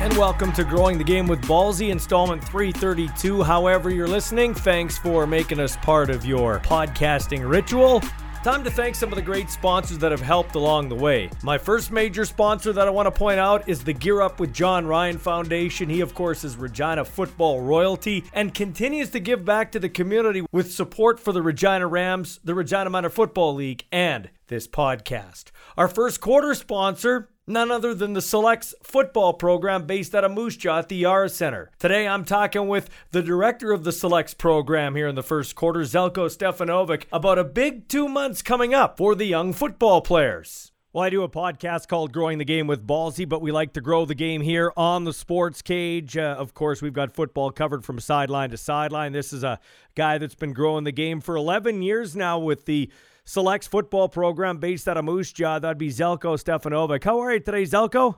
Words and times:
And 0.00 0.16
welcome 0.16 0.52
to 0.52 0.62
Growing 0.62 0.98
the 0.98 1.04
Game 1.04 1.26
with 1.26 1.42
Ballsy, 1.42 1.90
installment 1.90 2.44
332. 2.44 3.42
However, 3.42 3.90
you're 3.90 4.06
listening, 4.06 4.54
thanks 4.54 4.96
for 4.96 5.26
making 5.26 5.58
us 5.58 5.76
part 5.78 6.08
of 6.08 6.24
your 6.24 6.60
podcasting 6.60 7.48
ritual. 7.48 8.02
Time 8.42 8.64
to 8.64 8.70
thank 8.70 8.94
some 8.94 9.12
of 9.12 9.16
the 9.16 9.22
great 9.22 9.50
sponsors 9.50 9.98
that 9.98 10.12
have 10.12 10.22
helped 10.22 10.54
along 10.54 10.88
the 10.88 10.94
way. 10.94 11.28
My 11.42 11.58
first 11.58 11.92
major 11.92 12.24
sponsor 12.24 12.72
that 12.72 12.86
I 12.86 12.90
want 12.90 13.04
to 13.04 13.10
point 13.10 13.38
out 13.38 13.68
is 13.68 13.84
the 13.84 13.92
Gear 13.92 14.22
Up 14.22 14.40
with 14.40 14.54
John 14.54 14.86
Ryan 14.86 15.18
Foundation. 15.18 15.90
He, 15.90 16.00
of 16.00 16.14
course, 16.14 16.42
is 16.42 16.56
Regina 16.56 17.04
football 17.04 17.60
royalty 17.60 18.24
and 18.32 18.54
continues 18.54 19.10
to 19.10 19.20
give 19.20 19.44
back 19.44 19.70
to 19.72 19.78
the 19.78 19.90
community 19.90 20.42
with 20.52 20.72
support 20.72 21.20
for 21.20 21.32
the 21.32 21.42
Regina 21.42 21.86
Rams, 21.86 22.40
the 22.42 22.54
Regina 22.54 22.88
Minor 22.88 23.10
Football 23.10 23.56
League, 23.56 23.84
and 23.92 24.30
this 24.46 24.66
podcast. 24.66 25.50
Our 25.76 25.88
first 25.88 26.22
quarter 26.22 26.54
sponsor 26.54 27.28
none 27.50 27.70
other 27.70 27.92
than 27.92 28.12
the 28.12 28.22
Selects 28.22 28.74
football 28.82 29.34
program 29.34 29.86
based 29.86 30.14
out 30.14 30.24
of 30.24 30.32
Moose 30.32 30.56
Jaw 30.56 30.78
at 30.78 30.88
the 30.88 30.96
Yara 30.96 31.28
Center. 31.28 31.70
Today 31.78 32.06
I'm 32.06 32.24
talking 32.24 32.68
with 32.68 32.88
the 33.10 33.22
director 33.22 33.72
of 33.72 33.84
the 33.84 33.92
Selects 33.92 34.32
program 34.32 34.94
here 34.94 35.08
in 35.08 35.16
the 35.16 35.22
first 35.22 35.56
quarter, 35.56 35.80
Zelko 35.80 36.30
Stefanovic, 36.30 37.04
about 37.12 37.38
a 37.38 37.44
big 37.44 37.88
two 37.88 38.08
months 38.08 38.40
coming 38.40 38.72
up 38.72 38.96
for 38.96 39.14
the 39.14 39.26
young 39.26 39.52
football 39.52 40.00
players. 40.00 40.70
Well, 40.92 41.04
I 41.04 41.10
do 41.10 41.22
a 41.22 41.28
podcast 41.28 41.86
called 41.86 42.12
Growing 42.12 42.38
the 42.38 42.44
Game 42.44 42.66
with 42.66 42.84
Ballsy, 42.84 43.28
but 43.28 43.40
we 43.40 43.52
like 43.52 43.74
to 43.74 43.80
grow 43.80 44.04
the 44.04 44.14
game 44.16 44.40
here 44.40 44.72
on 44.76 45.04
the 45.04 45.12
sports 45.12 45.62
cage. 45.62 46.16
Uh, 46.16 46.34
of 46.36 46.52
course, 46.52 46.82
we've 46.82 46.92
got 46.92 47.12
football 47.12 47.52
covered 47.52 47.84
from 47.84 48.00
sideline 48.00 48.50
to 48.50 48.56
sideline. 48.56 49.12
This 49.12 49.32
is 49.32 49.44
a 49.44 49.60
guy 49.94 50.18
that's 50.18 50.34
been 50.34 50.52
growing 50.52 50.82
the 50.82 50.90
game 50.90 51.20
for 51.20 51.36
11 51.36 51.82
years 51.82 52.16
now 52.16 52.40
with 52.40 52.64
the 52.66 52.90
Selects 53.30 53.68
football 53.68 54.08
program 54.08 54.58
based 54.58 54.88
out 54.88 54.96
of 54.96 55.04
Moose 55.04 55.30
Jaw. 55.30 55.60
That'd 55.60 55.78
be 55.78 55.90
Zelko 55.90 56.34
Stefanovic. 56.34 57.04
How 57.04 57.20
are 57.20 57.32
you 57.32 57.38
today, 57.38 57.62
Zelko? 57.62 58.16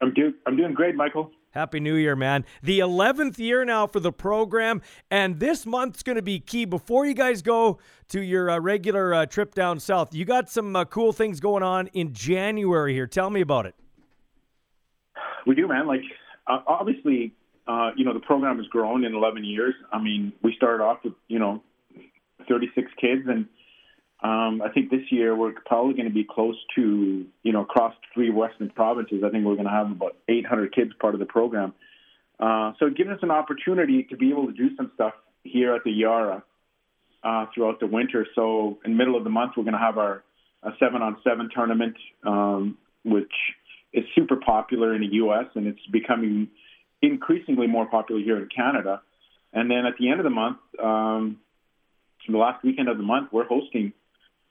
I'm 0.00 0.14
doing 0.14 0.32
I'm 0.46 0.56
doing 0.56 0.72
great, 0.72 0.94
Michael. 0.94 1.30
Happy 1.50 1.80
New 1.80 1.96
Year, 1.96 2.16
man. 2.16 2.46
The 2.62 2.78
11th 2.78 3.38
year 3.38 3.62
now 3.66 3.86
for 3.86 4.00
the 4.00 4.10
program, 4.10 4.80
and 5.10 5.38
this 5.38 5.66
month's 5.66 6.02
going 6.02 6.16
to 6.16 6.22
be 6.22 6.40
key. 6.40 6.64
Before 6.64 7.04
you 7.04 7.12
guys 7.12 7.42
go 7.42 7.78
to 8.08 8.22
your 8.22 8.48
uh, 8.48 8.58
regular 8.58 9.12
uh, 9.12 9.26
trip 9.26 9.54
down 9.54 9.78
south, 9.80 10.14
you 10.14 10.24
got 10.24 10.48
some 10.48 10.74
uh, 10.74 10.86
cool 10.86 11.12
things 11.12 11.38
going 11.38 11.62
on 11.62 11.88
in 11.88 12.14
January 12.14 12.94
here. 12.94 13.06
Tell 13.06 13.28
me 13.28 13.42
about 13.42 13.66
it. 13.66 13.74
We 15.46 15.54
do, 15.54 15.68
man. 15.68 15.86
Like, 15.86 16.00
uh, 16.46 16.60
obviously, 16.66 17.34
uh, 17.68 17.90
you 17.98 18.06
know, 18.06 18.14
the 18.14 18.20
program 18.20 18.56
has 18.56 18.66
grown 18.68 19.04
in 19.04 19.14
11 19.14 19.44
years. 19.44 19.74
I 19.92 20.00
mean, 20.00 20.32
we 20.42 20.54
started 20.56 20.82
off 20.82 21.00
with, 21.04 21.12
you 21.28 21.38
know, 21.38 21.62
36 22.48 22.90
kids, 22.98 23.24
and 23.28 23.46
um, 24.22 24.62
I 24.62 24.70
think 24.72 24.90
this 24.90 25.10
year 25.10 25.36
we're 25.36 25.52
probably 25.66 25.94
going 25.94 26.08
to 26.08 26.14
be 26.14 26.24
close 26.24 26.56
to, 26.76 27.26
you 27.42 27.52
know, 27.52 27.62
across 27.62 27.94
three 28.14 28.30
Western 28.30 28.70
provinces. 28.70 29.22
I 29.24 29.30
think 29.30 29.44
we're 29.44 29.54
going 29.54 29.66
to 29.66 29.70
have 29.70 29.90
about 29.90 30.16
800 30.28 30.74
kids 30.74 30.92
part 30.98 31.14
of 31.14 31.20
the 31.20 31.26
program. 31.26 31.74
Uh, 32.40 32.72
so 32.78 32.86
it 32.86 32.96
gives 32.96 33.10
us 33.10 33.18
an 33.22 33.30
opportunity 33.30 34.04
to 34.04 34.16
be 34.16 34.30
able 34.30 34.46
to 34.46 34.52
do 34.52 34.74
some 34.76 34.90
stuff 34.94 35.12
here 35.42 35.74
at 35.74 35.84
the 35.84 35.90
Yara 35.90 36.42
uh, 37.22 37.46
throughout 37.54 37.80
the 37.80 37.86
winter. 37.86 38.26
So 38.34 38.78
in 38.84 38.92
the 38.92 38.96
middle 38.96 39.16
of 39.16 39.24
the 39.24 39.30
month, 39.30 39.52
we're 39.56 39.64
going 39.64 39.74
to 39.74 39.78
have 39.78 39.98
our 39.98 40.24
a 40.62 40.70
seven 40.80 41.02
on 41.02 41.18
seven 41.22 41.50
tournament, 41.54 41.94
um, 42.26 42.78
which 43.04 43.32
is 43.92 44.04
super 44.14 44.36
popular 44.36 44.94
in 44.94 45.02
the 45.02 45.14
U.S. 45.16 45.44
and 45.54 45.66
it's 45.66 45.86
becoming 45.92 46.48
increasingly 47.02 47.66
more 47.66 47.86
popular 47.86 48.20
here 48.20 48.38
in 48.38 48.48
Canada. 48.54 49.02
And 49.52 49.70
then 49.70 49.84
at 49.86 49.94
the 49.98 50.08
end 50.08 50.20
of 50.20 50.24
the 50.24 50.30
month, 50.30 50.56
um, 50.82 51.38
the 52.26 52.38
last 52.38 52.64
weekend 52.64 52.88
of 52.88 52.96
the 52.96 53.02
month, 53.02 53.28
we're 53.30 53.46
hosting 53.46 53.92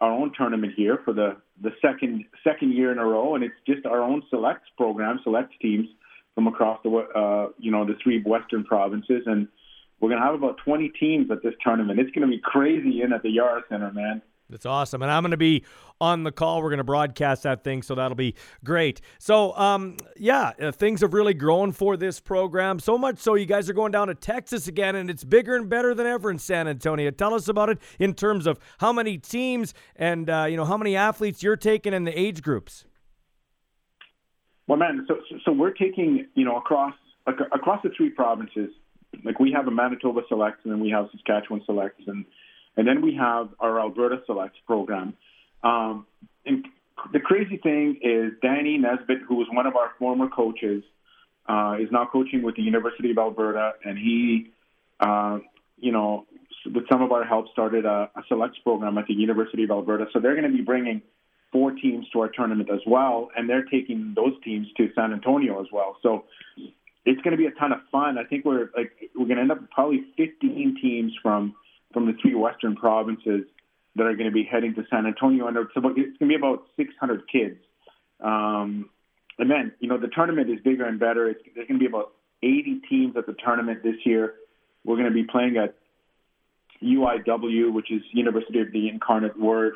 our 0.03 0.11
own 0.11 0.33
tournament 0.37 0.73
here 0.75 0.99
for 1.05 1.13
the 1.13 1.37
the 1.61 1.71
second 1.81 2.25
second 2.43 2.73
year 2.73 2.91
in 2.91 2.97
a 2.97 3.05
row, 3.05 3.35
and 3.35 3.43
it's 3.43 3.55
just 3.65 3.85
our 3.85 4.01
own 4.01 4.21
selects 4.29 4.69
program, 4.75 5.19
selects 5.23 5.55
teams 5.61 5.87
from 6.35 6.47
across 6.47 6.77
the 6.83 6.89
uh, 6.89 7.47
you 7.57 7.71
know 7.71 7.85
the 7.85 7.95
three 8.03 8.21
western 8.21 8.65
provinces, 8.65 9.23
and 9.25 9.47
we're 10.01 10.09
gonna 10.09 10.25
have 10.25 10.35
about 10.35 10.57
20 10.65 10.89
teams 10.99 11.31
at 11.31 11.41
this 11.41 11.53
tournament. 11.63 12.01
It's 12.01 12.11
gonna 12.11 12.27
be 12.27 12.41
crazy 12.43 13.01
in 13.01 13.13
at 13.13 13.23
the 13.23 13.29
Yara 13.29 13.63
Center, 13.69 13.93
man. 13.93 14.21
That's 14.53 14.67
awesome. 14.67 15.01
And 15.01 15.11
I'm 15.11 15.23
going 15.23 15.31
to 15.31 15.37
be 15.37 15.65
on 15.99 16.23
the 16.23 16.31
call. 16.31 16.61
We're 16.61 16.69
going 16.69 16.77
to 16.77 16.83
broadcast 16.83 17.41
that 17.41 17.63
thing, 17.63 17.81
so 17.81 17.95
that'll 17.95 18.13
be 18.13 18.35
great. 18.63 19.01
So, 19.17 19.57
um, 19.57 19.97
yeah, 20.15 20.51
uh, 20.61 20.71
things 20.71 21.01
have 21.01 21.11
really 21.15 21.33
grown 21.33 21.71
for 21.71 21.97
this 21.97 22.19
program. 22.19 22.77
So 22.77 22.95
much 22.95 23.17
so 23.17 23.33
you 23.33 23.47
guys 23.47 23.67
are 23.67 23.73
going 23.73 23.91
down 23.91 24.09
to 24.09 24.15
Texas 24.15 24.67
again, 24.67 24.95
and 24.95 25.09
it's 25.09 25.23
bigger 25.23 25.55
and 25.55 25.67
better 25.67 25.95
than 25.95 26.05
ever 26.05 26.29
in 26.29 26.37
San 26.37 26.67
Antonio. 26.67 27.09
Tell 27.09 27.33
us 27.33 27.47
about 27.47 27.69
it 27.69 27.79
in 27.97 28.13
terms 28.13 28.45
of 28.45 28.59
how 28.77 28.93
many 28.93 29.17
teams 29.17 29.73
and, 29.95 30.29
uh, 30.29 30.45
you 30.47 30.55
know, 30.55 30.65
how 30.65 30.77
many 30.77 30.95
athletes 30.95 31.41
you're 31.41 31.57
taking 31.57 31.91
in 31.91 32.03
the 32.03 32.17
age 32.17 32.43
groups. 32.43 32.85
Well, 34.67 34.77
man, 34.77 35.03
so, 35.07 35.15
so 35.43 35.51
we're 35.51 35.71
taking, 35.73 36.27
you 36.35 36.45
know, 36.45 36.57
across 36.57 36.93
across 37.25 37.81
the 37.81 37.89
three 37.97 38.11
provinces. 38.11 38.69
Like 39.23 39.39
we 39.39 39.51
have 39.51 39.67
a 39.67 39.71
Manitoba 39.71 40.21
Selects, 40.29 40.59
and 40.63 40.73
then 40.73 40.79
we 40.79 40.91
have 40.91 41.07
Saskatchewan 41.11 41.63
Selects, 41.65 42.03
and– 42.05 42.23
and 42.77 42.87
then 42.87 43.01
we 43.01 43.15
have 43.15 43.49
our 43.59 43.79
Alberta 43.79 44.21
Selects 44.25 44.57
program. 44.65 45.13
Um, 45.63 46.05
and 46.45 46.65
the 47.11 47.19
crazy 47.19 47.57
thing 47.57 47.99
is 48.01 48.33
Danny 48.41 48.77
Nesbitt, 48.77 49.19
who 49.27 49.35
was 49.35 49.47
one 49.51 49.65
of 49.65 49.75
our 49.75 49.91
former 49.99 50.27
coaches, 50.29 50.83
uh, 51.47 51.75
is 51.79 51.89
now 51.91 52.07
coaching 52.11 52.41
with 52.41 52.55
the 52.55 52.61
University 52.61 53.11
of 53.11 53.17
Alberta, 53.17 53.73
and 53.83 53.97
he, 53.97 54.51
uh, 54.99 55.39
you 55.77 55.91
know, 55.91 56.25
with 56.65 56.87
some 56.89 57.01
of 57.01 57.11
our 57.11 57.25
help, 57.25 57.51
started 57.51 57.85
a, 57.85 58.09
a 58.15 58.23
selects 58.27 58.57
program 58.59 58.97
at 58.97 59.07
the 59.07 59.13
University 59.13 59.63
of 59.63 59.71
Alberta. 59.71 60.05
So 60.13 60.19
they're 60.19 60.35
going 60.35 60.49
to 60.49 60.57
be 60.57 60.63
bringing 60.63 61.01
four 61.51 61.71
teams 61.71 62.07
to 62.13 62.21
our 62.21 62.29
tournament 62.29 62.69
as 62.71 62.79
well, 62.87 63.29
and 63.35 63.49
they're 63.49 63.65
taking 63.65 64.13
those 64.15 64.33
teams 64.43 64.67
to 64.77 64.89
San 64.95 65.13
Antonio 65.13 65.61
as 65.61 65.67
well. 65.71 65.97
So 66.01 66.25
it's 67.05 67.21
going 67.21 67.31
to 67.31 67.37
be 67.37 67.45
a 67.45 67.51
ton 67.51 67.73
of 67.73 67.79
fun. 67.91 68.17
I 68.17 68.23
think 68.23 68.45
we're 68.45 68.69
like 68.75 68.91
we're 69.15 69.25
going 69.25 69.35
to 69.35 69.41
end 69.41 69.51
up 69.51 69.61
with 69.61 69.69
probably 69.71 70.05
15 70.17 70.77
teams 70.81 71.11
from 71.21 71.55
from 71.93 72.07
the 72.07 72.13
three 72.21 72.35
western 72.35 72.75
provinces 72.75 73.43
that 73.95 74.03
are 74.03 74.15
going 74.15 74.29
to 74.29 74.33
be 74.33 74.43
heading 74.43 74.73
to 74.75 74.83
San 74.89 75.05
Antonio, 75.05 75.47
and 75.47 75.55
it's, 75.57 75.71
about, 75.75 75.91
it's 75.97 76.17
going 76.17 76.31
to 76.31 76.33
be 76.33 76.35
about 76.35 76.63
600 76.75 77.23
kids. 77.31 77.59
Um, 78.19 78.89
and 79.37 79.49
then, 79.49 79.71
you 79.79 79.87
know, 79.87 79.97
the 79.97 80.07
tournament 80.07 80.49
is 80.49 80.59
bigger 80.63 80.85
and 80.85 80.99
better. 80.99 81.29
It's, 81.29 81.41
there's 81.55 81.67
going 81.67 81.79
to 81.79 81.83
be 81.83 81.89
about 81.89 82.13
80 82.41 82.81
teams 82.89 83.15
at 83.17 83.25
the 83.25 83.33
tournament 83.33 83.83
this 83.83 83.95
year. 84.05 84.35
We're 84.83 84.95
going 84.95 85.07
to 85.07 85.13
be 85.13 85.23
playing 85.23 85.57
at 85.57 85.75
UIW, 86.83 87.71
which 87.73 87.91
is 87.91 88.01
University 88.11 88.59
of 88.59 88.71
the 88.71 88.89
Incarnate 88.89 89.39
Word, 89.39 89.75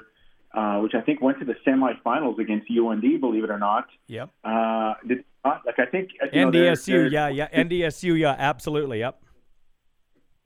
uh, 0.53 0.79
which 0.79 0.94
I 0.95 1.01
think 1.01 1.22
went 1.22 1.39
to 1.39 1.45
the 1.45 1.56
semifinals 1.66 2.39
against 2.39 2.67
UND, 2.69 3.22
believe 3.22 3.44
it 3.44 3.50
or 3.50 3.59
not. 3.59 3.88
Yep. 4.07 4.29
Uh, 4.44 4.94
did 5.07 5.23
not, 5.45 5.61
like 5.66 5.79
I 5.79 5.85
think 5.85 6.09
NDSU, 6.22 6.33
know, 6.33 6.51
they're, 6.51 6.75
they're, 6.75 7.07
yeah, 7.07 7.27
yeah, 7.29 7.63
NDSU, 7.63 8.19
yeah, 8.19 8.35
absolutely, 8.38 9.00
yep. 9.00 9.22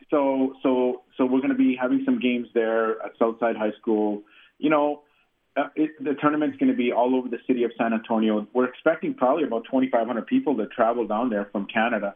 So, 0.10 0.54
so 0.62 1.04
so 1.22 1.28
we're 1.28 1.40
going 1.40 1.52
to 1.52 1.56
be 1.56 1.78
having 1.80 2.02
some 2.04 2.20
games 2.20 2.48
there 2.56 3.00
at 3.04 3.12
Southside 3.20 3.56
High 3.56 3.74
School. 3.80 4.24
You 4.58 4.72
know, 4.72 5.04
uh, 5.56 5.68
it, 5.76 5.92
the 6.04 6.16
tournament's 6.16 6.58
going 6.58 6.72
to 6.72 6.76
be 6.76 6.92
all 6.92 7.14
over 7.16 7.30
the 7.30 7.38
city 7.46 7.64
of 7.64 7.72
San 7.78 7.94
Antonio. 7.94 8.48
We're 8.54 8.66
expecting 8.66 9.14
probably 9.14 9.44
about 9.44 9.66
2,500 9.66 10.26
people 10.26 10.58
to 10.58 10.66
travel 10.66 11.06
down 11.06 11.30
there 11.30 11.48
from 11.52 11.68
Canada, 11.68 12.16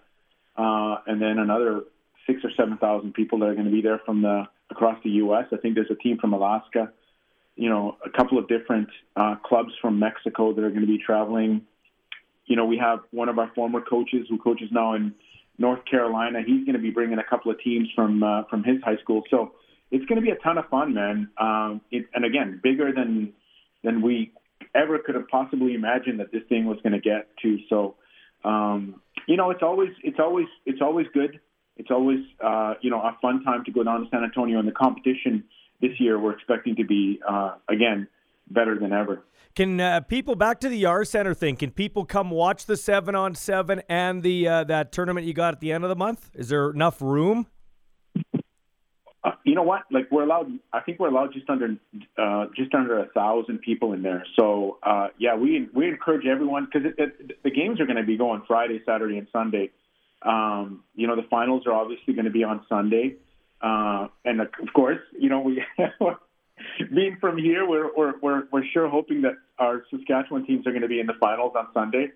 uh, 0.57 0.95
and 1.05 1.21
then 1.21 1.37
another 1.37 1.81
six 2.25 2.43
or 2.43 2.49
seven 2.57 2.77
thousand 2.77 3.13
people 3.13 3.37
that 3.39 3.45
are 3.45 3.53
going 3.53 3.65
to 3.65 3.71
be 3.71 3.83
there 3.83 4.01
from 4.03 4.23
the 4.23 4.45
across 4.71 4.97
the 5.03 5.11
U.S. 5.11 5.45
I 5.53 5.57
think 5.57 5.75
there's 5.75 5.91
a 5.91 5.95
team 5.95 6.17
from 6.17 6.33
Alaska. 6.33 6.91
You 7.55 7.69
know, 7.69 7.97
a 8.03 8.09
couple 8.09 8.39
of 8.39 8.47
different 8.47 8.89
uh, 9.15 9.35
clubs 9.45 9.73
from 9.79 9.99
Mexico 9.99 10.51
that 10.51 10.63
are 10.63 10.69
going 10.69 10.81
to 10.81 10.87
be 10.87 10.97
traveling. 10.97 11.61
You 12.47 12.55
know, 12.55 12.65
we 12.65 12.79
have 12.79 13.01
one 13.11 13.29
of 13.29 13.37
our 13.37 13.51
former 13.53 13.81
coaches 13.81 14.25
who 14.29 14.39
coaches 14.39 14.69
now 14.71 14.95
in 14.95 15.13
North 15.57 15.85
Carolina. 15.89 16.39
He's 16.45 16.65
going 16.65 16.75
to 16.75 16.81
be 16.81 16.91
bringing 16.91 17.17
a 17.17 17.23
couple 17.23 17.51
of 17.51 17.59
teams 17.61 17.87
from 17.95 18.23
uh, 18.23 18.43
from 18.49 18.63
his 18.63 18.81
high 18.83 18.97
school. 18.97 19.23
So 19.29 19.53
it's 19.91 20.05
going 20.05 20.17
to 20.17 20.21
be 20.21 20.31
a 20.31 20.35
ton 20.43 20.57
of 20.57 20.67
fun, 20.69 20.93
man. 20.93 21.29
Um, 21.37 21.81
it, 21.91 22.05
and 22.13 22.25
again, 22.25 22.59
bigger 22.61 22.91
than 22.93 23.33
than 23.83 24.01
we 24.01 24.33
ever 24.73 24.99
could 24.99 25.15
have 25.15 25.27
possibly 25.27 25.73
imagined 25.73 26.19
that 26.19 26.31
this 26.31 26.41
thing 26.49 26.65
was 26.65 26.77
going 26.83 26.93
to 26.93 26.99
get 26.99 27.29
to. 27.43 27.57
So 27.69 27.95
um, 28.45 29.01
you 29.27 29.37
know, 29.37 29.49
it's 29.49 29.63
always 29.63 29.89
it's 30.03 30.19
always 30.19 30.47
it's 30.65 30.81
always 30.81 31.07
good. 31.13 31.39
It's 31.77 31.89
always 31.91 32.19
uh, 32.43 32.75
you 32.81 32.91
know 32.91 32.99
a 32.99 33.17
fun 33.21 33.43
time 33.43 33.63
to 33.65 33.71
go 33.71 33.83
down 33.83 34.01
to 34.01 34.09
San 34.11 34.23
Antonio, 34.23 34.59
and 34.59 34.67
the 34.67 34.71
competition 34.71 35.43
this 35.81 35.91
year 35.99 36.19
we're 36.19 36.33
expecting 36.33 36.75
to 36.77 36.85
be 36.85 37.19
uh, 37.27 37.55
again 37.67 38.07
better 38.49 38.77
than 38.77 38.93
ever. 38.93 39.23
Can 39.55 39.79
uh, 39.79 40.01
people 40.01 40.35
back 40.35 40.59
to 40.59 40.69
the 40.69 40.77
Yara 40.77 41.05
Center 41.05 41.33
thing? 41.33 41.55
Can 41.55 41.71
people 41.71 42.03
come 42.03 42.29
watch 42.29 42.65
the 42.65 42.75
seven 42.75 43.15
on 43.15 43.35
seven 43.35 43.81
and 43.87 44.21
the 44.21 44.47
uh, 44.47 44.63
that 44.65 44.91
tournament 44.91 45.25
you 45.25 45.33
got 45.33 45.53
at 45.53 45.61
the 45.61 45.71
end 45.71 45.85
of 45.85 45.89
the 45.89 45.95
month? 45.95 46.29
Is 46.33 46.49
there 46.49 46.69
enough 46.69 47.01
room? 47.01 47.47
Uh, 49.25 49.31
you 49.45 49.55
know 49.55 49.63
what? 49.63 49.83
Like 49.89 50.11
we're 50.11 50.23
allowed. 50.23 50.51
I 50.73 50.81
think 50.81 50.99
we're 50.99 51.07
allowed 51.07 51.31
just 51.31 51.49
under 51.49 51.77
uh, 52.17 52.45
just 52.55 52.75
under 52.75 52.99
a 52.99 53.07
thousand 53.07 53.59
people 53.61 53.93
in 53.93 54.03
there. 54.03 54.25
So 54.37 54.77
uh, 54.83 55.07
yeah, 55.17 55.35
we 55.35 55.69
we 55.73 55.87
encourage 55.87 56.27
everyone 56.27 56.67
because 56.71 56.91
the 57.43 57.49
games 57.49 57.79
are 57.79 57.85
going 57.85 57.95
to 57.95 58.03
be 58.03 58.17
going 58.17 58.43
Friday, 58.45 58.81
Saturday, 58.85 59.17
and 59.17 59.27
Sunday. 59.31 59.71
Um, 60.21 60.83
you 60.95 61.07
know, 61.07 61.15
the 61.15 61.27
finals 61.29 61.63
are 61.65 61.73
obviously 61.73 62.13
going 62.13 62.25
to 62.25 62.31
be 62.31 62.43
on 62.43 62.65
Sunday, 62.67 63.15
uh, 63.61 64.07
and 64.25 64.41
of 64.41 64.49
course, 64.75 64.99
you 65.17 65.29
know 65.29 65.39
we 65.39 65.63
being 66.93 67.17
from 67.19 67.37
here, 67.37 67.67
we're, 67.67 67.95
we're 67.95 68.13
we're 68.21 68.43
we're 68.51 68.65
sure 68.73 68.89
hoping 68.89 69.21
that 69.23 69.33
our 69.59 69.83
Saskatchewan 69.89 70.45
teams 70.45 70.65
are 70.67 70.71
going 70.71 70.81
to 70.81 70.87
be 70.87 70.99
in 70.99 71.07
the 71.07 71.13
finals 71.19 71.53
on 71.57 71.67
Sunday. 71.73 72.11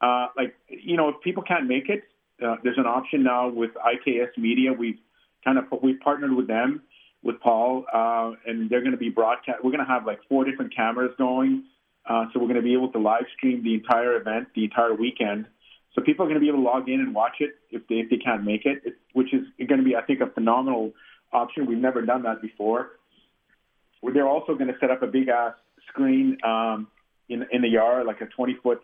Uh, 0.00 0.26
like 0.36 0.54
you 0.68 0.96
know, 0.96 1.10
if 1.10 1.20
people 1.22 1.42
can't 1.42 1.66
make 1.66 1.88
it, 1.88 2.02
uh, 2.44 2.56
there's 2.64 2.78
an 2.78 2.86
option 2.86 3.22
now 3.22 3.48
with 3.48 3.70
IKS 3.74 4.36
Media. 4.36 4.72
We've 4.72 4.98
kind 5.44 5.58
of 5.58 5.64
we've 5.82 6.00
partnered 6.00 6.32
with 6.32 6.48
them 6.48 6.82
with 7.22 7.40
Paul, 7.40 7.84
uh, 7.92 8.32
and 8.46 8.68
they're 8.68 8.80
going 8.80 8.92
to 8.92 8.98
be 8.98 9.10
broadcast. 9.10 9.58
We're 9.62 9.70
going 9.70 9.84
to 9.84 9.90
have 9.92 10.06
like 10.06 10.20
four 10.28 10.44
different 10.44 10.74
cameras 10.74 11.12
going, 11.18 11.64
uh, 12.08 12.26
so 12.32 12.40
we're 12.40 12.48
going 12.48 12.56
to 12.56 12.62
be 12.62 12.72
able 12.72 12.90
to 12.92 12.98
live 12.98 13.24
stream 13.36 13.62
the 13.62 13.74
entire 13.74 14.16
event, 14.16 14.48
the 14.54 14.64
entire 14.64 14.94
weekend. 14.94 15.46
So 15.94 16.02
people 16.02 16.24
are 16.24 16.28
going 16.28 16.40
to 16.40 16.40
be 16.40 16.48
able 16.48 16.58
to 16.58 16.64
log 16.64 16.88
in 16.88 17.00
and 17.00 17.14
watch 17.14 17.36
it 17.40 17.50
if 17.70 17.86
they 17.86 17.96
if 17.96 18.10
they 18.10 18.16
can't 18.16 18.44
make 18.44 18.66
it, 18.66 18.82
it 18.84 18.94
which 19.12 19.32
is 19.32 19.46
going 19.68 19.78
to 19.78 19.84
be, 19.84 19.94
I 19.94 20.02
think, 20.02 20.20
a 20.20 20.26
phenomenal 20.26 20.92
option. 21.32 21.66
We've 21.66 21.78
never 21.78 22.02
done 22.02 22.22
that 22.24 22.42
before. 22.42 22.92
They're 24.02 24.28
also 24.28 24.54
going 24.54 24.68
to 24.68 24.78
set 24.80 24.90
up 24.90 25.02
a 25.02 25.06
big 25.06 25.28
ass 25.28 25.54
screen 25.88 26.38
um, 26.44 26.88
in 27.28 27.46
in 27.52 27.62
the 27.62 27.68
yard, 27.68 28.06
like 28.06 28.20
a 28.20 28.26
20 28.26 28.56
foot 28.62 28.80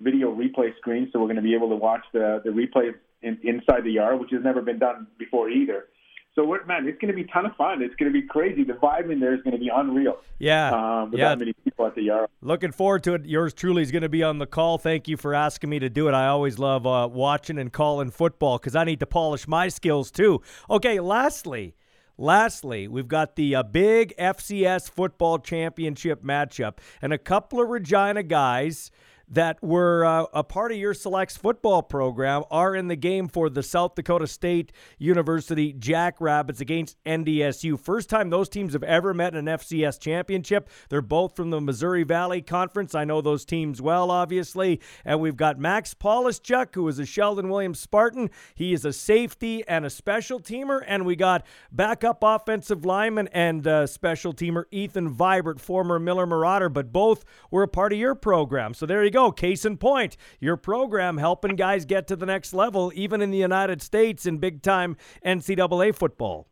video 0.00 0.34
replay 0.34 0.76
screen. 0.76 1.08
So 1.12 1.18
we're 1.18 1.26
going 1.26 1.36
to 1.36 1.42
be 1.42 1.54
able 1.54 1.70
to 1.70 1.76
watch 1.76 2.04
the 2.12 2.40
the 2.44 2.50
replays 2.50 2.94
in, 3.22 3.38
inside 3.42 3.84
the 3.84 3.92
yard, 3.92 4.20
which 4.20 4.30
has 4.32 4.42
never 4.42 4.62
been 4.62 4.78
done 4.78 5.06
before 5.18 5.50
either. 5.50 5.86
So 6.34 6.44
we're, 6.44 6.64
man, 6.66 6.86
it's 6.86 7.00
going 7.00 7.08
to 7.08 7.16
be 7.16 7.28
a 7.28 7.32
ton 7.32 7.46
of 7.46 7.56
fun. 7.56 7.82
It's 7.82 7.96
going 7.96 8.12
to 8.12 8.20
be 8.20 8.24
crazy. 8.24 8.62
The 8.62 8.74
vibe 8.74 9.10
in 9.10 9.18
there 9.18 9.34
is 9.34 9.42
going 9.42 9.54
to 9.54 9.58
be 9.58 9.70
unreal. 9.74 10.18
Yeah, 10.38 10.70
um, 10.70 11.10
with 11.10 11.18
yeah. 11.18 11.30
that 11.30 11.38
many 11.40 11.52
people 11.64 11.84
at 11.86 11.96
the 11.96 12.02
yard. 12.02 12.28
Looking 12.42 12.70
forward 12.70 13.02
to 13.04 13.14
it. 13.14 13.26
Yours 13.26 13.52
truly 13.52 13.82
is 13.82 13.90
going 13.90 14.02
to 14.02 14.08
be 14.08 14.22
on 14.22 14.38
the 14.38 14.46
call. 14.46 14.78
Thank 14.78 15.08
you 15.08 15.16
for 15.16 15.34
asking 15.34 15.68
me 15.68 15.80
to 15.80 15.90
do 15.90 16.06
it. 16.06 16.12
I 16.12 16.28
always 16.28 16.56
love 16.60 16.86
uh, 16.86 17.08
watching 17.10 17.58
and 17.58 17.72
calling 17.72 18.10
football 18.10 18.58
because 18.58 18.76
I 18.76 18.84
need 18.84 19.00
to 19.00 19.06
polish 19.06 19.48
my 19.48 19.66
skills 19.68 20.12
too. 20.12 20.40
Okay, 20.70 21.00
lastly. 21.00 21.74
Lastly, 22.20 22.88
we've 22.88 23.06
got 23.06 23.36
the 23.36 23.54
uh, 23.54 23.62
big 23.62 24.12
FCS 24.18 24.90
football 24.90 25.38
championship 25.38 26.24
matchup, 26.24 26.78
and 27.00 27.12
a 27.12 27.18
couple 27.18 27.60
of 27.60 27.68
Regina 27.68 28.24
guys 28.24 28.90
that 29.30 29.62
were 29.62 30.04
uh, 30.04 30.24
a 30.32 30.42
part 30.42 30.72
of 30.72 30.78
your 30.78 30.94
selects 30.94 31.36
football 31.36 31.82
program 31.82 32.44
are 32.50 32.74
in 32.74 32.88
the 32.88 32.96
game 32.96 33.28
for 33.28 33.50
the 33.50 33.62
South 33.62 33.94
Dakota 33.94 34.26
State 34.26 34.72
University 34.98 35.72
Jackrabbits 35.72 36.60
against 36.60 36.96
NDSU. 37.04 37.78
First 37.78 38.08
time 38.08 38.30
those 38.30 38.48
teams 38.48 38.72
have 38.72 38.82
ever 38.82 39.12
met 39.12 39.34
in 39.34 39.48
an 39.48 39.58
FCS 39.58 40.00
championship. 40.00 40.68
They're 40.88 41.02
both 41.02 41.36
from 41.36 41.50
the 41.50 41.60
Missouri 41.60 42.04
Valley 42.04 42.40
Conference. 42.40 42.94
I 42.94 43.04
know 43.04 43.20
those 43.20 43.44
teams 43.44 43.82
well, 43.82 44.10
obviously. 44.10 44.80
And 45.04 45.20
we've 45.20 45.36
got 45.36 45.58
Max 45.58 45.92
Polischuk, 45.92 46.74
who 46.74 46.88
is 46.88 46.98
a 46.98 47.06
Sheldon 47.06 47.48
Williams 47.50 47.80
Spartan. 47.80 48.30
He 48.54 48.72
is 48.72 48.84
a 48.84 48.92
safety 48.92 49.66
and 49.68 49.84
a 49.84 49.90
special 49.90 50.40
teamer. 50.40 50.82
And 50.86 51.04
we 51.04 51.16
got 51.16 51.44
backup 51.70 52.18
offensive 52.22 52.84
lineman 52.84 53.28
and 53.28 53.66
uh, 53.66 53.86
special 53.86 54.32
teamer 54.32 54.64
Ethan 54.70 55.14
Vibert, 55.14 55.60
former 55.60 55.98
Miller 55.98 56.26
Marauder, 56.26 56.68
but 56.68 56.92
both 56.92 57.24
were 57.50 57.62
a 57.62 57.68
part 57.68 57.92
of 57.92 57.98
your 57.98 58.14
program. 58.14 58.72
So 58.72 58.86
there 58.86 59.04
you 59.04 59.10
go 59.10 59.17
go. 59.18 59.32
Case 59.32 59.64
in 59.64 59.76
point, 59.76 60.16
your 60.40 60.56
program 60.56 61.18
helping 61.18 61.56
guys 61.56 61.84
get 61.84 62.06
to 62.08 62.16
the 62.16 62.26
next 62.26 62.54
level, 62.54 62.92
even 62.94 63.20
in 63.20 63.30
the 63.30 63.38
United 63.38 63.82
States 63.82 64.26
in 64.26 64.38
big 64.38 64.62
time 64.62 64.96
NCAA 65.24 65.94
football. 65.94 66.48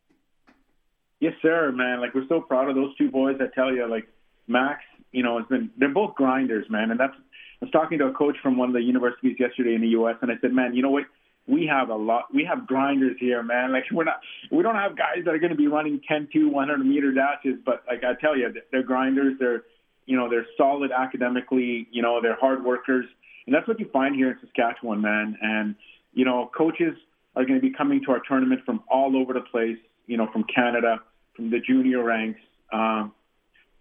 Yes, 1.19 1.33
sir, 1.41 1.71
man. 1.71 2.01
Like 2.01 2.13
we're 2.13 2.27
so 2.27 2.41
proud 2.41 2.69
of 2.69 2.75
those 2.75 2.95
two 2.97 3.09
boys. 3.09 3.37
I 3.39 3.47
tell 3.55 3.73
you, 3.73 3.89
like 3.89 4.07
Max, 4.47 4.81
you 5.11 5.23
know, 5.23 5.37
has 5.39 5.47
been 5.47 5.71
they're 5.77 5.93
both 5.93 6.15
grinders, 6.15 6.65
man. 6.69 6.91
And 6.91 6.99
that's 6.99 7.13
I 7.61 7.65
was 7.65 7.71
talking 7.71 7.97
to 7.99 8.05
a 8.05 8.13
coach 8.13 8.35
from 8.43 8.57
one 8.57 8.69
of 8.69 8.73
the 8.73 8.81
universities 8.81 9.35
yesterday 9.39 9.73
in 9.73 9.81
the 9.81 9.87
U.S. 9.99 10.15
and 10.21 10.31
I 10.31 10.35
said, 10.41 10.53
man, 10.53 10.75
you 10.75 10.83
know 10.83 10.91
what? 10.91 11.05
We 11.47 11.65
have 11.65 11.89
a 11.89 11.95
lot. 11.95 12.25
We 12.31 12.43
have 12.45 12.67
grinders 12.67 13.15
here, 13.19 13.41
man. 13.41 13.71
Like 13.71 13.85
we're 13.91 14.03
not. 14.03 14.19
We 14.51 14.61
don't 14.61 14.75
have 14.75 14.97
guys 14.97 15.23
that 15.25 15.33
are 15.33 15.39
going 15.39 15.51
to 15.51 15.57
be 15.57 15.67
running 15.67 16.01
10, 16.07 16.27
2, 16.31 16.49
100 16.49 16.85
meter 16.85 17.11
dashes, 17.11 17.55
but 17.65 17.83
like 17.87 18.03
I 18.03 18.13
tell 18.19 18.37
you, 18.37 18.53
they're 18.71 18.83
grinders. 18.83 19.35
They're 19.39 19.63
you 20.07 20.15
know, 20.15 20.29
they're 20.29 20.47
solid 20.57 20.91
academically. 20.91 21.87
You 21.91 22.01
know, 22.01 22.19
they're 22.21 22.37
hard 22.39 22.63
workers, 22.63 23.05
and 23.45 23.53
that's 23.53 23.67
what 23.67 23.79
you 23.79 23.87
find 23.93 24.15
here 24.15 24.31
in 24.31 24.37
Saskatchewan, 24.41 25.01
man. 25.01 25.37
And 25.41 25.75
you 26.13 26.25
know, 26.25 26.49
coaches 26.57 26.95
are 27.35 27.45
going 27.45 27.59
to 27.59 27.61
be 27.61 27.73
coming 27.75 28.01
to 28.05 28.11
our 28.11 28.21
tournament 28.27 28.61
from 28.65 28.81
all 28.89 29.15
over 29.15 29.33
the 29.33 29.41
place. 29.41 29.77
You 30.07 30.17
know, 30.17 30.27
from 30.31 30.45
Canada, 30.45 31.01
from 31.35 31.51
the 31.51 31.59
junior 31.59 32.03
ranks, 32.03 32.39
um, 32.71 33.11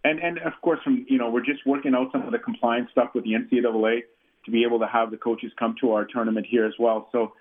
and 0.05 0.19
and 0.19 0.39
of 0.41 0.53
course 0.61 0.81
from 0.83 1.07
you 1.09 1.17
know, 1.17 1.31
we're 1.31 1.45
just 1.45 1.65
working 1.65 1.95
out 1.95 2.11
some 2.13 2.23
of 2.23 2.33
the 2.33 2.39
compliance 2.41 2.91
stuff 2.91 3.11
with 3.15 3.25
the 3.25 3.31
NCAA 3.31 4.01
to 4.45 4.51
be 4.51 4.65
able 4.65 4.81
to 4.81 4.87
have 4.87 5.13
the 5.13 5.17
coaches 5.17 5.53
come 5.59 5.77
to 5.81 5.93
our 5.93 6.05
tournament 6.05 6.47
here 6.49 6.67
as 6.67 6.75
well. 6.79 7.09
So, 7.13 7.35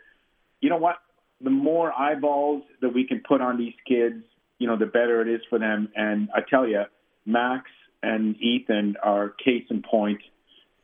you 0.61 0.69
know 0.69 0.77
what? 0.77 0.97
The 1.41 1.49
more 1.49 1.91
eyeballs 1.91 2.63
that 2.81 2.93
we 2.93 3.05
can 3.05 3.21
put 3.27 3.41
on 3.41 3.57
these 3.57 3.73
kids, 3.87 4.23
you 4.59 4.67
know, 4.67 4.77
the 4.77 4.85
better 4.85 5.21
it 5.21 5.27
is 5.27 5.41
for 5.49 5.59
them. 5.59 5.89
And 5.95 6.29
I 6.33 6.41
tell 6.47 6.67
you, 6.67 6.83
Max 7.25 7.65
and 8.05 8.35
Ethan 8.41 8.97
are 9.01 9.29
case 9.29 9.65
in 9.69 9.81
point. 9.81 10.21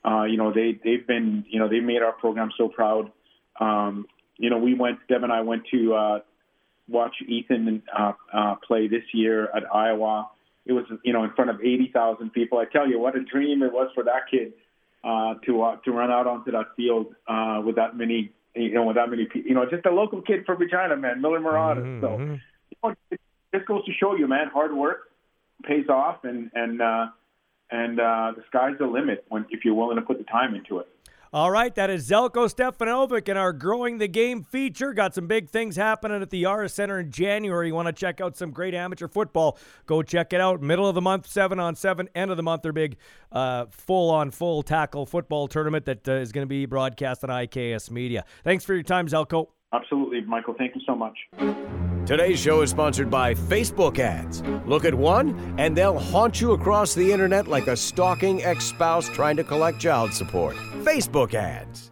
Uh, 0.04 0.24
you 0.24 0.38
know, 0.38 0.52
they 0.52 0.80
they've 0.84 1.06
been 1.06 1.46
you 1.48 1.60
know 1.60 1.70
they 1.70 1.80
made 1.80 2.02
our 2.02 2.14
program 2.14 2.50
so 2.58 2.68
proud. 2.68 3.12
Um, 3.60 4.08
you 4.38 4.50
know, 4.50 4.58
we 4.58 4.74
went 4.74 5.00
Deb 5.08 5.24
and 5.24 5.32
I 5.32 5.42
went 5.42 5.64
to 5.72 5.94
uh, 5.94 6.20
watch 6.88 7.16
Ethan 7.26 7.84
uh, 7.98 8.14
uh, 8.34 8.56
play 8.68 8.88
this 8.88 9.04
year 9.14 9.46
at 9.56 9.64
Iowa. 9.72 10.30
It 10.66 10.74
was 10.74 10.86
you 11.04 11.14
know 11.14 11.24
in 11.24 11.32
front 11.34 11.52
of 11.52 11.62
eighty 11.62 11.92
thousand 11.94 12.34
people. 12.34 12.58
I 12.58 12.66
tell 12.66 12.90
you 12.90 13.00
what 13.00 13.16
a 13.16 13.24
dream 13.24 13.62
it 13.62 13.72
was 13.72 13.92
for 13.94 14.04
that 14.04 14.24
kid 14.32 14.54
uh, 15.04 15.36
to 15.46 15.62
uh, 15.62 15.76
to 15.86 15.92
run 15.92 16.10
out 16.10 16.26
onto 16.26 16.52
that 16.52 16.76
field 16.76 17.14
uh, 17.28 17.62
with 17.64 17.76
that 17.76 17.96
many 17.96 18.32
you 18.56 18.74
know 18.74 18.86
with 18.86 18.96
that 18.96 19.10
many 19.12 19.26
people. 19.26 19.48
You 19.48 19.56
know, 19.56 19.66
just 19.70 19.86
a 19.86 19.92
local 19.92 20.24
kid 20.24 20.46
from 20.48 20.58
Regina, 20.58 20.98
man, 20.98 21.22
Miller 21.22 21.40
Marauders. 21.40 21.86
Mm-hmm. 21.86 22.02
So 22.02 22.18
you 22.18 22.78
know, 22.84 22.96
it 23.12 23.22
just 23.54 23.68
goes 23.68 23.86
to 23.86 23.92
show 23.94 24.16
you, 24.16 24.28
man, 24.28 24.48
hard 24.52 24.74
work 24.74 25.12
pays 25.64 25.88
off, 25.90 26.24
and 26.24 26.50
and 26.54 26.82
uh, 26.82 27.08
and 27.72 28.00
uh, 28.00 28.34
the 28.36 28.44
sky's 28.48 28.78
the 28.80 28.88
limit 28.88 29.26
when 29.30 29.46
if 29.50 29.66
you're 29.66 29.76
willing 29.76 29.96
to 29.98 30.02
put 30.02 30.18
the 30.18 30.24
time 30.26 30.56
into 30.56 30.80
it. 30.80 30.88
All 31.34 31.50
right, 31.50 31.74
that 31.76 31.90
is 31.90 32.10
Zelko 32.10 32.54
Stefanovic 32.54 33.30
in 33.30 33.38
our 33.38 33.54
Growing 33.54 34.00
the 34.00 34.10
Game 34.10 34.44
feature. 34.44 34.92
Got 34.92 35.16
some 35.16 35.28
big 35.28 35.50
things 35.50 35.78
happening 35.78 36.22
at 36.22 36.30
the 36.30 36.40
Yara 36.40 36.68
Center 36.68 37.00
in 37.00 37.10
January. 37.10 37.68
You 37.68 37.74
want 37.74 37.88
to 37.88 37.94
check 37.94 38.20
out 38.20 38.36
some 38.36 38.52
great 38.52 38.74
amateur 38.74 39.08
football? 39.08 39.58
Go 39.86 40.04
check 40.04 40.34
it 40.34 40.42
out. 40.42 40.62
Middle 40.62 40.90
of 40.90 40.94
the 40.94 41.00
month, 41.00 41.28
seven 41.28 41.58
on 41.58 41.76
seven. 41.76 42.10
End 42.16 42.32
of 42.32 42.38
the 42.38 42.44
month, 42.44 42.64
their 42.64 42.74
big 42.74 42.98
uh, 43.32 43.68
full 43.70 44.10
on 44.10 44.30
full 44.30 44.62
tackle 44.62 45.06
football 45.06 45.48
tournament 45.48 45.86
that 45.86 46.06
uh, 46.06 46.14
is 46.16 46.34
going 46.34 46.44
to 46.44 46.50
be 46.50 46.66
broadcast 46.66 47.24
on 47.24 47.30
IKS 47.30 47.90
Media. 47.90 48.26
Thanks 48.44 48.66
for 48.66 48.74
your 48.74 48.84
time, 48.84 49.08
Zelko. 49.08 49.48
Absolutely, 49.74 50.22
Michael. 50.22 50.56
Thank 50.58 50.76
you 50.76 50.82
so 50.86 50.96
much. 50.96 51.18
Today's 52.06 52.40
show 52.40 52.62
is 52.62 52.70
sponsored 52.70 53.10
by 53.10 53.34
Facebook 53.34 54.00
ads. 54.00 54.42
Look 54.66 54.86
at 54.86 54.94
one, 54.94 55.56
and 55.58 55.78
they'll 55.78 56.00
haunt 56.00 56.42
you 56.42 56.52
across 56.52 56.94
the 56.94 57.12
internet 57.12 57.48
like 57.48 57.68
a 57.68 57.78
stalking 57.78 58.44
ex 58.44 58.66
spouse 58.66 59.08
trying 59.08 59.38
to 59.38 59.44
collect 59.44 59.80
child 59.80 60.14
support. 60.14 60.56
Facebook 60.84 61.34
ads. 61.34 61.92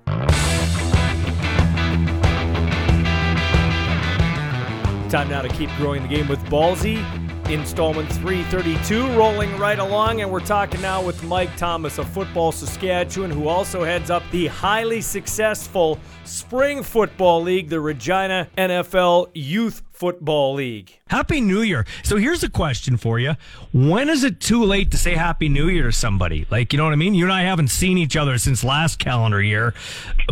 Time 5.09 5.29
now 5.29 5.41
to 5.41 5.49
keep 5.49 5.69
growing 5.77 6.03
the 6.03 6.07
game 6.07 6.27
with 6.27 6.39
Ballsy 6.45 7.03
installment 7.49 8.07
332 8.13 9.07
rolling 9.17 9.57
right 9.57 9.79
along 9.79 10.21
and 10.21 10.31
we're 10.31 10.39
talking 10.39 10.79
now 10.81 11.03
with 11.03 11.23
mike 11.23 11.49
thomas 11.57 11.97
of 11.97 12.07
football 12.09 12.51
saskatchewan 12.51 13.31
who 13.31 13.47
also 13.47 13.83
heads 13.83 14.11
up 14.11 14.21
the 14.31 14.45
highly 14.47 15.01
successful 15.01 15.97
spring 16.25 16.83
football 16.83 17.41
league 17.41 17.67
the 17.69 17.79
regina 17.79 18.47
nfl 18.57 19.27
youth 19.33 19.81
football 19.99 20.53
league. 20.53 20.97
Happy 21.09 21.41
new 21.41 21.59
year. 21.59 21.85
So 22.03 22.15
here's 22.15 22.41
a 22.41 22.49
question 22.49 22.95
for 22.95 23.19
you. 23.19 23.35
When 23.73 24.07
is 24.07 24.23
it 24.23 24.39
too 24.39 24.63
late 24.63 24.91
to 24.91 24.97
say 24.97 25.13
happy 25.13 25.49
new 25.49 25.67
year 25.67 25.87
to 25.87 25.91
somebody? 25.91 26.47
Like 26.49 26.71
you 26.71 26.77
know 26.77 26.85
what 26.85 26.93
i 26.93 26.95
mean? 26.95 27.13
You 27.13 27.25
and 27.25 27.33
i 27.33 27.41
haven't 27.41 27.67
seen 27.67 27.97
each 27.97 28.15
other 28.15 28.37
since 28.37 28.63
last 28.63 28.97
calendar 28.99 29.41
year 29.41 29.73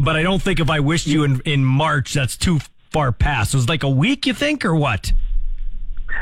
but 0.02 0.16
i 0.16 0.24
don't 0.24 0.42
think 0.42 0.62
if 0.62 0.70
i 0.70 0.80
wished 0.80 1.08
you 1.08 1.26
in, 1.26 1.42
in 1.42 1.66
march 1.66 2.14
that's 2.14 2.38
too 2.38 2.60
far 2.92 3.12
past. 3.12 3.54
It 3.54 3.58
was 3.58 3.70
like 3.70 3.84
a 3.84 3.90
week 3.90 4.26
you 4.26 4.34
think 4.34 4.64
or 4.64 4.76
what 4.76 5.12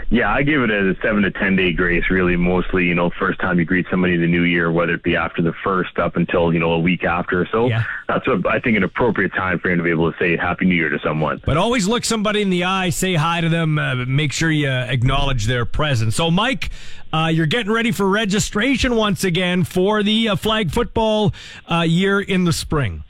yeah, 0.10 0.34
I 0.34 0.44
give 0.44 0.62
it 0.62 0.72
a 0.72 0.96
seven 1.02 1.24
to 1.24 1.32
ten 1.32 1.56
day 1.56 1.74
grace. 1.74 2.10
Really, 2.10 2.36
mostly, 2.36 2.86
you 2.86 2.96
know, 2.96 3.10
first 3.10 3.40
time 3.40 3.60
you 3.60 3.66
greet 3.66 3.86
somebody 3.90 4.16
in 4.16 4.22
the 4.22 4.28
new 4.28 4.44
year, 4.44 4.72
whether 4.72 4.94
it 4.94 5.04
be 5.04 5.16
after 5.16 5.42
the 5.42 5.54
first 5.64 5.98
up 6.00 6.16
until 6.16 6.54
you 6.54 6.60
know 6.60 6.74
a 6.74 6.80
week 6.80 7.04
after. 7.04 7.48
So 7.52 7.68
yeah. 7.68 7.84
that's 8.08 8.28
a, 8.28 8.42
I 8.48 8.60
think 8.60 8.78
an 8.78 8.84
appropriate 8.84 9.34
time 9.34 9.60
him 9.60 9.78
to 9.78 9.84
be 9.84 9.90
able 9.90 10.12
to 10.12 10.18
say 10.18 10.38
Happy 10.38 10.66
New 10.66 10.76
Year 10.76 10.90
to 10.90 11.00
someone. 11.00 11.42
But 11.46 11.58
always 11.58 11.88
look 11.88 12.06
somebody 12.06 12.42
in 12.42 12.50
the 12.50 12.66
eye, 12.66 12.90
say 12.90 13.16
hi 13.16 13.42
to 13.42 13.50
them, 13.50 13.78
uh, 13.78 13.96
make 14.06 14.32
sure 14.32 14.52
you 14.52 14.70
acknowledge 14.70 15.46
their 15.46 15.66
presence. 15.66 16.16
So, 16.16 16.32
Mike, 16.32 16.70
uh, 17.12 17.28
you're 17.28 17.46
getting 17.46 17.72
ready 17.72 17.92
for 17.92 18.08
registration 18.08 18.96
once 18.96 19.24
again 19.24 19.64
for 19.64 20.04
the 20.04 20.30
uh, 20.30 20.36
flag 20.36 20.72
football 20.72 21.34
uh, 21.70 21.82
year 21.82 22.20
in 22.20 22.44
the 22.44 22.54
spring. 22.54 23.04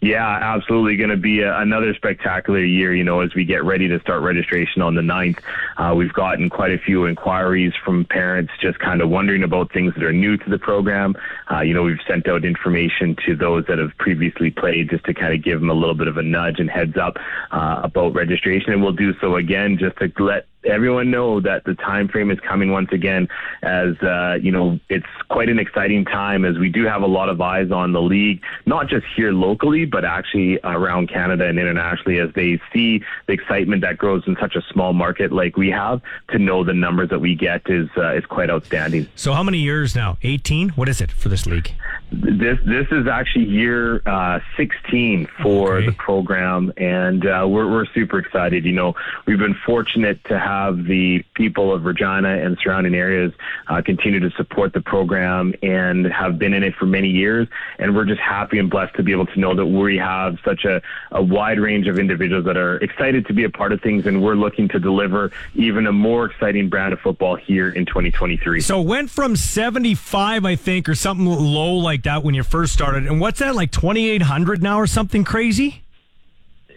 Yeah, 0.00 0.26
absolutely. 0.26 0.96
Going 0.96 1.10
to 1.10 1.16
be 1.18 1.40
a, 1.40 1.58
another 1.58 1.92
spectacular 1.94 2.64
year, 2.64 2.94
you 2.94 3.04
know, 3.04 3.20
as 3.20 3.34
we 3.34 3.44
get 3.44 3.64
ready 3.64 3.86
to 3.88 4.00
start 4.00 4.22
registration 4.22 4.80
on 4.80 4.94
the 4.94 5.02
9th. 5.02 5.40
Uh, 5.76 5.94
we've 5.94 6.12
gotten 6.12 6.48
quite 6.48 6.72
a 6.72 6.78
few 6.78 7.04
inquiries 7.04 7.74
from 7.84 8.06
parents 8.06 8.50
just 8.62 8.78
kind 8.78 9.02
of 9.02 9.10
wondering 9.10 9.42
about 9.42 9.70
things 9.72 9.92
that 9.94 10.02
are 10.02 10.12
new 10.12 10.38
to 10.38 10.48
the 10.48 10.58
program. 10.58 11.14
Uh, 11.50 11.60
you 11.60 11.74
know, 11.74 11.82
we've 11.82 12.00
sent 12.08 12.28
out 12.28 12.46
information 12.46 13.14
to 13.26 13.36
those 13.36 13.66
that 13.66 13.78
have 13.78 13.90
previously 13.98 14.50
played 14.50 14.88
just 14.88 15.04
to 15.04 15.12
kind 15.12 15.34
of 15.34 15.44
give 15.44 15.60
them 15.60 15.68
a 15.68 15.74
little 15.74 15.94
bit 15.94 16.08
of 16.08 16.16
a 16.16 16.22
nudge 16.22 16.60
and 16.60 16.70
heads 16.70 16.96
up 16.96 17.18
uh, 17.50 17.82
about 17.84 18.14
registration. 18.14 18.72
And 18.72 18.82
we'll 18.82 18.92
do 18.92 19.12
so 19.20 19.36
again 19.36 19.76
just 19.76 19.98
to 19.98 20.10
let 20.18 20.46
everyone 20.64 21.10
know 21.10 21.40
that 21.40 21.64
the 21.64 21.74
time 21.74 22.08
frame 22.08 22.30
is 22.30 22.38
coming 22.40 22.70
once 22.70 22.90
again 22.92 23.28
as 23.62 23.96
uh, 24.02 24.36
you 24.40 24.52
know 24.52 24.78
it's 24.88 25.06
quite 25.28 25.48
an 25.48 25.58
exciting 25.58 26.04
time 26.04 26.44
as 26.44 26.58
we 26.58 26.68
do 26.68 26.84
have 26.84 27.02
a 27.02 27.06
lot 27.06 27.28
of 27.28 27.40
eyes 27.40 27.70
on 27.70 27.92
the 27.92 28.02
league 28.02 28.42
not 28.66 28.88
just 28.88 29.06
here 29.16 29.32
locally 29.32 29.84
but 29.84 30.04
actually 30.04 30.58
around 30.64 31.08
Canada 31.08 31.46
and 31.46 31.58
internationally 31.58 32.18
as 32.18 32.30
they 32.34 32.60
see 32.72 33.02
the 33.26 33.32
excitement 33.32 33.80
that 33.80 33.96
grows 33.96 34.22
in 34.26 34.36
such 34.40 34.54
a 34.54 34.62
small 34.72 34.92
market 34.92 35.32
like 35.32 35.56
we 35.56 35.70
have 35.70 36.02
to 36.28 36.38
know 36.38 36.62
the 36.62 36.74
numbers 36.74 37.08
that 37.08 37.20
we 37.20 37.34
get 37.34 37.62
is 37.70 37.88
uh, 37.96 38.12
is 38.14 38.26
quite 38.26 38.50
outstanding. 38.50 39.06
So 39.14 39.32
how 39.32 39.42
many 39.42 39.58
years 39.58 39.96
now? 39.96 40.18
18 40.22 40.70
what 40.70 40.88
is 40.88 41.00
it 41.00 41.10
for 41.10 41.28
this 41.30 41.46
league? 41.46 41.72
This 42.12 42.58
this 42.66 42.86
is 42.90 43.06
actually 43.06 43.46
year 43.46 44.02
uh, 44.06 44.40
16 44.56 45.26
for 45.42 45.76
okay. 45.76 45.86
the 45.86 45.92
program 45.92 46.72
and 46.76 47.26
uh, 47.26 47.46
we're, 47.48 47.70
we're 47.70 47.86
super 47.86 48.18
excited. 48.18 48.66
You 48.66 48.72
know 48.72 48.94
we've 49.26 49.38
been 49.38 49.56
fortunate 49.64 50.22
to 50.24 50.38
have 50.38 50.49
have 50.50 50.84
the 50.84 51.22
people 51.34 51.72
of 51.72 51.84
Regina 51.84 52.38
and 52.44 52.58
surrounding 52.62 52.94
areas 52.94 53.32
uh, 53.68 53.80
continue 53.82 54.20
to 54.20 54.30
support 54.36 54.72
the 54.72 54.80
program 54.80 55.54
and 55.62 56.06
have 56.06 56.38
been 56.38 56.52
in 56.52 56.62
it 56.62 56.74
for 56.74 56.86
many 56.86 57.08
years. 57.08 57.46
And 57.78 57.94
we're 57.94 58.04
just 58.04 58.20
happy 58.20 58.58
and 58.58 58.68
blessed 58.68 58.94
to 58.96 59.02
be 59.02 59.12
able 59.12 59.26
to 59.26 59.40
know 59.40 59.54
that 59.54 59.66
we 59.66 59.96
have 59.98 60.38
such 60.44 60.64
a, 60.64 60.82
a 61.12 61.22
wide 61.22 61.60
range 61.60 61.86
of 61.86 61.98
individuals 61.98 62.44
that 62.46 62.56
are 62.56 62.76
excited 62.78 63.26
to 63.26 63.32
be 63.32 63.44
a 63.44 63.50
part 63.50 63.72
of 63.72 63.80
things. 63.80 64.06
And 64.06 64.22
we're 64.22 64.34
looking 64.34 64.68
to 64.68 64.78
deliver 64.80 65.30
even 65.54 65.86
a 65.86 65.92
more 65.92 66.26
exciting 66.26 66.68
brand 66.68 66.92
of 66.92 67.00
football 67.00 67.36
here 67.36 67.70
in 67.70 67.86
2023. 67.86 68.60
So 68.60 68.80
went 68.80 69.10
from 69.10 69.36
75, 69.36 70.44
I 70.44 70.56
think, 70.56 70.88
or 70.88 70.94
something 70.94 71.26
low 71.26 71.74
like 71.74 72.02
that 72.04 72.24
when 72.24 72.34
you 72.34 72.42
first 72.42 72.72
started. 72.72 73.06
And 73.06 73.20
what's 73.20 73.38
that, 73.38 73.54
like 73.54 73.70
2,800 73.70 74.62
now 74.62 74.80
or 74.80 74.86
something 74.86 75.24
crazy? 75.24 75.84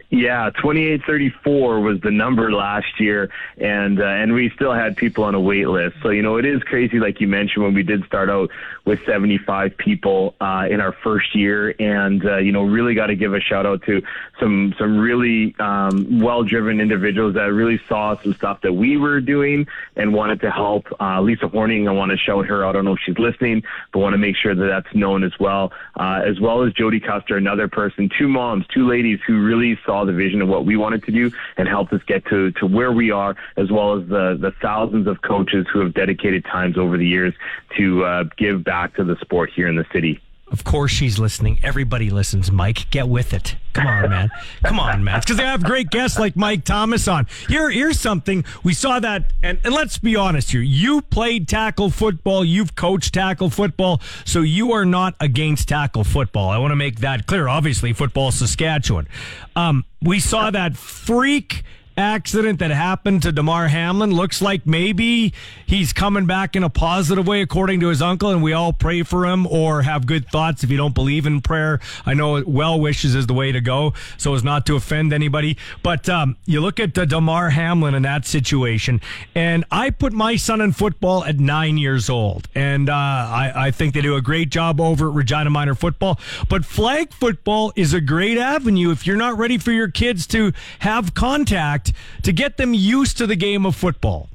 Yeah, 0.09 0.51
2834 0.61 1.79
was 1.79 1.99
the 2.01 2.11
number 2.11 2.51
last 2.51 2.99
year, 2.99 3.31
and 3.57 3.99
uh, 3.99 4.05
and 4.05 4.33
we 4.33 4.51
still 4.51 4.73
had 4.73 4.95
people 4.95 5.23
on 5.23 5.33
a 5.33 5.39
wait 5.39 5.67
list. 5.67 5.95
So 6.03 6.09
you 6.09 6.21
know 6.21 6.37
it 6.37 6.45
is 6.45 6.61
crazy, 6.61 6.99
like 6.99 7.19
you 7.19 7.27
mentioned, 7.27 7.63
when 7.63 7.73
we 7.73 7.81
did 7.81 8.05
start 8.05 8.29
out 8.29 8.51
with 8.85 9.03
75 9.05 9.75
people 9.75 10.35
uh, 10.39 10.67
in 10.69 10.81
our 10.81 10.91
first 10.91 11.33
year, 11.35 11.73
and 11.79 12.23
uh, 12.25 12.37
you 12.37 12.51
know 12.51 12.61
really 12.61 12.93
got 12.93 13.07
to 13.07 13.15
give 13.15 13.33
a 13.33 13.39
shout 13.39 13.65
out 13.65 13.81
to 13.83 14.03
some 14.39 14.75
some 14.77 14.99
really 14.99 15.55
um, 15.59 16.19
well 16.21 16.43
driven 16.43 16.79
individuals 16.79 17.33
that 17.33 17.51
really 17.51 17.81
saw 17.89 18.15
some 18.21 18.35
stuff 18.35 18.61
that 18.61 18.73
we 18.73 18.97
were 18.97 19.19
doing 19.19 19.65
and 19.95 20.13
wanted 20.13 20.41
to 20.41 20.51
help. 20.51 20.85
Uh, 20.99 21.21
Lisa 21.21 21.47
Horning, 21.47 21.87
I 21.87 21.91
want 21.91 22.11
to 22.11 22.17
shout 22.17 22.45
her 22.45 22.63
out. 22.63 22.69
I 22.69 22.73
don't 22.73 22.85
know 22.85 22.93
if 22.93 22.99
she's 23.03 23.17
listening, 23.17 23.63
but 23.91 23.99
want 23.99 24.13
to 24.13 24.19
make 24.19 24.35
sure 24.35 24.53
that 24.53 24.65
that's 24.65 24.93
known 24.95 25.23
as 25.23 25.33
well, 25.39 25.71
uh, 25.99 26.21
as 26.23 26.39
well 26.39 26.63
as 26.63 26.71
Jody 26.73 26.99
Custer, 26.99 27.35
another 27.35 27.67
person, 27.67 28.09
two 28.15 28.27
moms, 28.27 28.65
two 28.67 28.87
ladies 28.87 29.19
who 29.25 29.43
really 29.43 29.79
saw 29.85 30.02
the 30.05 30.13
vision 30.13 30.41
of 30.41 30.47
what 30.47 30.65
we 30.65 30.77
wanted 30.77 31.03
to 31.03 31.11
do 31.11 31.31
and 31.57 31.67
helped 31.67 31.93
us 31.93 32.01
get 32.07 32.25
to, 32.27 32.51
to 32.53 32.65
where 32.65 32.91
we 32.91 33.11
are, 33.11 33.35
as 33.57 33.71
well 33.71 33.99
as 33.99 34.07
the, 34.07 34.37
the 34.39 34.51
thousands 34.61 35.07
of 35.07 35.21
coaches 35.21 35.65
who 35.71 35.79
have 35.79 35.93
dedicated 35.93 36.45
times 36.45 36.77
over 36.77 36.97
the 36.97 37.07
years 37.07 37.33
to 37.77 38.03
uh, 38.03 38.23
give 38.37 38.63
back 38.63 38.95
to 38.95 39.03
the 39.03 39.15
sport 39.17 39.49
here 39.49 39.67
in 39.67 39.75
the 39.75 39.85
city. 39.91 40.21
Of 40.53 40.63
course 40.63 40.91
she's 40.91 41.17
listening. 41.17 41.59
Everybody 41.63 42.11
listens, 42.11 42.51
Mike. 42.51 42.87
Get 42.91 43.09
with 43.09 43.33
it. 43.33 43.55
Come 43.73 43.87
on, 43.87 44.09
man. 44.11 44.29
Come 44.63 44.79
on, 44.79 45.03
man. 45.03 45.19
Because 45.19 45.37
they 45.37 45.43
have 45.43 45.63
great 45.63 45.89
guests 45.89 46.19
like 46.19 46.35
Mike 46.35 46.63
Thomas 46.63 47.07
on. 47.07 47.25
Here, 47.49 47.71
here's 47.71 47.99
something. 47.99 48.45
We 48.63 48.75
saw 48.75 48.99
that, 48.99 49.33
and, 49.41 49.59
and 49.63 49.73
let's 49.73 49.97
be 49.97 50.15
honest 50.15 50.51
here. 50.51 50.61
You 50.61 51.01
played 51.01 51.47
tackle 51.47 51.89
football. 51.89 52.45
You've 52.45 52.75
coached 52.75 53.15
tackle 53.15 53.49
football. 53.49 53.99
So 54.25 54.41
you 54.41 54.73
are 54.73 54.85
not 54.85 55.15
against 55.19 55.69
tackle 55.69 56.03
football. 56.03 56.51
I 56.51 56.59
want 56.59 56.69
to 56.71 56.75
make 56.75 56.99
that 56.99 57.25
clear. 57.25 57.47
Obviously, 57.47 57.91
football 57.91 58.31
Saskatchewan. 58.31 59.07
Um, 59.55 59.85
we 60.03 60.19
saw 60.19 60.51
that 60.51 60.77
freak 60.77 61.63
accident 61.97 62.59
that 62.59 62.71
happened 62.71 63.21
to 63.23 63.31
Damar 63.31 63.67
Hamlin. 63.67 64.11
Looks 64.11 64.41
like 64.41 64.65
maybe 64.65 65.33
he's 65.65 65.93
coming 65.93 66.25
back 66.25 66.55
in 66.55 66.63
a 66.63 66.69
positive 66.69 67.27
way, 67.27 67.41
according 67.41 67.79
to 67.81 67.87
his 67.89 68.01
uncle, 68.01 68.29
and 68.29 68.41
we 68.41 68.53
all 68.53 68.73
pray 68.73 69.03
for 69.03 69.25
him 69.25 69.45
or 69.47 69.83
have 69.83 70.05
good 70.05 70.27
thoughts 70.29 70.63
if 70.63 70.69
you 70.69 70.77
don't 70.77 70.95
believe 70.95 71.25
in 71.25 71.41
prayer. 71.41 71.79
I 72.05 72.13
know 72.13 72.43
well 72.45 72.79
wishes 72.79 73.15
is 73.15 73.27
the 73.27 73.33
way 73.33 73.51
to 73.51 73.61
go, 73.61 73.93
so 74.17 74.33
as 74.33 74.43
not 74.43 74.65
to 74.67 74.75
offend 74.75 75.13
anybody. 75.13 75.57
But 75.81 76.09
um, 76.09 76.37
you 76.45 76.61
look 76.61 76.79
at 76.79 76.97
uh, 76.97 77.05
Damar 77.05 77.49
Hamlin 77.51 77.95
in 77.95 78.03
that 78.03 78.25
situation, 78.25 79.01
and 79.35 79.65
I 79.71 79.89
put 79.89 80.13
my 80.13 80.35
son 80.35 80.61
in 80.61 80.71
football 80.73 81.23
at 81.23 81.39
nine 81.39 81.77
years 81.77 82.09
old, 82.09 82.47
and 82.55 82.89
uh, 82.89 82.93
I, 82.93 83.51
I 83.55 83.71
think 83.71 83.93
they 83.93 84.01
do 84.01 84.15
a 84.15 84.21
great 84.21 84.49
job 84.49 84.81
over 84.81 85.09
at 85.09 85.13
Regina 85.13 85.49
Minor 85.49 85.75
Football. 85.75 86.19
But 86.49 86.65
flag 86.65 87.13
football 87.13 87.71
is 87.75 87.93
a 87.93 88.01
great 88.01 88.37
avenue 88.37 88.91
if 88.91 89.05
you're 89.05 89.15
not 89.15 89.37
ready 89.37 89.57
for 89.57 89.71
your 89.71 89.89
kids 89.89 90.25
to 90.27 90.53
have 90.79 91.13
contact 91.13 91.82
to 92.23 92.31
get 92.31 92.57
them 92.57 92.73
used 92.73 93.17
to 93.17 93.27
the 93.27 93.35
game 93.35 93.65
of 93.65 93.75
football? 93.75 94.29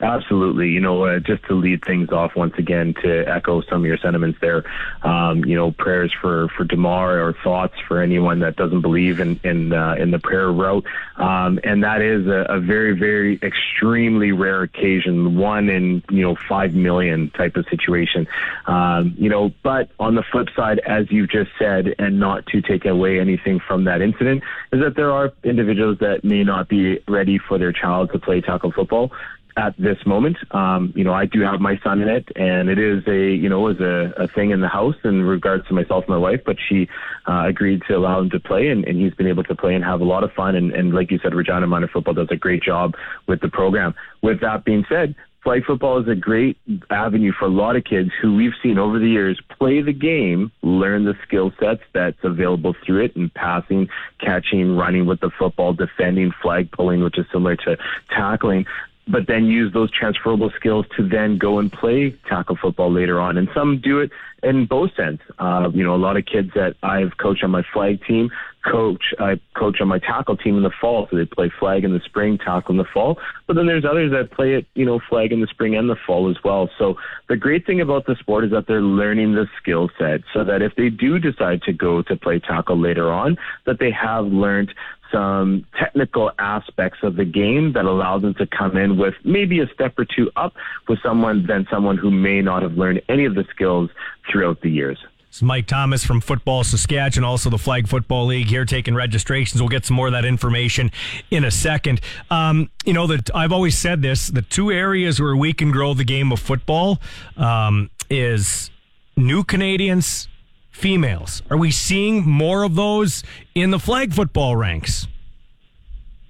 Absolutely. 0.00 0.68
You 0.68 0.80
know, 0.80 1.02
uh, 1.02 1.18
just 1.18 1.44
to 1.46 1.54
lead 1.54 1.84
things 1.84 2.10
off 2.10 2.36
once 2.36 2.54
again, 2.56 2.94
to 3.02 3.24
echo 3.28 3.62
some 3.62 3.80
of 3.80 3.86
your 3.86 3.98
sentiments 3.98 4.38
there, 4.40 4.62
um, 5.02 5.44
you 5.44 5.56
know, 5.56 5.72
prayers 5.72 6.14
for, 6.20 6.46
for 6.56 6.62
Damar 6.62 7.20
or 7.20 7.34
thoughts 7.42 7.74
for 7.88 8.00
anyone 8.00 8.38
that 8.40 8.54
doesn't 8.54 8.80
believe 8.80 9.18
in, 9.18 9.40
in, 9.42 9.72
uh, 9.72 9.96
in 9.98 10.12
the 10.12 10.20
prayer 10.20 10.52
route. 10.52 10.86
Um, 11.16 11.58
and 11.64 11.82
that 11.82 12.00
is 12.00 12.28
a, 12.28 12.46
a 12.48 12.60
very, 12.60 12.96
very 12.96 13.40
extremely 13.42 14.30
rare 14.30 14.62
occasion, 14.62 15.36
one 15.36 15.68
in, 15.68 16.04
you 16.10 16.22
know, 16.22 16.36
five 16.48 16.74
million 16.74 17.30
type 17.30 17.56
of 17.56 17.66
situation. 17.68 18.28
Um, 18.66 19.16
you 19.18 19.28
know, 19.28 19.52
but 19.64 19.90
on 19.98 20.14
the 20.14 20.22
flip 20.30 20.46
side, 20.54 20.78
as 20.86 21.10
you've 21.10 21.30
just 21.30 21.50
said, 21.58 21.96
and 21.98 22.20
not 22.20 22.46
to 22.46 22.62
take 22.62 22.84
away 22.84 23.18
anything 23.18 23.58
from 23.58 23.82
that 23.84 24.00
incident, 24.00 24.44
is 24.72 24.80
that 24.80 24.94
there 24.94 25.10
are 25.10 25.32
individuals 25.42 25.98
that 25.98 26.22
may 26.22 26.44
not 26.44 26.68
be 26.68 27.00
ready 27.08 27.38
for 27.38 27.58
their 27.58 27.72
child 27.72 28.12
to 28.12 28.20
play 28.20 28.40
tackle 28.40 28.70
football 28.70 29.10
at 29.58 29.76
this 29.76 29.98
moment. 30.06 30.36
Um, 30.52 30.92
you 30.94 31.02
know, 31.02 31.12
I 31.12 31.26
do 31.26 31.40
have 31.40 31.60
my 31.60 31.78
son 31.82 32.00
in 32.00 32.08
it, 32.08 32.28
and 32.36 32.70
it 32.70 32.78
is 32.78 33.02
a 33.08 33.34
you 33.34 33.48
know 33.48 33.66
is 33.68 33.80
a, 33.80 34.14
a 34.16 34.28
thing 34.28 34.52
in 34.52 34.60
the 34.60 34.68
house 34.68 34.94
in 35.02 35.22
regards 35.22 35.66
to 35.66 35.74
myself 35.74 36.04
and 36.04 36.10
my 36.10 36.16
wife. 36.16 36.40
But 36.46 36.56
she 36.68 36.88
uh, 37.26 37.44
agreed 37.46 37.82
to 37.88 37.94
allow 37.94 38.20
him 38.20 38.30
to 38.30 38.40
play, 38.40 38.68
and, 38.68 38.84
and 38.84 38.98
he's 38.98 39.14
been 39.14 39.26
able 39.26 39.42
to 39.44 39.56
play 39.56 39.74
and 39.74 39.84
have 39.84 40.00
a 40.00 40.04
lot 40.04 40.22
of 40.22 40.32
fun. 40.32 40.54
And, 40.54 40.72
and 40.72 40.94
like 40.94 41.10
you 41.10 41.18
said, 41.18 41.34
Regina 41.34 41.66
Minor 41.66 41.88
Football 41.88 42.14
does 42.14 42.28
a 42.30 42.36
great 42.36 42.62
job 42.62 42.94
with 43.26 43.40
the 43.40 43.48
program. 43.48 43.94
With 44.22 44.40
that 44.42 44.64
being 44.64 44.84
said, 44.88 45.16
flag 45.42 45.64
football 45.64 46.00
is 46.00 46.08
a 46.08 46.14
great 46.14 46.56
avenue 46.90 47.32
for 47.36 47.46
a 47.46 47.50
lot 47.50 47.74
of 47.74 47.82
kids 47.82 48.10
who 48.20 48.36
we've 48.36 48.52
seen 48.62 48.78
over 48.78 48.98
the 48.98 49.08
years 49.08 49.40
play 49.58 49.80
the 49.80 49.92
game, 49.92 50.52
learn 50.62 51.04
the 51.04 51.14
skill 51.26 51.52
sets 51.58 51.80
that's 51.94 52.18
available 52.22 52.76
through 52.84 53.04
it 53.04 53.16
in 53.16 53.30
passing, 53.30 53.88
catching, 54.20 54.76
running 54.76 55.06
with 55.06 55.20
the 55.20 55.30
football, 55.38 55.72
defending, 55.72 56.32
flag 56.42 56.70
pulling, 56.70 57.02
which 57.02 57.18
is 57.18 57.26
similar 57.32 57.56
to 57.56 57.76
tackling 58.10 58.66
but 59.10 59.26
then 59.26 59.46
use 59.46 59.72
those 59.72 59.90
transferable 59.90 60.50
skills 60.56 60.86
to 60.96 61.08
then 61.08 61.38
go 61.38 61.58
and 61.58 61.72
play 61.72 62.14
tackle 62.28 62.56
football 62.60 62.92
later 62.92 63.20
on. 63.20 63.36
And 63.36 63.48
some 63.54 63.80
do 63.80 64.00
it 64.00 64.10
in 64.42 64.66
both 64.66 64.94
sense. 64.94 65.20
Uh, 65.38 65.70
you 65.72 65.82
know, 65.82 65.94
a 65.94 65.96
lot 65.96 66.16
of 66.16 66.24
kids 66.26 66.50
that 66.54 66.76
I've 66.82 67.16
coached 67.16 67.42
on 67.42 67.50
my 67.50 67.62
flag 67.72 68.04
team 68.04 68.30
coach, 68.70 69.14
I 69.18 69.40
coach 69.56 69.80
on 69.80 69.88
my 69.88 69.98
tackle 69.98 70.36
team 70.36 70.56
in 70.56 70.62
the 70.62 70.72
fall. 70.80 71.08
So 71.10 71.16
they 71.16 71.24
play 71.24 71.50
flag 71.58 71.84
in 71.84 71.92
the 71.92 72.00
spring, 72.04 72.38
tackle 72.38 72.72
in 72.72 72.76
the 72.76 72.84
fall. 72.84 73.18
But 73.46 73.56
then 73.56 73.66
there's 73.66 73.84
others 73.84 74.10
that 74.12 74.30
play 74.30 74.54
it, 74.54 74.66
you 74.74 74.84
know, 74.84 75.00
flag 75.08 75.32
in 75.32 75.40
the 75.40 75.46
spring 75.46 75.74
and 75.74 75.88
the 75.88 75.96
fall 76.06 76.30
as 76.30 76.36
well. 76.44 76.68
So 76.78 76.96
the 77.28 77.36
great 77.36 77.66
thing 77.66 77.80
about 77.80 78.06
the 78.06 78.16
sport 78.16 78.44
is 78.44 78.50
that 78.50 78.66
they're 78.66 78.82
learning 78.82 79.34
the 79.34 79.46
skill 79.60 79.90
set 79.98 80.20
so 80.34 80.44
that 80.44 80.62
if 80.62 80.74
they 80.76 80.90
do 80.90 81.18
decide 81.18 81.62
to 81.62 81.72
go 81.72 82.02
to 82.02 82.16
play 82.16 82.38
tackle 82.38 82.78
later 82.78 83.10
on, 83.10 83.36
that 83.66 83.78
they 83.78 83.90
have 83.90 84.26
learned 84.26 84.74
some 85.12 85.66
technical 85.78 86.30
aspects 86.38 86.98
of 87.02 87.16
the 87.16 87.24
game 87.24 87.72
that 87.72 87.84
allow 87.84 88.18
them 88.18 88.34
to 88.34 88.46
come 88.46 88.76
in 88.76 88.96
with 88.96 89.14
maybe 89.24 89.60
a 89.60 89.68
step 89.68 89.98
or 89.98 90.04
two 90.04 90.30
up 90.36 90.54
with 90.88 90.98
someone 91.02 91.46
than 91.46 91.66
someone 91.70 91.96
who 91.96 92.10
may 92.10 92.40
not 92.40 92.62
have 92.62 92.74
learned 92.74 93.02
any 93.08 93.24
of 93.24 93.34
the 93.34 93.44
skills 93.50 93.90
throughout 94.30 94.60
the 94.60 94.70
years. 94.70 94.98
It's 95.28 95.42
Mike 95.42 95.66
Thomas 95.66 96.04
from 96.04 96.22
Football 96.22 96.64
Saskatchewan, 96.64 97.22
also 97.22 97.50
the 97.50 97.58
Flag 97.58 97.86
Football 97.86 98.26
League 98.26 98.46
here 98.46 98.64
taking 98.64 98.94
registrations. 98.94 99.60
We'll 99.60 99.68
get 99.68 99.84
some 99.84 99.94
more 99.94 100.06
of 100.06 100.12
that 100.12 100.24
information 100.24 100.90
in 101.30 101.44
a 101.44 101.50
second. 101.50 102.00
Um, 102.30 102.70
you 102.86 102.94
know 102.94 103.06
that 103.08 103.30
I've 103.34 103.52
always 103.52 103.76
said 103.76 104.00
this: 104.00 104.28
the 104.28 104.40
two 104.40 104.72
areas 104.72 105.20
where 105.20 105.36
we 105.36 105.52
can 105.52 105.70
grow 105.70 105.92
the 105.92 106.04
game 106.04 106.32
of 106.32 106.40
football 106.40 106.98
um, 107.36 107.90
is 108.08 108.70
new 109.16 109.44
Canadians 109.44 110.28
females. 110.78 111.42
Are 111.50 111.56
we 111.56 111.70
seeing 111.72 112.26
more 112.26 112.62
of 112.62 112.76
those 112.76 113.24
in 113.54 113.70
the 113.70 113.78
flag 113.78 114.12
football 114.12 114.56
ranks? 114.56 115.08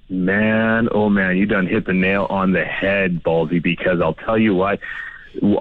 Man, 0.09 0.89
oh 0.93 1.11
man, 1.11 1.37
you 1.37 1.45
done 1.45 1.67
hit 1.67 1.85
the 1.85 1.93
nail 1.93 2.27
on 2.31 2.53
the 2.53 2.65
head, 2.65 3.23
Ballsy, 3.23 3.63
because 3.63 4.01
I'll 4.01 4.15
tell 4.15 4.39
you 4.39 4.55
what, 4.55 4.81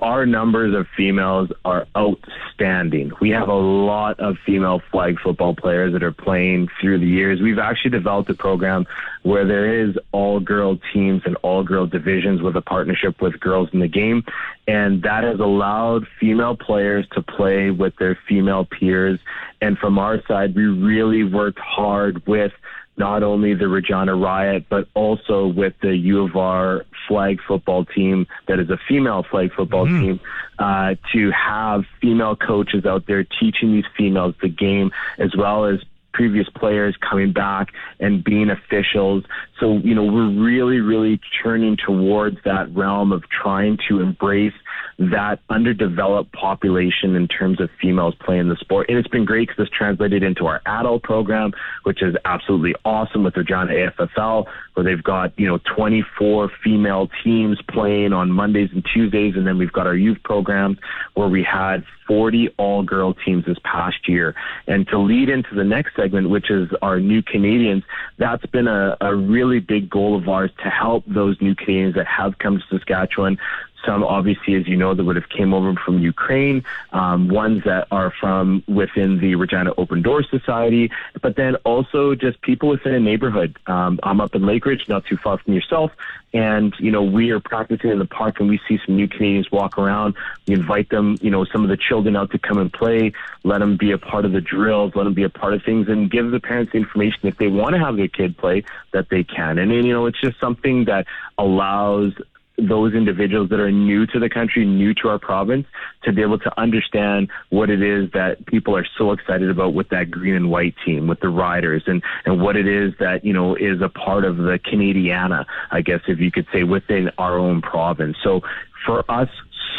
our 0.02 0.26
numbers 0.26 0.76
of 0.76 0.88
females 0.96 1.50
are 1.66 1.88
outstanding. 1.96 3.12
We 3.22 3.30
have 3.32 3.50
a 3.50 3.56
lot 3.56 4.20
of 4.20 4.38
female 4.46 4.82
flag 4.92 5.20
football 5.20 5.56
players 5.56 5.94
that 5.94 6.04
are 6.04 6.12
playing 6.12 6.70
through 6.80 7.00
the 7.00 7.08
years. 7.08 7.42
We've 7.42 7.60
actually 7.60 7.92
developed 7.92 8.30
a 8.30 8.34
program 8.34 8.86
where 9.24 9.46
there 9.46 9.82
is 9.82 9.98
all 10.12 10.40
girl 10.40 10.80
teams 10.94 11.24
and 11.26 11.36
all 11.42 11.64
girl 11.64 11.86
divisions 11.86 12.42
with 12.42 12.56
a 12.56 12.62
partnership 12.62 13.22
with 13.22 13.40
girls 13.40 13.70
in 13.74 13.80
the 13.80 13.88
game. 13.88 14.24
And 14.68 15.04
that 15.04 15.24
has 15.24 15.40
allowed 15.40 16.08
female 16.20 16.56
players 16.56 17.08
to 17.14 17.22
play 17.22 17.72
with 17.72 17.96
their 17.98 18.18
female 18.28 18.66
peers. 18.66 19.20
And 19.62 19.78
from 19.78 20.00
our 20.00 20.22
side, 20.28 20.56
we 20.56 20.66
really 20.66 21.24
worked 21.24 21.60
hard 21.60 22.26
with 22.26 22.52
not 22.98 23.24
only 23.24 23.54
the 23.54 23.68
Regina 23.68 24.16
Riot, 24.16 24.66
but 24.70 24.88
also 24.94 25.48
with 25.48 25.74
the 25.82 25.96
U 25.96 26.24
of 26.24 26.36
R 26.36 26.86
flag 27.08 27.40
football 27.48 27.86
team 27.86 28.28
that 28.48 28.60
is 28.60 28.70
a 28.70 28.78
female 28.88 29.24
flag 29.30 29.54
football 29.54 29.86
mm. 29.86 30.02
team, 30.02 30.20
uh, 30.60 30.96
to 31.14 31.32
have 31.32 31.84
female 32.02 32.36
coaches 32.36 32.86
out 32.86 33.06
there 33.06 33.24
teaching 33.24 33.72
these 33.74 33.86
females 33.96 34.34
the 34.42 34.50
game 34.50 34.92
as 35.20 35.36
well 35.36 35.66
as 35.66 35.80
previous 36.14 36.48
players 36.50 36.96
coming 37.08 37.32
back 37.32 37.68
and 38.00 38.24
being 38.24 38.50
officials. 38.50 39.24
So, 39.60 39.78
you 39.78 39.94
know, 39.94 40.04
we're 40.04 40.32
really, 40.32 40.80
really 40.80 41.20
turning 41.44 41.78
towards 41.78 42.38
that 42.46 42.74
realm 42.76 43.12
of 43.12 43.24
trying 43.30 43.78
to 43.90 44.00
embrace 44.00 44.54
that 45.00 45.40
underdeveloped 45.50 46.34
population 46.34 47.16
in 47.16 47.28
terms 47.28 47.62
of 47.62 47.70
females 47.80 48.16
playing 48.26 48.50
the 48.50 48.56
sport. 48.56 48.90
And 48.90 48.98
it's 48.98 49.08
been 49.08 49.26
great 49.26 49.48
because 49.48 49.68
it's 49.68 49.76
translated 49.76 50.24
into 50.24 50.48
our 50.48 50.62
adult 50.66 51.04
program, 51.04 51.52
which 51.84 52.02
is 52.02 52.16
absolutely 52.26 52.74
awesome 52.84 53.24
with 53.24 53.38
Regina 53.38 53.72
AFFL, 53.72 54.46
where 54.74 54.84
they've 54.84 55.04
got, 55.04 55.38
you 55.38 55.48
know, 55.48 55.60
24 55.76 56.50
female 56.64 57.10
teams 57.24 57.60
playing 57.70 58.12
on 58.12 58.32
Mondays 58.32 58.70
and 58.74 58.84
Tuesdays. 58.92 59.36
And 59.36 59.46
then 59.46 59.60
we've 59.60 59.72
got 59.72 59.86
our 59.86 59.96
youth 59.96 60.18
programs 60.24 60.78
where 61.14 61.28
we 61.28 61.44
had 61.44 61.84
40 62.08 62.50
all 62.58 62.84
girl 62.84 63.14
teams 63.14 63.46
this 63.46 63.58
past 63.64 64.08
year. 64.08 64.36
And 64.68 64.88
to 64.88 64.98
lead 64.98 65.30
into 65.30 65.54
the 65.54 65.64
next 65.64 65.96
segment, 65.96 66.30
which 66.30 66.50
is 66.50 66.70
our 66.82 67.00
new 67.00 67.22
Canadians, 67.22 67.84
that's 68.18 68.46
been 68.48 68.68
a, 68.68 68.98
a 69.02 69.16
really 69.16 69.60
big 69.60 69.90
goal 69.90 70.18
of 70.18 70.28
ours 70.28 70.52
to 70.64 70.70
help 70.70 71.04
those 71.08 71.40
new 71.42 71.56
Canadians 71.56 71.96
that 71.96 72.08
have 72.08 72.38
come 72.40 72.58
to 72.58 72.64
Saskatchewan 72.70 73.38
some 73.86 74.04
obviously, 74.04 74.56
as 74.56 74.68
you 74.68 74.76
know, 74.76 74.94
that 74.94 75.04
would 75.04 75.16
have 75.16 75.30
came 75.30 75.54
over 75.54 75.74
from 75.74 76.00
Ukraine, 76.00 76.64
um, 76.92 77.28
ones 77.28 77.64
that 77.66 77.88
are 77.92 78.12
from 78.12 78.64
within 78.68 79.20
the 79.20 79.36
Regina 79.36 79.74
Open 79.78 80.02
Door 80.02 80.24
Society, 80.24 80.92
but 81.22 81.36
then 81.36 81.56
also 81.58 82.16
just 82.16 82.42
people 82.42 82.70
within 82.70 82.94
a 82.94 83.00
neighborhood. 83.00 83.58
Um, 83.68 84.00
I'm 84.04 84.22
up 84.22 84.36
in 84.36 84.44
Lakeridge, 84.44 84.88
not 84.90 85.06
too 85.06 85.18
far 85.18 85.38
from 85.38 85.54
yourself, 85.54 85.92
and 86.34 86.74
you 86.80 86.92
know 86.92 87.04
we 87.04 87.32
are 87.32 87.40
practicing 87.40 87.92
in 87.92 88.00
the 88.00 88.06
park, 88.06 88.40
and 88.40 88.50
we 88.50 88.60
see 88.68 88.80
some 88.86 88.96
new 88.96 89.08
Canadians 89.08 89.52
walk 89.52 89.78
around. 89.78 90.16
We 90.48 90.56
invite 90.56 90.90
them, 90.90 91.18
you 91.22 91.32
know, 91.32 91.46
some 91.46 91.64
of 91.64 91.70
the 91.70 91.78
children 91.78 92.16
out 92.16 92.32
to 92.32 92.40
come 92.40 92.58
and 92.58 92.72
play, 92.72 93.14
let 93.44 93.60
them 93.60 93.78
be 93.78 93.92
a 93.92 93.98
part 93.98 94.26
of 94.26 94.32
the 94.32 94.42
drills, 94.42 94.94
let 94.96 95.04
them 95.04 95.14
be 95.14 95.24
a 95.24 95.30
part 95.30 95.54
of 95.54 95.64
things, 95.64 95.88
and 95.88 96.10
give 96.10 96.32
the 96.32 96.40
parents 96.40 96.72
the 96.72 96.78
information 96.78 97.20
if 97.24 97.38
they 97.38 97.48
want 97.48 97.74
to 97.76 97.80
have 97.80 97.98
their 97.98 98.08
kid 98.08 98.38
play 98.38 98.64
that 98.92 99.10
they 99.10 99.24
can. 99.24 99.58
And, 99.58 99.72
and 99.72 99.86
you 99.86 99.94
know, 99.94 100.06
it's 100.06 100.20
just 100.20 100.40
something 100.40 100.86
that 100.86 101.06
allows 101.38 102.14
those 102.58 102.94
individuals 102.94 103.50
that 103.50 103.60
are 103.60 103.72
new 103.72 104.08
to 104.08 104.20
the 104.20 104.30
country, 104.30 104.66
new 104.66 104.94
to 104.96 105.10
our 105.10 105.20
province, 105.20 105.68
to 106.04 106.12
be 106.12 106.22
able 106.22 106.40
to 106.40 106.60
understand 106.60 107.30
what 107.50 107.70
it 107.70 107.82
is 107.82 108.10
that 108.14 108.46
people 108.48 108.76
are 108.76 108.86
so 108.98 109.12
excited 109.12 109.50
about 109.50 109.74
with 109.74 109.90
that 109.90 110.10
green 110.10 110.34
and 110.34 110.50
white 110.50 110.74
team, 110.84 111.08
with 111.08 111.20
the 111.20 111.30
riders, 111.30 111.84
and, 111.86 112.02
and 112.26 112.42
what 112.42 112.56
it 112.56 112.68
is 112.68 112.94
that, 113.00 113.24
you 113.24 113.34
know, 113.34 113.56
is 113.56 113.82
a 113.82 113.90
part 113.90 114.26
of 114.26 114.38
the 114.38 114.60
Canadiana, 114.66 115.46
I 115.72 115.82
guess, 115.82 116.02
if 116.08 116.20
you 116.20 116.32
could 116.32 116.48
say, 116.52 116.64
within 116.64 117.12
our 117.20 117.38
own 117.38 117.62
province. 117.62 118.18
So 118.24 118.42
for 118.86 119.10
us, 119.10 119.30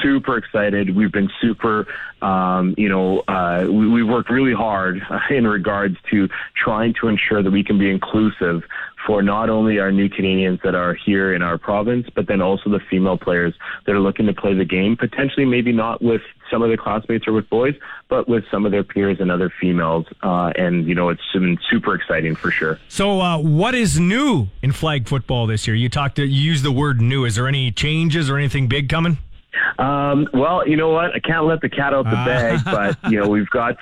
super 0.02 0.37
excited. 0.37 0.94
We've 0.94 1.12
been 1.12 1.30
super, 1.40 1.87
um, 2.23 2.75
you 2.76 2.88
know, 2.88 3.20
uh, 3.20 3.66
we, 3.68 3.88
we 3.88 4.02
worked 4.02 4.30
really 4.30 4.54
hard 4.54 5.02
in 5.30 5.47
regards 5.47 5.97
to 6.11 6.28
trying 6.54 6.94
to 7.00 7.08
ensure 7.08 7.42
that 7.42 7.50
we 7.50 7.64
can 7.64 7.78
be 7.78 7.90
inclusive 7.90 8.62
for 9.08 9.22
not 9.22 9.48
only 9.48 9.78
our 9.78 9.90
new 9.90 10.06
Canadians 10.06 10.60
that 10.62 10.74
are 10.74 10.92
here 10.92 11.32
in 11.32 11.40
our 11.40 11.56
province, 11.56 12.06
but 12.14 12.28
then 12.28 12.42
also 12.42 12.68
the 12.68 12.78
female 12.90 13.16
players 13.16 13.54
that 13.86 13.92
are 13.92 14.00
looking 14.00 14.26
to 14.26 14.34
play 14.34 14.52
the 14.52 14.66
game, 14.66 14.98
potentially 14.98 15.46
maybe 15.46 15.72
not 15.72 16.02
with 16.02 16.20
some 16.50 16.60
of 16.60 16.68
their 16.68 16.76
classmates 16.76 17.26
or 17.26 17.32
with 17.32 17.48
boys, 17.48 17.74
but 18.10 18.28
with 18.28 18.44
some 18.50 18.66
of 18.66 18.70
their 18.70 18.84
peers 18.84 19.16
and 19.18 19.30
other 19.30 19.50
females. 19.58 20.04
Uh, 20.22 20.52
and, 20.56 20.86
you 20.86 20.94
know, 20.94 21.08
it's 21.08 21.22
been 21.32 21.56
super 21.70 21.94
exciting 21.94 22.36
for 22.36 22.50
sure. 22.50 22.78
So, 22.88 23.22
uh, 23.22 23.38
what 23.38 23.74
is 23.74 23.98
new 23.98 24.48
in 24.62 24.72
flag 24.72 25.08
football 25.08 25.46
this 25.46 25.66
year? 25.66 25.74
You 25.74 25.88
talked 25.88 26.16
to, 26.16 26.26
you 26.26 26.42
used 26.42 26.62
the 26.62 26.72
word 26.72 27.00
new. 27.00 27.24
Is 27.24 27.36
there 27.36 27.48
any 27.48 27.72
changes 27.72 28.28
or 28.28 28.36
anything 28.36 28.68
big 28.68 28.90
coming? 28.90 29.16
Um, 29.78 30.28
well, 30.32 30.66
you 30.66 30.76
know 30.76 30.90
what? 30.90 31.14
I 31.14 31.20
can't 31.20 31.46
let 31.46 31.60
the 31.60 31.68
cat 31.68 31.94
out 31.94 32.04
the 32.04 32.16
ah. 32.16 32.24
bag, 32.24 32.64
but 32.64 33.11
you 33.12 33.20
know 33.20 33.28
we've 33.28 33.50
got 33.50 33.76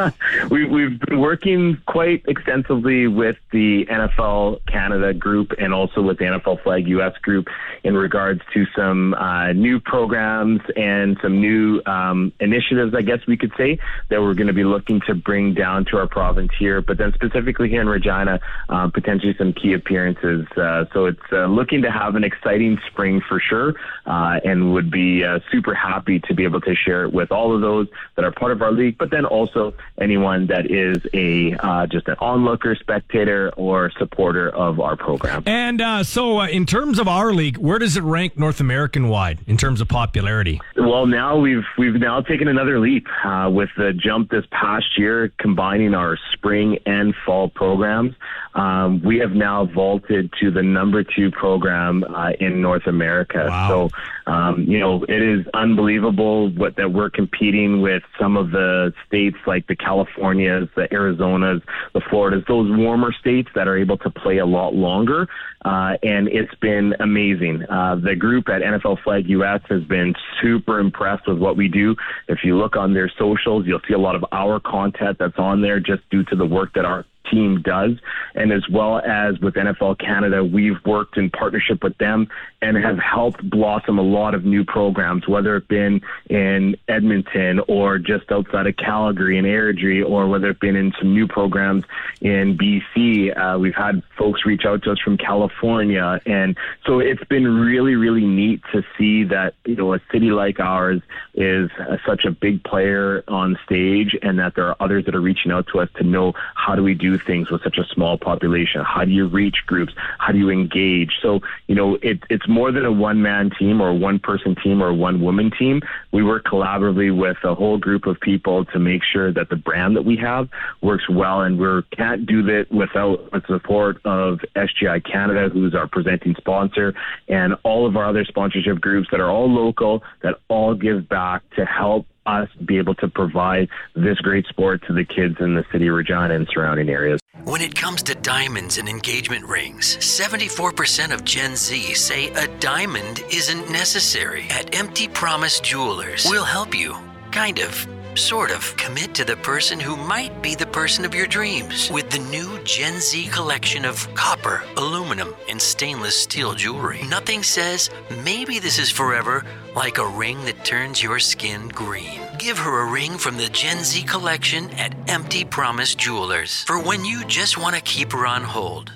we, 0.50 0.64
we've 0.64 0.98
been 1.00 1.20
working 1.20 1.78
quite 1.86 2.24
extensively 2.26 3.06
with 3.06 3.36
the 3.50 3.86
NFL 3.86 4.64
Canada 4.66 5.12
group 5.14 5.52
and 5.58 5.74
also 5.74 6.02
with 6.02 6.18
the 6.18 6.24
NFL 6.24 6.62
Flag 6.62 6.86
US 6.88 7.16
group 7.18 7.48
in 7.84 7.96
regards 7.96 8.40
to 8.54 8.66
some 8.76 9.14
uh, 9.14 9.52
new 9.52 9.80
programs 9.80 10.60
and 10.76 11.18
some 11.22 11.40
new 11.40 11.82
um, 11.86 12.32
initiatives, 12.40 12.94
I 12.94 13.02
guess 13.02 13.26
we 13.26 13.36
could 13.36 13.52
say, 13.56 13.78
that 14.08 14.20
we're 14.20 14.34
going 14.34 14.46
to 14.46 14.52
be 14.52 14.64
looking 14.64 15.00
to 15.06 15.14
bring 15.14 15.54
down 15.54 15.84
to 15.86 15.98
our 15.98 16.06
province 16.06 16.52
here, 16.58 16.80
but 16.80 16.98
then 16.98 17.12
specifically 17.12 17.68
here 17.68 17.80
in 17.80 17.88
Regina, 17.88 18.40
um, 18.68 18.92
potentially 18.92 19.34
some 19.36 19.52
key 19.52 19.72
appearances. 19.72 20.46
Uh, 20.56 20.84
so 20.92 21.06
it's 21.06 21.20
uh, 21.32 21.46
looking 21.46 21.82
to 21.82 21.90
have 21.90 22.14
an 22.14 22.24
exciting 22.24 22.78
spring 22.90 23.20
for 23.28 23.40
sure, 23.40 23.74
uh, 24.06 24.40
and 24.44 24.72
would 24.72 24.90
be 24.90 25.21
uh, 25.22 25.40
super 25.50 25.74
happy 25.74 26.20
to 26.20 26.34
be 26.34 26.44
able 26.44 26.60
to 26.62 26.74
share 26.74 27.04
it 27.04 27.12
with 27.12 27.30
all 27.30 27.54
of 27.54 27.60
those 27.60 27.88
that 28.16 28.24
are 28.24 28.32
part 28.32 28.52
of 28.52 28.62
our 28.62 28.72
league, 28.72 28.98
but 28.98 29.10
then 29.10 29.24
also 29.24 29.74
anyone 30.00 30.46
that 30.48 30.70
is 30.70 30.98
a 31.14 31.54
uh, 31.60 31.86
just 31.86 32.08
an 32.08 32.16
onlooker, 32.20 32.74
spectator, 32.74 33.50
or 33.56 33.90
supporter 33.98 34.50
of 34.50 34.80
our 34.80 34.96
program. 34.96 35.42
And 35.46 35.80
uh, 35.80 36.04
so, 36.04 36.40
uh, 36.40 36.48
in 36.48 36.66
terms 36.66 36.98
of 36.98 37.08
our 37.08 37.32
league, 37.32 37.58
where 37.58 37.78
does 37.78 37.96
it 37.96 38.02
rank 38.02 38.38
North 38.38 38.60
American 38.60 39.08
wide 39.08 39.40
in 39.46 39.56
terms 39.56 39.80
of 39.80 39.88
popularity? 39.88 40.60
Well, 40.76 41.06
now 41.06 41.38
we've 41.38 41.64
we've 41.78 41.94
now 41.94 42.20
taken 42.20 42.48
another 42.48 42.78
leap 42.78 43.06
uh, 43.24 43.50
with 43.52 43.70
the 43.76 43.92
jump 43.92 44.30
this 44.30 44.44
past 44.50 44.98
year, 44.98 45.32
combining 45.38 45.94
our 45.94 46.18
spring 46.32 46.78
and 46.86 47.14
fall 47.24 47.48
programs. 47.48 48.14
Um, 48.54 49.02
we 49.02 49.18
have 49.18 49.32
now 49.32 49.64
vaulted 49.64 50.32
to 50.40 50.50
the 50.50 50.62
number 50.62 51.02
two 51.02 51.30
program 51.30 52.04
uh, 52.04 52.32
in 52.38 52.60
North 52.60 52.86
America. 52.86 53.46
Wow. 53.48 53.68
So, 53.68 54.21
um, 54.26 54.64
you 54.68 54.78
know, 54.78 55.04
it 55.04 55.22
is 55.22 55.46
unbelievable 55.54 56.50
what 56.50 56.76
that 56.76 56.92
we're 56.92 57.10
competing 57.10 57.80
with 57.80 58.02
some 58.20 58.36
of 58.36 58.50
the 58.50 58.92
states 59.06 59.36
like 59.46 59.66
the 59.66 59.76
Californias, 59.76 60.68
the 60.76 60.88
Arizonas, 60.92 61.62
the 61.94 62.00
Floridas, 62.08 62.44
those 62.46 62.70
warmer 62.76 63.12
states 63.12 63.48
that 63.54 63.66
are 63.66 63.76
able 63.76 63.98
to 63.98 64.10
play 64.10 64.38
a 64.38 64.46
lot 64.46 64.74
longer. 64.74 65.28
Uh, 65.64 65.94
and 66.02 66.28
it's 66.28 66.54
been 66.56 66.94
amazing. 67.00 67.64
Uh, 67.68 67.96
the 67.96 68.14
group 68.16 68.48
at 68.48 68.62
NFL 68.62 69.02
Flag 69.02 69.28
US 69.28 69.60
has 69.68 69.82
been 69.84 70.14
super 70.40 70.78
impressed 70.78 71.26
with 71.26 71.38
what 71.38 71.56
we 71.56 71.68
do. 71.68 71.94
If 72.28 72.40
you 72.44 72.56
look 72.56 72.76
on 72.76 72.94
their 72.94 73.10
socials, 73.18 73.66
you'll 73.66 73.80
see 73.86 73.94
a 73.94 73.98
lot 73.98 74.14
of 74.14 74.24
our 74.32 74.60
content 74.60 75.18
that's 75.18 75.38
on 75.38 75.62
there 75.62 75.80
just 75.80 76.08
due 76.10 76.24
to 76.24 76.36
the 76.36 76.46
work 76.46 76.72
that 76.74 76.84
our 76.84 77.04
team 77.30 77.62
does. 77.62 77.92
And 78.34 78.52
as 78.52 78.68
well 78.68 78.98
as 78.98 79.38
with 79.40 79.54
NFL 79.54 79.98
Canada, 79.98 80.44
we've 80.44 80.84
worked 80.84 81.16
in 81.16 81.30
partnership 81.30 81.82
with 81.82 81.96
them 81.98 82.28
and 82.60 82.76
have 82.76 82.98
helped 82.98 83.48
blossom 83.48 83.98
a 83.98 84.02
lot 84.02 84.34
of 84.34 84.44
new 84.44 84.64
programs, 84.64 85.26
whether 85.26 85.56
it 85.56 85.68
been 85.68 86.00
in 86.30 86.76
Edmonton 86.88 87.60
or 87.66 87.98
just 87.98 88.30
outside 88.30 88.66
of 88.66 88.76
Calgary 88.76 89.36
and 89.38 89.46
Airdrie, 89.46 90.08
or 90.08 90.28
whether 90.28 90.50
it 90.50 90.60
been 90.60 90.76
in 90.76 90.92
some 90.98 91.12
new 91.12 91.26
programs 91.26 91.84
in 92.20 92.56
BC. 92.56 93.36
Uh, 93.36 93.58
we've 93.58 93.74
had 93.74 94.02
folks 94.16 94.46
reach 94.46 94.64
out 94.64 94.82
to 94.84 94.92
us 94.92 94.98
from 95.00 95.16
California. 95.16 96.20
And 96.24 96.56
so 96.86 97.00
it's 97.00 97.24
been 97.24 97.46
really, 97.46 97.96
really 97.96 98.24
neat 98.24 98.62
to 98.72 98.84
see 98.96 99.24
that, 99.24 99.54
you 99.64 99.76
know, 99.76 99.94
a 99.94 100.00
city 100.12 100.30
like 100.30 100.60
ours 100.60 101.02
is 101.34 101.70
uh, 101.80 101.96
such 102.06 102.24
a 102.24 102.30
big 102.30 102.62
player 102.62 103.24
on 103.26 103.58
stage 103.64 104.16
and 104.22 104.38
that 104.38 104.54
there 104.54 104.68
are 104.68 104.76
others 104.78 105.04
that 105.06 105.14
are 105.14 105.20
reaching 105.20 105.50
out 105.50 105.66
to 105.72 105.80
us 105.80 105.88
to 105.96 106.04
know 106.04 106.32
how 106.54 106.74
do 106.74 106.82
we 106.82 106.94
do 106.94 107.11
things 107.18 107.50
with 107.50 107.62
such 107.62 107.78
a 107.78 107.84
small 107.84 108.18
population? 108.18 108.82
How 108.84 109.04
do 109.04 109.10
you 109.10 109.26
reach 109.26 109.66
groups? 109.66 109.92
How 110.18 110.32
do 110.32 110.38
you 110.38 110.50
engage? 110.50 111.12
So, 111.20 111.40
you 111.66 111.74
know, 111.74 111.96
it, 112.02 112.20
it's 112.30 112.48
more 112.48 112.72
than 112.72 112.84
a 112.84 112.92
one 112.92 113.22
man 113.22 113.50
team 113.58 113.80
or 113.80 113.92
one 113.92 114.18
person 114.18 114.54
team 114.54 114.82
or 114.82 114.92
one 114.92 115.20
woman 115.20 115.50
team. 115.50 115.80
We 116.12 116.22
work 116.22 116.44
collaboratively 116.44 117.16
with 117.16 117.38
a 117.44 117.54
whole 117.54 117.78
group 117.78 118.06
of 118.06 118.20
people 118.20 118.64
to 118.66 118.78
make 118.78 119.02
sure 119.02 119.32
that 119.32 119.48
the 119.48 119.56
brand 119.56 119.96
that 119.96 120.04
we 120.04 120.16
have 120.16 120.48
works 120.80 121.08
well. 121.08 121.40
And 121.42 121.58
we 121.58 121.82
can't 121.96 122.26
do 122.26 122.42
that 122.44 122.70
without 122.70 123.30
the 123.30 123.42
support 123.46 123.98
of 124.04 124.40
SGI 124.56 125.04
Canada, 125.04 125.48
who's 125.48 125.74
our 125.74 125.86
presenting 125.86 126.34
sponsor, 126.36 126.94
and 127.28 127.54
all 127.62 127.86
of 127.86 127.96
our 127.96 128.06
other 128.06 128.24
sponsorship 128.24 128.80
groups 128.80 129.08
that 129.10 129.20
are 129.20 129.30
all 129.30 129.50
local, 129.50 130.02
that 130.22 130.36
all 130.48 130.74
give 130.74 131.08
back 131.08 131.42
to 131.56 131.64
help 131.64 132.06
us 132.26 132.48
be 132.64 132.78
able 132.78 132.94
to 132.96 133.08
provide 133.08 133.68
this 133.94 134.18
great 134.18 134.46
sport 134.46 134.82
to 134.86 134.92
the 134.92 135.04
kids 135.04 135.36
in 135.40 135.54
the 135.54 135.64
city 135.72 135.88
of 135.88 135.94
Regina 135.94 136.34
and 136.34 136.48
surrounding 136.52 136.88
areas. 136.88 137.20
When 137.44 137.60
it 137.60 137.74
comes 137.74 138.02
to 138.04 138.14
diamonds 138.14 138.78
and 138.78 138.88
engagement 138.88 139.44
rings, 139.46 139.96
74% 139.96 141.12
of 141.12 141.24
Gen 141.24 141.56
Z 141.56 141.94
say 141.94 142.28
a 142.34 142.46
diamond 142.58 143.24
isn't 143.32 143.70
necessary. 143.70 144.46
At 144.50 144.76
Empty 144.76 145.08
Promise 145.08 145.60
Jewelers, 145.60 146.26
we'll 146.28 146.44
help 146.44 146.74
you. 146.74 146.96
Kind 147.32 147.58
of 147.58 147.86
Sort 148.14 148.50
of. 148.50 148.76
Commit 148.76 149.14
to 149.14 149.24
the 149.24 149.36
person 149.36 149.80
who 149.80 149.96
might 149.96 150.42
be 150.42 150.54
the 150.54 150.66
person 150.66 151.04
of 151.04 151.14
your 151.14 151.26
dreams 151.26 151.90
with 151.90 152.10
the 152.10 152.18
new 152.18 152.62
Gen 152.62 153.00
Z 153.00 153.28
collection 153.28 153.84
of 153.84 154.12
copper, 154.14 154.62
aluminum, 154.76 155.34
and 155.48 155.60
stainless 155.60 156.14
steel 156.16 156.52
jewelry. 156.52 157.00
Nothing 157.08 157.42
says, 157.42 157.88
maybe 158.22 158.58
this 158.58 158.78
is 158.78 158.90
forever, 158.90 159.46
like 159.74 159.98
a 159.98 160.06
ring 160.06 160.44
that 160.44 160.64
turns 160.64 161.02
your 161.02 161.18
skin 161.18 161.68
green. 161.68 162.20
Give 162.38 162.58
her 162.58 162.82
a 162.82 162.90
ring 162.90 163.16
from 163.16 163.38
the 163.38 163.48
Gen 163.48 163.82
Z 163.82 164.02
collection 164.02 164.68
at 164.72 164.94
Empty 165.08 165.44
Promise 165.44 165.94
Jewelers 165.94 166.64
for 166.64 166.82
when 166.82 167.04
you 167.04 167.24
just 167.24 167.56
want 167.56 167.74
to 167.74 167.80
keep 167.80 168.12
her 168.12 168.26
on 168.26 168.42
hold. 168.42 168.92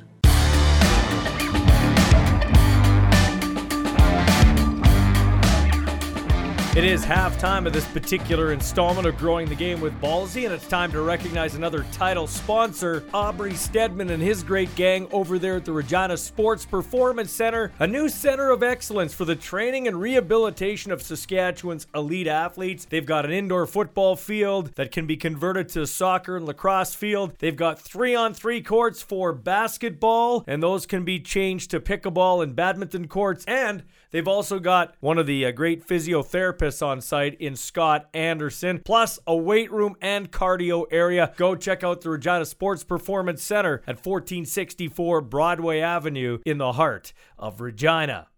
It 6.77 6.85
is 6.85 7.07
halftime 7.07 7.67
of 7.67 7.73
this 7.73 7.87
particular 7.87 8.53
installment 8.53 9.07
of 9.07 9.17
Growing 9.17 9.49
the 9.49 9.55
Game 9.55 9.81
with 9.81 9.99
Ballsy, 9.99 10.45
and 10.45 10.53
it's 10.53 10.69
time 10.69 10.93
to 10.93 11.01
recognize 11.01 11.55
another 11.55 11.87
title 11.91 12.27
sponsor, 12.27 13.03
Aubrey 13.15 13.55
Stedman 13.55 14.11
and 14.11 14.23
his 14.23 14.43
great 14.43 14.75
gang 14.75 15.09
over 15.11 15.39
there 15.39 15.57
at 15.57 15.65
the 15.65 15.73
Regina 15.73 16.19
Sports 16.19 16.67
Performance 16.67 17.33
Center, 17.33 17.73
a 17.79 17.87
new 17.87 18.11
center 18.11 18.51
of 18.51 18.63
excellence 18.63 19.15
for 19.15 19.25
the 19.25 19.35
training 19.35 19.89
and 19.89 19.99
rehabilitation 19.99 20.93
of 20.93 21.01
Saskatchewan's 21.01 21.87
elite 21.95 22.27
athletes. 22.27 22.85
They've 22.85 23.07
got 23.07 23.25
an 23.25 23.33
indoor 23.33 23.67
football 23.67 24.15
field 24.15 24.75
that 24.75 24.93
can 24.93 25.07
be 25.07 25.17
converted 25.17 25.71
to 25.71 25.87
soccer 25.87 26.37
and 26.37 26.45
lacrosse 26.45 26.95
field. 26.95 27.33
They've 27.39 27.57
got 27.57 27.81
three 27.81 28.15
on 28.15 28.35
three 28.35 28.61
courts 28.61 29.01
for 29.01 29.33
basketball, 29.33 30.45
and 30.47 30.63
those 30.63 30.85
can 30.85 31.07
be 31.07 31.21
changed 31.21 31.71
to 31.71 31.81
pickleball 31.81 32.43
and 32.43 32.55
badminton 32.55 33.09
courts. 33.09 33.47
And 33.47 33.83
they've 34.11 34.29
also 34.29 34.59
got 34.59 34.95
one 35.01 35.19
of 35.19 35.27
the 35.27 35.47
uh, 35.47 35.53
great 35.53 35.87
physiotherapists 35.87 36.85
on 36.85 37.01
site 37.01 37.41
in 37.41 37.57
Scott 37.57 38.09
Anderson, 38.15 38.81
plus 38.85 39.19
a 39.27 39.37
weight 39.37 39.71
room 39.71 39.97
and 40.01 40.31
cardio 40.31 40.85
area. 40.91 41.33
Go 41.37 41.55
check 41.55 41.85
out 41.85 42.01
the 42.01 42.11
Regina 42.11 42.45
Sports 42.45 42.85
Performance 42.85 43.43
Center 43.43 43.79
at 43.87 44.05
1464 44.05 45.21
Broadway 45.23 45.81
Avenue 45.81 46.39
in 46.45 46.59
the 46.59 46.73
heart 46.73 47.13
of 47.39 47.61
Regina. 47.61 48.29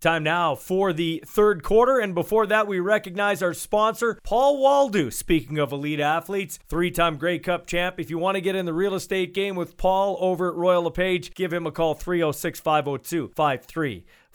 Time 0.00 0.22
now 0.22 0.54
for 0.54 0.92
the 0.92 1.24
third 1.26 1.64
quarter, 1.64 1.98
and 1.98 2.14
before 2.14 2.46
that, 2.46 2.68
we 2.68 2.78
recognize 2.78 3.42
our 3.42 3.52
sponsor, 3.52 4.20
Paul 4.22 4.60
Waldo. 4.60 5.10
Speaking 5.10 5.58
of 5.58 5.72
elite 5.72 5.98
athletes, 5.98 6.60
three 6.68 6.92
time 6.92 7.16
Grey 7.16 7.40
Cup 7.40 7.66
champ. 7.66 7.98
If 7.98 8.08
you 8.08 8.16
want 8.16 8.36
to 8.36 8.40
get 8.40 8.54
in 8.54 8.64
the 8.64 8.72
real 8.72 8.94
estate 8.94 9.34
game 9.34 9.56
with 9.56 9.76
Paul 9.76 10.16
over 10.20 10.50
at 10.50 10.54
Royal 10.54 10.84
LePage, 10.84 11.34
give 11.34 11.52
him 11.52 11.66
a 11.66 11.72
call 11.72 11.94
306 11.94 12.60
502 12.60 13.32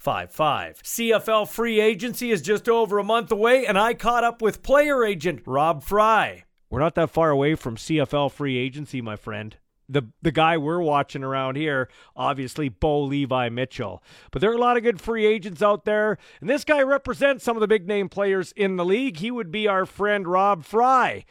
55. 0.03 0.83
CFL 0.83 1.47
free 1.47 1.79
agency 1.79 2.29
is 2.29 2.41
just 2.41 2.67
over 2.67 2.97
a 2.97 3.05
month 3.05 3.31
away, 3.31 3.65
and 3.65 3.79
I 3.79 3.93
caught 3.93 4.25
up 4.25 4.41
with 4.41 4.61
player 4.61 5.05
agent 5.05 5.43
Rob 5.45 5.81
Fry. 5.81 6.43
We're 6.69 6.81
not 6.81 6.95
that 6.95 7.09
far 7.09 7.29
away 7.29 7.55
from 7.55 7.77
CFL 7.77 8.29
free 8.31 8.57
agency, 8.57 9.01
my 9.01 9.15
friend. 9.15 9.55
The 9.87 10.03
the 10.21 10.31
guy 10.31 10.57
we're 10.57 10.81
watching 10.81 11.23
around 11.23 11.55
here, 11.55 11.89
obviously 12.17 12.67
Bo 12.67 13.03
Levi 13.03 13.47
Mitchell. 13.49 14.03
But 14.31 14.41
there 14.41 14.51
are 14.51 14.55
a 14.55 14.59
lot 14.59 14.75
of 14.75 14.83
good 14.83 14.99
free 14.99 15.25
agents 15.25 15.61
out 15.61 15.85
there, 15.85 16.17
and 16.41 16.49
this 16.49 16.65
guy 16.65 16.81
represents 16.81 17.45
some 17.45 17.55
of 17.55 17.61
the 17.61 17.67
big 17.67 17.87
name 17.87 18.09
players 18.09 18.51
in 18.53 18.75
the 18.75 18.85
league. 18.85 19.17
He 19.17 19.31
would 19.31 19.51
be 19.51 19.67
our 19.69 19.85
friend 19.85 20.27
Rob 20.27 20.65
Fry. 20.65 21.23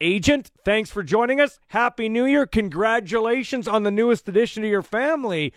Agent, 0.00 0.50
thanks 0.64 0.90
for 0.90 1.02
joining 1.02 1.38
us. 1.38 1.60
Happy 1.68 2.08
New 2.08 2.24
Year. 2.24 2.46
Congratulations 2.46 3.68
on 3.68 3.82
the 3.82 3.90
newest 3.90 4.26
addition 4.26 4.62
to 4.62 4.68
your 4.68 4.82
family. 4.82 5.52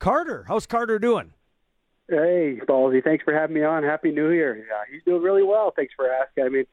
Carter, 0.00 0.46
how's 0.48 0.66
Carter 0.66 0.98
doing? 0.98 1.34
Hey, 2.08 2.60
Ballsy, 2.68 3.02
thanks 3.02 3.24
for 3.24 3.32
having 3.32 3.54
me 3.54 3.62
on. 3.62 3.82
Happy 3.82 4.10
New 4.10 4.30
Year. 4.30 4.56
Yeah, 4.56 4.84
he's 4.90 5.02
doing 5.04 5.22
really 5.22 5.42
well. 5.42 5.72
Thanks 5.74 5.94
for 5.96 6.10
asking. 6.10 6.44
I 6.44 6.48
mean, 6.50 6.64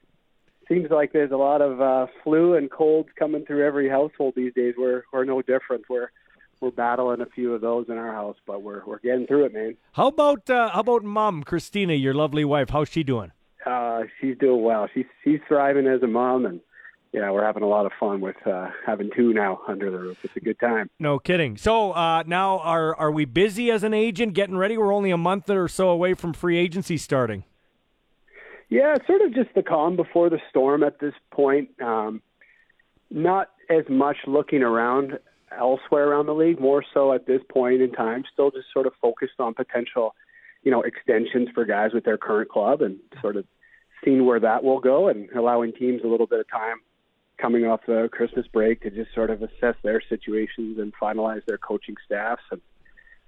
seems 0.68 0.90
like 0.92 1.14
there's 1.14 1.32
a 1.32 1.38
lot 1.38 1.62
of 1.62 1.80
uh, 1.82 2.08
flu 2.24 2.56
and 2.56 2.70
colds 2.70 3.10
coming 3.18 3.46
through 3.46 3.66
every 3.66 3.90
household 3.90 4.34
these 4.36 4.54
days. 4.54 4.76
We're 4.78 5.04
we're 5.14 5.24
no 5.26 5.42
different. 5.42 5.86
We're 5.90 6.10
we're 6.60 6.72
battling 6.72 7.22
a 7.22 7.26
few 7.26 7.54
of 7.54 7.62
those 7.62 7.88
in 7.90 7.98
our 7.98 8.12
house, 8.12 8.38
but 8.46 8.62
we're 8.62 8.84
we're 8.86 9.00
getting 9.00 9.26
through 9.26 9.46
it, 9.46 9.54
man. 9.54 9.78
How 9.94 10.08
about 10.08 10.50
uh, 10.50 10.70
how 10.70 10.82
about 10.82 11.04
mom, 11.04 11.44
Christina, 11.44 11.94
your 11.94 12.14
lovely 12.14 12.46
wife? 12.46 12.70
How's 12.70 12.90
she 12.90 13.04
doing? 13.04 13.32
Uh, 13.66 14.02
she's 14.20 14.38
doing 14.38 14.64
well. 14.64 14.88
She's 14.94 15.06
she's 15.24 15.40
thriving 15.48 15.88
as 15.88 16.02
a 16.04 16.08
mom, 16.08 16.46
and 16.46 16.60
yeah, 17.14 17.30
we're 17.30 17.44
having 17.44 17.64
a 17.64 17.68
lot 17.68 17.86
of 17.86 17.92
fun 18.00 18.22
with 18.22 18.36
uh, 18.48 18.70
having 18.86 19.10
two 19.16 19.34
now 19.34 19.60
under 19.68 19.92
the 19.92 20.00
roof. 20.00 20.18
It's 20.24 20.36
a 20.38 20.40
good 20.40 20.60
time. 20.60 20.90
No 20.98 21.20
kidding. 21.20 21.58
So 21.58 21.92
uh, 21.92 22.24
now, 22.26 22.60
are 22.60 22.96
are 22.96 23.12
we 23.12 23.26
busy 23.26 23.70
as 23.70 23.84
an 23.84 23.94
agent 23.94 24.34
getting 24.34 24.58
ready? 24.58 24.78
We're 24.78 24.94
only 24.94 25.12
a 25.12 25.18
month 25.18 25.50
or 25.50 25.68
so 25.68 25.90
away 25.90 26.14
from 26.14 26.32
free 26.32 26.58
agency 26.58 26.98
starting. 26.98 27.44
Yeah, 28.70 28.96
sort 29.06 29.22
of 29.22 29.34
just 29.34 29.54
the 29.54 29.64
calm 29.64 29.98
before 29.98 30.30
the 30.30 30.40
storm 30.50 30.84
at 30.84 31.00
this 31.00 31.14
point. 31.32 31.70
Um, 31.82 32.22
not 33.10 33.50
as 33.70 33.84
much 33.90 34.16
looking 34.26 34.64
around 34.64 35.20
elsewhere 35.52 36.08
around 36.08 36.28
the 36.28 36.34
league, 36.34 36.62
more 36.62 36.82
so 36.94 37.12
at 37.12 37.26
this 37.26 37.42
point 37.50 37.82
in 37.82 37.92
time, 37.92 38.24
still 38.32 38.52
just 38.52 38.68
sort 38.72 38.88
of 38.88 38.94
focused 39.02 39.40
on 39.40 39.54
potential, 39.54 40.16
you 40.64 40.72
know, 40.72 40.82
extensions 40.82 41.50
for 41.54 41.66
guys 41.66 41.92
with 41.94 42.06
their 42.06 42.18
current 42.18 42.48
club 42.48 42.82
and 42.82 43.00
sort 43.20 43.36
of 43.36 43.44
seeing 44.02 44.26
where 44.26 44.40
that 44.40 44.64
will 44.64 44.80
go 44.80 45.10
and 45.10 45.30
allowing 45.32 45.74
teams 45.74 46.02
a 46.06 46.08
little 46.08 46.26
bit 46.26 46.40
of 46.40 46.50
time 46.50 46.78
coming 47.42 47.66
off 47.66 47.82
the 47.88 48.08
Christmas 48.12 48.46
break 48.48 48.82
to 48.82 48.92
just 48.92 49.14
sort 49.14 49.30
of 49.30 49.42
assess 49.42 49.76
their 49.84 50.02
situations 50.08 50.78
and 50.78 50.94
finalize 51.02 51.44
their 51.46 51.58
coaching 51.58 51.96
staffs 52.06 52.44
and 52.52 52.62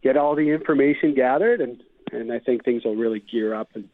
get 0.04 0.17
all 0.17 0.36
the 0.36 0.49
information 0.52 1.15
gathered 1.15 1.62
and 1.62 1.82
and 2.12 2.32
I 2.32 2.39
think 2.39 2.63
things 2.63 2.86
will 2.86 2.95
really 2.95 3.19
gear 3.19 3.56
up 3.56 3.69
and 3.73 3.89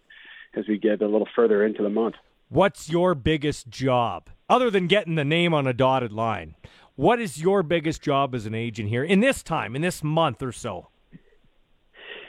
as 0.55 0.67
we 0.67 0.77
get 0.77 1.01
a 1.01 1.07
little 1.07 1.27
further 1.35 1.65
into 1.65 1.83
the 1.83 1.89
month. 1.89 2.15
What's 2.49 2.89
your 2.89 3.15
biggest 3.15 3.69
job 3.69 4.29
other 4.49 4.69
than 4.69 4.87
getting 4.87 5.15
the 5.15 5.23
name 5.23 5.53
on 5.53 5.67
a 5.67 5.73
dotted 5.73 6.11
line? 6.11 6.55
What 6.95 7.21
is 7.21 7.41
your 7.41 7.63
biggest 7.63 8.01
job 8.01 8.35
as 8.35 8.45
an 8.45 8.53
agent 8.53 8.89
here 8.89 9.03
in 9.03 9.21
this 9.21 9.41
time, 9.41 9.75
in 9.75 9.81
this 9.81 10.03
month 10.03 10.41
or 10.41 10.51
so? 10.51 10.89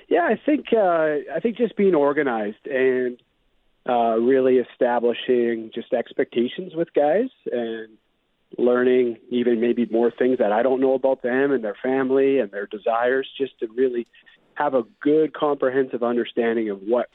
Yeah, 0.09 0.23
I 0.23 0.39
think 0.45 0.67
uh, 0.73 1.35
I 1.35 1.41
think 1.43 1.57
just 1.57 1.77
being 1.77 1.95
organized 1.95 2.67
and 2.67 3.21
uh, 3.91 4.17
really 4.21 4.59
establishing 4.59 5.71
just 5.75 5.93
expectations 5.93 6.75
with 6.77 6.93
guys 6.95 7.29
and 7.51 7.89
learning 8.57 9.17
even 9.31 9.61
maybe 9.61 9.87
more 9.91 10.13
things 10.13 10.39
that 10.39 10.53
I 10.53 10.63
don't 10.63 10.81
know 10.81 10.95
about 10.95 11.23
them 11.23 11.51
and 11.51 11.65
their 11.65 11.77
family 11.83 12.39
and 12.39 12.51
their 12.53 12.67
desires, 12.67 13.29
just 13.37 13.59
to 13.61 13.67
really 13.67 14.07
have 14.55 14.75
a 14.75 14.85
good 15.01 15.33
comprehensive 15.33 16.03
understanding 16.03 16.71
of 16.71 16.81
what 16.83 17.09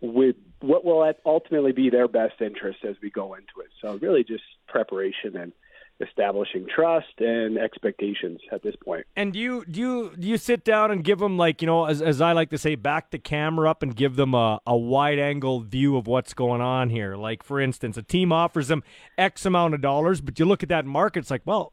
would 0.00 0.36
what 0.60 0.84
will 0.84 1.10
ultimately 1.26 1.72
be 1.72 1.90
their 1.90 2.08
best 2.08 2.40
interest 2.40 2.78
as 2.88 2.96
we 3.02 3.10
go 3.10 3.34
into 3.34 3.60
it. 3.60 3.70
So 3.82 3.96
really 3.96 4.24
just 4.24 4.44
preparation 4.68 5.36
and 5.36 5.52
establishing 6.00 6.66
trust 6.74 7.20
and 7.20 7.58
expectations 7.58 8.40
at 8.52 8.62
this 8.62 8.74
point. 8.76 9.06
And 9.16 9.32
do 9.32 9.38
you 9.38 9.64
do 9.64 9.80
you 9.80 10.12
do 10.18 10.26
you 10.26 10.38
sit 10.38 10.64
down 10.64 10.90
and 10.90 11.04
give 11.04 11.18
them 11.18 11.36
like 11.36 11.60
you 11.62 11.66
know 11.66 11.84
as 11.84 12.00
as 12.00 12.20
I 12.20 12.32
like 12.32 12.50
to 12.50 12.58
say 12.58 12.74
back 12.74 13.10
the 13.10 13.18
camera 13.18 13.70
up 13.70 13.82
and 13.82 13.94
give 13.94 14.16
them 14.16 14.34
a, 14.34 14.60
a 14.66 14.76
wide 14.76 15.18
angle 15.18 15.60
view 15.60 15.96
of 15.96 16.06
what's 16.06 16.34
going 16.34 16.60
on 16.60 16.90
here. 16.90 17.16
Like 17.16 17.42
for 17.42 17.60
instance, 17.60 17.96
a 17.96 18.02
team 18.02 18.32
offers 18.32 18.68
them 18.68 18.82
X 19.18 19.44
amount 19.44 19.74
of 19.74 19.80
dollars, 19.80 20.20
but 20.20 20.38
you 20.38 20.44
look 20.44 20.62
at 20.62 20.68
that 20.70 20.86
market, 20.86 21.20
it's 21.20 21.30
like 21.30 21.42
well. 21.44 21.72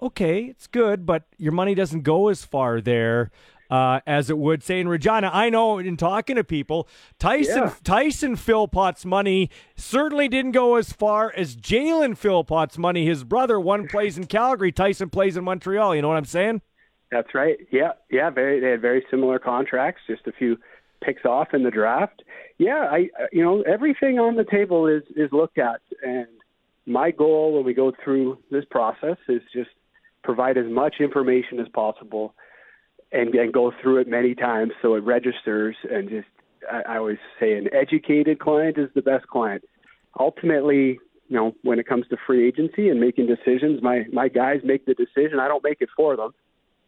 Okay, 0.00 0.44
it's 0.44 0.66
good, 0.66 1.06
but 1.06 1.22
your 1.38 1.52
money 1.52 1.74
doesn't 1.74 2.02
go 2.02 2.28
as 2.28 2.44
far 2.44 2.82
there 2.82 3.30
uh, 3.70 4.00
as 4.06 4.30
it 4.30 4.38
would 4.38 4.62
say 4.62 4.80
in 4.80 4.88
Regina. 4.88 5.30
I 5.32 5.50
know 5.50 5.78
in 5.78 5.96
talking 5.96 6.36
to 6.36 6.44
people, 6.44 6.88
Tyson 7.18 7.64
yeah. 7.64 7.74
Tyson 7.84 8.36
Philpott's 8.36 9.04
money 9.04 9.50
certainly 9.76 10.28
didn't 10.28 10.52
go 10.52 10.76
as 10.76 10.92
far 10.92 11.32
as 11.36 11.56
Jalen 11.56 12.16
Philpott's 12.16 12.78
money. 12.78 13.06
His 13.06 13.24
brother, 13.24 13.58
one 13.60 13.88
plays 13.88 14.16
in 14.16 14.26
Calgary, 14.26 14.72
Tyson 14.72 15.10
plays 15.10 15.36
in 15.36 15.44
Montreal. 15.44 15.94
You 15.94 16.02
know 16.02 16.08
what 16.08 16.16
I'm 16.16 16.24
saying? 16.24 16.62
That's 17.10 17.34
right. 17.34 17.56
Yeah, 17.70 17.92
yeah. 18.10 18.30
Very, 18.30 18.60
they 18.60 18.70
had 18.70 18.80
very 18.80 19.04
similar 19.10 19.38
contracts. 19.38 20.02
Just 20.06 20.26
a 20.26 20.32
few 20.32 20.56
picks 21.02 21.24
off 21.24 21.48
in 21.54 21.62
the 21.62 21.70
draft. 21.70 22.22
Yeah, 22.58 22.88
I, 22.90 23.10
you 23.32 23.44
know, 23.44 23.62
everything 23.62 24.18
on 24.18 24.36
the 24.36 24.44
table 24.44 24.86
is 24.86 25.02
is 25.14 25.30
looked 25.30 25.58
at, 25.58 25.80
and 26.02 26.26
my 26.86 27.10
goal 27.10 27.54
when 27.54 27.64
we 27.64 27.74
go 27.74 27.92
through 28.02 28.38
this 28.50 28.64
process 28.70 29.18
is 29.28 29.42
just 29.52 29.70
provide 30.22 30.56
as 30.56 30.66
much 30.66 30.96
information 31.00 31.60
as 31.60 31.68
possible 31.68 32.34
and, 33.12 33.34
and 33.34 33.52
go 33.52 33.72
through 33.82 33.98
it 33.98 34.08
many 34.08 34.34
times 34.34 34.72
so 34.82 34.94
it 34.94 35.04
registers 35.04 35.76
and 35.90 36.08
just 36.08 36.28
I, 36.70 36.94
I 36.94 36.96
always 36.98 37.18
say 37.38 37.56
an 37.56 37.68
educated 37.72 38.38
client 38.38 38.78
is 38.78 38.88
the 38.94 39.02
best 39.02 39.26
client. 39.28 39.64
Ultimately, 40.18 40.98
you 41.28 41.36
know, 41.36 41.52
when 41.62 41.78
it 41.78 41.86
comes 41.86 42.06
to 42.08 42.16
free 42.26 42.46
agency 42.46 42.88
and 42.88 43.00
making 43.00 43.26
decisions, 43.26 43.82
my 43.82 44.04
my 44.12 44.28
guys 44.28 44.60
make 44.64 44.86
the 44.86 44.94
decision. 44.94 45.38
I 45.40 45.48
don't 45.48 45.64
make 45.64 45.78
it 45.80 45.88
for 45.96 46.16
them, 46.16 46.32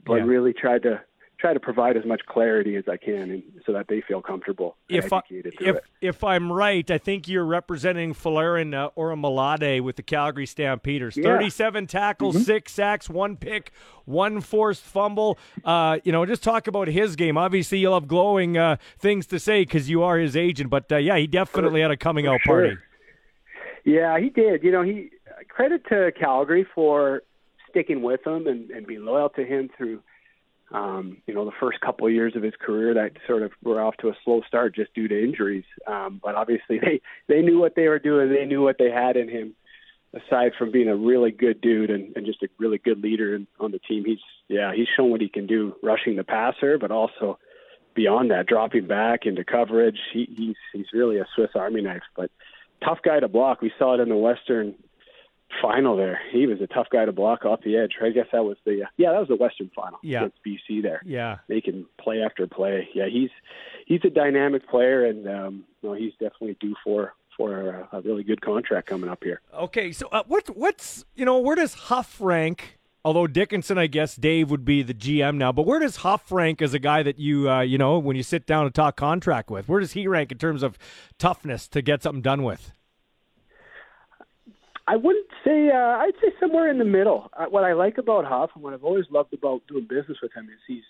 but 0.06 0.16
yeah. 0.16 0.22
really 0.22 0.52
try 0.52 0.78
to 0.78 1.00
try 1.38 1.52
to 1.52 1.60
provide 1.60 1.96
as 1.96 2.04
much 2.04 2.22
clarity 2.26 2.74
as 2.76 2.84
I 2.88 2.96
can, 2.96 3.30
and 3.30 3.42
so 3.64 3.72
that 3.72 3.86
they 3.88 4.00
feel 4.00 4.20
comfortable. 4.20 4.76
If 4.88 5.12
I, 5.12 5.20
if 5.30 5.60
it. 5.60 5.84
if 6.00 6.24
I'm 6.24 6.50
right, 6.50 6.88
I 6.90 6.98
think 6.98 7.28
you're 7.28 7.44
representing 7.44 8.12
Folarin 8.12 8.74
uh, 8.74 8.90
Orimolade 8.96 9.80
with 9.82 9.96
the 9.96 10.02
Calgary 10.02 10.46
Stampeders. 10.46 11.16
Yeah. 11.16 11.24
Thirty-seven 11.24 11.86
tackles, 11.86 12.34
mm-hmm. 12.34 12.44
six 12.44 12.72
sacks, 12.72 13.08
one 13.08 13.36
pick, 13.36 13.72
one 14.04 14.40
forced 14.40 14.82
fumble. 14.82 15.38
Uh, 15.64 15.98
you 16.04 16.12
know, 16.12 16.26
just 16.26 16.42
talk 16.42 16.66
about 16.66 16.88
his 16.88 17.14
game. 17.14 17.38
Obviously, 17.38 17.78
you'll 17.78 17.94
have 17.94 18.08
glowing 18.08 18.58
uh, 18.58 18.76
things 18.98 19.26
to 19.26 19.38
say 19.38 19.62
because 19.62 19.88
you 19.88 20.02
are 20.02 20.18
his 20.18 20.36
agent. 20.36 20.70
But 20.70 20.90
uh, 20.90 20.96
yeah, 20.96 21.16
he 21.16 21.26
definitely 21.26 21.82
had 21.82 21.90
a 21.90 21.96
coming 21.96 22.26
out 22.26 22.40
sure. 22.42 22.62
party. 22.62 22.76
Yeah, 23.84 24.18
he 24.18 24.28
did. 24.28 24.64
You 24.64 24.72
know, 24.72 24.82
he 24.82 25.10
credit 25.48 25.82
to 25.88 26.12
Calgary 26.18 26.66
for 26.74 27.22
sticking 27.70 28.02
with 28.02 28.26
him 28.26 28.46
and, 28.46 28.70
and 28.70 28.86
being 28.86 29.04
loyal 29.04 29.28
to 29.30 29.44
him 29.44 29.70
through 29.76 30.02
um, 30.70 31.18
you 31.26 31.34
know, 31.34 31.44
the 31.44 31.52
first 31.58 31.80
couple 31.80 32.06
of 32.06 32.12
years 32.12 32.36
of 32.36 32.42
his 32.42 32.54
career 32.60 32.94
that 32.94 33.12
sort 33.26 33.42
of 33.42 33.52
were 33.62 33.80
off 33.80 33.96
to 33.98 34.08
a 34.08 34.16
slow 34.24 34.42
start 34.46 34.74
just 34.74 34.92
due 34.94 35.08
to 35.08 35.22
injuries. 35.22 35.64
Um, 35.86 36.20
but 36.22 36.34
obviously 36.34 36.78
they, 36.78 37.00
they 37.26 37.40
knew 37.40 37.58
what 37.58 37.74
they 37.74 37.88
were 37.88 37.98
doing. 37.98 38.30
They 38.30 38.44
knew 38.44 38.62
what 38.62 38.76
they 38.78 38.90
had 38.90 39.16
in 39.16 39.28
him 39.28 39.54
aside 40.14 40.52
from 40.58 40.70
being 40.70 40.88
a 40.88 40.96
really 40.96 41.30
good 41.30 41.60
dude 41.60 41.90
and, 41.90 42.16
and 42.16 42.26
just 42.26 42.42
a 42.42 42.48
really 42.58 42.78
good 42.78 43.02
leader 43.02 43.38
on 43.60 43.72
the 43.72 43.78
team. 43.78 44.04
He's, 44.04 44.18
yeah, 44.48 44.72
he's 44.74 44.88
shown 44.96 45.10
what 45.10 45.20
he 45.20 45.28
can 45.28 45.46
do 45.46 45.74
rushing 45.82 46.16
the 46.16 46.24
passer, 46.24 46.78
but 46.78 46.90
also 46.90 47.38
beyond 47.94 48.30
that, 48.30 48.46
dropping 48.46 48.86
back 48.86 49.26
into 49.26 49.44
coverage. 49.44 49.98
He, 50.12 50.28
he's, 50.36 50.56
he's 50.72 50.86
really 50.92 51.18
a 51.18 51.26
Swiss 51.34 51.50
Army 51.54 51.82
knife, 51.82 52.02
but 52.16 52.30
tough 52.82 52.98
guy 53.02 53.20
to 53.20 53.28
block. 53.28 53.60
We 53.60 53.72
saw 53.78 53.94
it 53.94 54.00
in 54.00 54.08
the 54.08 54.16
Western 54.16 54.74
final 55.62 55.96
there. 55.96 56.20
He 56.30 56.46
was 56.46 56.60
a 56.60 56.66
tough 56.66 56.88
guy 56.90 57.04
to 57.04 57.12
block 57.12 57.44
off 57.44 57.60
the 57.62 57.76
edge. 57.76 57.92
I 58.02 58.10
guess 58.10 58.26
that 58.32 58.44
was 58.44 58.56
the 58.64 58.84
yeah, 58.96 59.12
that 59.12 59.18
was 59.18 59.28
the 59.28 59.36
Western 59.36 59.70
final 59.74 59.98
yeah. 60.02 60.24
against 60.24 60.38
BC 60.46 60.82
there. 60.82 61.00
Yeah, 61.04 61.38
making 61.48 61.86
play 62.00 62.22
after 62.22 62.46
play. 62.46 62.88
Yeah, 62.94 63.06
he's 63.10 63.30
he's 63.86 64.00
a 64.04 64.10
dynamic 64.10 64.68
player, 64.68 65.04
and 65.04 65.28
um, 65.28 65.64
you 65.82 65.88
know, 65.88 65.94
he's 65.94 66.12
definitely 66.12 66.56
due 66.60 66.74
for 66.84 67.14
for 67.36 67.86
a, 67.92 67.98
a 67.98 68.00
really 68.02 68.24
good 68.24 68.40
contract 68.40 68.88
coming 68.88 69.08
up 69.08 69.22
here. 69.22 69.40
Okay, 69.54 69.92
so 69.92 70.08
uh, 70.08 70.22
what 70.26 70.48
what's 70.56 71.04
you 71.14 71.24
know 71.24 71.38
where 71.38 71.56
does 71.56 71.74
Huff 71.74 72.16
rank? 72.20 72.78
Although 73.04 73.28
Dickenson, 73.28 73.78
I 73.78 73.86
guess 73.86 74.16
Dave 74.16 74.50
would 74.50 74.64
be 74.64 74.82
the 74.82 74.92
GM 74.92 75.36
now, 75.36 75.52
but 75.52 75.64
where 75.64 75.78
does 75.78 75.96
Huff 75.96 76.30
rank 76.32 76.60
as 76.60 76.74
a 76.74 76.78
guy 76.78 77.02
that 77.04 77.18
you 77.18 77.50
uh, 77.50 77.60
you 77.60 77.78
know 77.78 77.98
when 77.98 78.16
you 78.16 78.22
sit 78.22 78.46
down 78.46 78.64
to 78.64 78.70
talk 78.70 78.96
contract 78.96 79.50
with? 79.50 79.68
Where 79.68 79.80
does 79.80 79.92
he 79.92 80.06
rank 80.06 80.32
in 80.32 80.38
terms 80.38 80.62
of 80.62 80.76
toughness 81.18 81.68
to 81.68 81.80
get 81.80 82.02
something 82.02 82.22
done 82.22 82.42
with? 82.42 82.72
I 84.88 84.96
wouldn't 84.96 85.26
say. 85.44 85.68
Uh, 85.68 85.98
I'd 85.98 86.14
say 86.22 86.32
somewhere 86.40 86.70
in 86.70 86.78
the 86.78 86.84
middle. 86.84 87.28
Uh, 87.36 87.44
what 87.44 87.62
I 87.62 87.74
like 87.74 87.98
about 87.98 88.24
Huff 88.24 88.50
and 88.54 88.64
what 88.64 88.72
I've 88.72 88.84
always 88.84 89.04
loved 89.10 89.34
about 89.34 89.60
doing 89.68 89.86
business 89.86 90.16
with 90.22 90.32
him 90.34 90.46
is 90.46 90.58
he's 90.66 90.84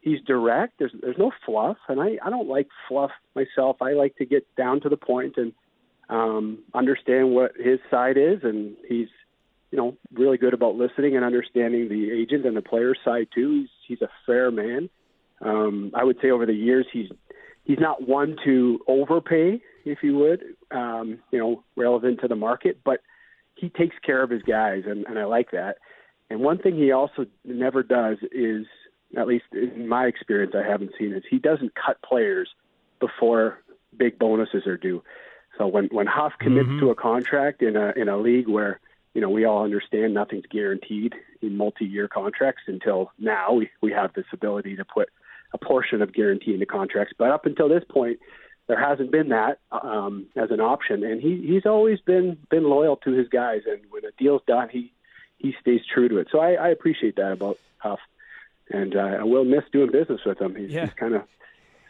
he's 0.00 0.20
direct. 0.26 0.74
There's 0.80 0.92
there's 1.00 1.18
no 1.18 1.30
fluff, 1.46 1.76
and 1.88 2.00
I 2.00 2.18
I 2.24 2.30
don't 2.30 2.48
like 2.48 2.66
fluff 2.88 3.12
myself. 3.36 3.76
I 3.80 3.92
like 3.92 4.16
to 4.16 4.24
get 4.24 4.44
down 4.56 4.80
to 4.80 4.88
the 4.88 4.96
point 4.96 5.36
and 5.36 5.52
um, 6.08 6.64
understand 6.74 7.30
what 7.30 7.52
his 7.56 7.78
side 7.92 8.16
is, 8.16 8.40
and 8.42 8.76
he's 8.88 9.08
you 9.70 9.78
know 9.78 9.96
really 10.12 10.36
good 10.36 10.52
about 10.52 10.74
listening 10.74 11.14
and 11.14 11.24
understanding 11.24 11.88
the 11.88 12.10
agent 12.10 12.44
and 12.46 12.56
the 12.56 12.62
player 12.62 12.96
side 13.04 13.28
too. 13.32 13.60
He's 13.60 13.98
he's 13.98 14.02
a 14.02 14.10
fair 14.26 14.50
man. 14.50 14.90
Um, 15.40 15.92
I 15.94 16.02
would 16.02 16.16
say 16.20 16.32
over 16.32 16.44
the 16.44 16.54
years 16.54 16.86
he's 16.92 17.08
he's 17.62 17.78
not 17.78 18.08
one 18.08 18.36
to 18.44 18.80
overpay, 18.88 19.62
if 19.84 19.98
you 20.02 20.16
would, 20.18 20.42
um, 20.72 21.18
you 21.30 21.38
know, 21.38 21.62
relevant 21.76 22.20
to 22.22 22.28
the 22.28 22.36
market, 22.36 22.80
but 22.84 23.00
he 23.54 23.68
takes 23.68 23.96
care 24.04 24.22
of 24.22 24.30
his 24.30 24.42
guys, 24.42 24.84
and, 24.86 25.06
and 25.06 25.18
I 25.18 25.24
like 25.24 25.50
that. 25.52 25.76
And 26.30 26.40
one 26.40 26.58
thing 26.58 26.76
he 26.76 26.92
also 26.92 27.26
never 27.44 27.82
does 27.82 28.18
is, 28.32 28.66
at 29.16 29.26
least 29.26 29.44
in 29.52 29.88
my 29.88 30.06
experience, 30.06 30.54
I 30.56 30.68
haven't 30.68 30.92
seen 30.98 31.12
is 31.12 31.22
he 31.28 31.38
doesn't 31.38 31.72
cut 31.74 32.00
players 32.02 32.48
before 33.00 33.62
big 33.96 34.18
bonuses 34.18 34.66
are 34.66 34.76
due. 34.76 35.02
So 35.58 35.66
when 35.66 35.86
when 35.86 36.06
Huff 36.06 36.32
commits 36.40 36.68
mm-hmm. 36.68 36.80
to 36.80 36.90
a 36.90 36.94
contract 36.94 37.62
in 37.62 37.76
a 37.76 37.92
in 37.96 38.08
a 38.08 38.18
league 38.18 38.48
where 38.48 38.80
you 39.14 39.20
know 39.20 39.30
we 39.30 39.44
all 39.44 39.62
understand 39.62 40.14
nothing's 40.14 40.46
guaranteed 40.50 41.14
in 41.42 41.56
multi-year 41.56 42.08
contracts 42.08 42.62
until 42.66 43.12
now 43.18 43.52
we 43.52 43.70
we 43.80 43.92
have 43.92 44.12
this 44.14 44.24
ability 44.32 44.76
to 44.76 44.84
put 44.84 45.10
a 45.52 45.58
portion 45.58 46.02
of 46.02 46.12
guarantee 46.12 46.54
into 46.54 46.66
contracts. 46.66 47.14
But 47.16 47.30
up 47.30 47.46
until 47.46 47.68
this 47.68 47.84
point, 47.88 48.18
there 48.66 48.80
hasn't 48.80 49.10
been 49.10 49.28
that 49.28 49.58
um, 49.72 50.26
as 50.36 50.50
an 50.50 50.60
option, 50.60 51.04
and 51.04 51.20
he 51.20 51.44
he's 51.46 51.66
always 51.66 52.00
been 52.00 52.38
been 52.50 52.64
loyal 52.64 52.96
to 52.98 53.12
his 53.12 53.28
guys, 53.28 53.62
and 53.66 53.80
when 53.90 54.04
a 54.04 54.10
deal's 54.18 54.42
done, 54.46 54.68
he 54.70 54.92
he 55.38 55.54
stays 55.60 55.80
true 55.92 56.08
to 56.08 56.18
it. 56.18 56.28
So 56.32 56.40
I, 56.40 56.52
I 56.54 56.68
appreciate 56.68 57.16
that 57.16 57.32
about 57.32 57.58
Huff, 57.78 58.00
and 58.70 58.96
uh, 58.96 59.18
I 59.20 59.24
will 59.24 59.44
miss 59.44 59.64
doing 59.72 59.90
business 59.92 60.20
with 60.24 60.40
him. 60.40 60.54
He's, 60.54 60.70
yeah. 60.70 60.86
he's 60.86 60.94
kind 60.94 61.14
of 61.14 61.22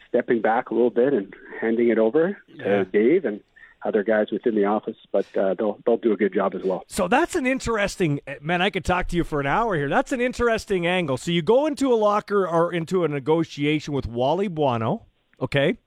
stepping 0.09 0.41
back 0.41 0.69
a 0.69 0.73
little 0.73 0.89
bit 0.89 1.13
and 1.13 1.33
handing 1.61 1.89
it 1.89 1.97
over 1.97 2.37
to 2.57 2.63
Yeah. 2.63 2.83
Dave 2.83 3.25
and 3.25 3.41
other 3.83 4.03
guys 4.03 4.31
within 4.31 4.55
the 4.55 4.65
office, 4.65 4.97
but 5.11 5.25
uh, 5.37 5.53
they'll 5.53 5.77
they'll 5.85 5.97
do 5.97 6.11
a 6.11 6.17
good 6.17 6.33
job 6.33 6.55
as 6.55 6.63
well. 6.63 6.83
So 6.87 7.07
that's 7.07 7.35
an 7.35 7.45
interesting 7.45 8.19
man. 8.41 8.61
I 8.61 8.69
could 8.71 8.83
talk 8.83 9.07
to 9.09 9.15
you 9.15 9.23
for 9.23 9.39
an 9.39 9.45
hour 9.45 9.75
here. 9.75 9.87
That's 9.87 10.11
an 10.11 10.19
interesting 10.21 10.87
angle. 10.87 11.17
So 11.17 11.31
you 11.31 11.41
go 11.41 11.67
into 11.67 11.93
a 11.93 11.95
locker 11.95 12.47
or 12.47 12.73
into 12.73 13.03
a 13.03 13.07
negotiation 13.07 13.93
with 13.93 14.07
Wally 14.07 14.47
Buono, 14.47 15.05
okay, 15.39 15.77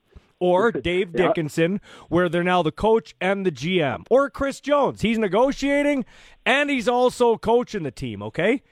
or 0.40 0.72
Dave. 0.88 1.12
Dickenson, 1.12 1.81
where 2.09 2.29
they're 2.29 2.44
now 2.44 2.62
the 2.62 2.72
coach 2.72 3.14
and 3.20 3.44
the 3.44 3.53
GM, 3.53 4.05
or 4.11 4.31
Chris 4.31 4.61
Jones. 4.61 5.03
He's 5.03 5.18
negotiating 5.18 6.05
and 6.44 6.70
he's 6.70 6.88
also 6.88 7.37
coaching 7.37 7.83
the 7.83 7.90
team. 7.90 8.22
Okay, 8.22 8.62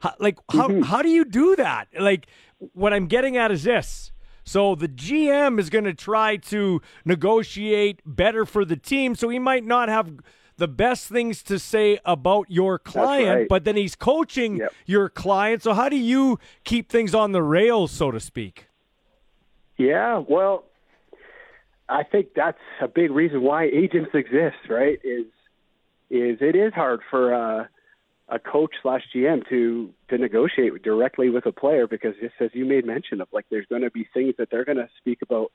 how, 0.00 0.14
like 0.18 0.38
how 0.52 0.68
mm-hmm. 0.68 0.82
how 0.82 1.02
do 1.02 1.08
you 1.08 1.24
do 1.24 1.56
that? 1.56 1.88
Like 1.98 2.26
what 2.58 2.92
I'm 2.92 3.06
getting 3.06 3.36
at 3.36 3.50
is 3.50 3.64
this. 3.64 4.12
So 4.44 4.74
the 4.74 4.88
GM 4.88 5.58
is 5.58 5.70
going 5.70 5.84
to 5.84 5.94
try 5.94 6.36
to 6.36 6.82
negotiate 7.04 8.00
better 8.04 8.44
for 8.44 8.64
the 8.64 8.76
team. 8.76 9.14
So 9.14 9.30
he 9.30 9.38
might 9.38 9.64
not 9.64 9.88
have 9.88 10.10
the 10.56 10.68
best 10.68 11.08
things 11.08 11.42
to 11.44 11.58
say 11.58 11.98
about 12.04 12.46
your 12.48 12.78
client, 12.78 13.38
right. 13.38 13.48
but 13.48 13.64
then 13.64 13.76
he's 13.76 13.96
coaching 13.96 14.58
Yep. 14.58 14.72
your 14.86 15.08
client. 15.08 15.62
So 15.62 15.72
how 15.72 15.88
do 15.88 15.96
you 15.96 16.38
keep 16.64 16.90
things 16.90 17.14
on 17.14 17.32
the 17.32 17.42
rails, 17.42 17.90
so 17.90 18.10
to 18.10 18.20
speak? 18.20 18.68
Yeah, 19.76 20.18
well, 20.18 20.64
I 21.88 22.02
think 22.02 22.28
that's 22.34 22.58
a 22.80 22.88
big 22.88 23.10
reason 23.10 23.42
why 23.42 23.64
agents 23.64 24.10
exist, 24.14 24.68
right? 24.68 24.98
Is 25.04 25.26
is 26.10 26.38
it 26.40 26.56
is 26.56 26.72
hard 26.72 27.00
for 27.10 27.34
uh, 27.34 27.66
a 28.28 28.38
coach 28.38 28.74
slash 28.82 29.02
GM 29.14 29.46
to 29.48 29.90
to 30.08 30.18
negotiate 30.18 30.82
directly 30.82 31.28
with 31.30 31.46
a 31.46 31.52
player 31.52 31.86
because 31.86 32.14
just 32.20 32.34
as 32.40 32.50
you 32.54 32.64
made 32.64 32.86
mention 32.86 33.20
of, 33.20 33.28
like 33.32 33.46
there's 33.50 33.66
going 33.66 33.82
to 33.82 33.90
be 33.90 34.08
things 34.14 34.34
that 34.38 34.48
they're 34.50 34.64
going 34.64 34.78
to 34.78 34.88
speak 34.98 35.20
about 35.22 35.52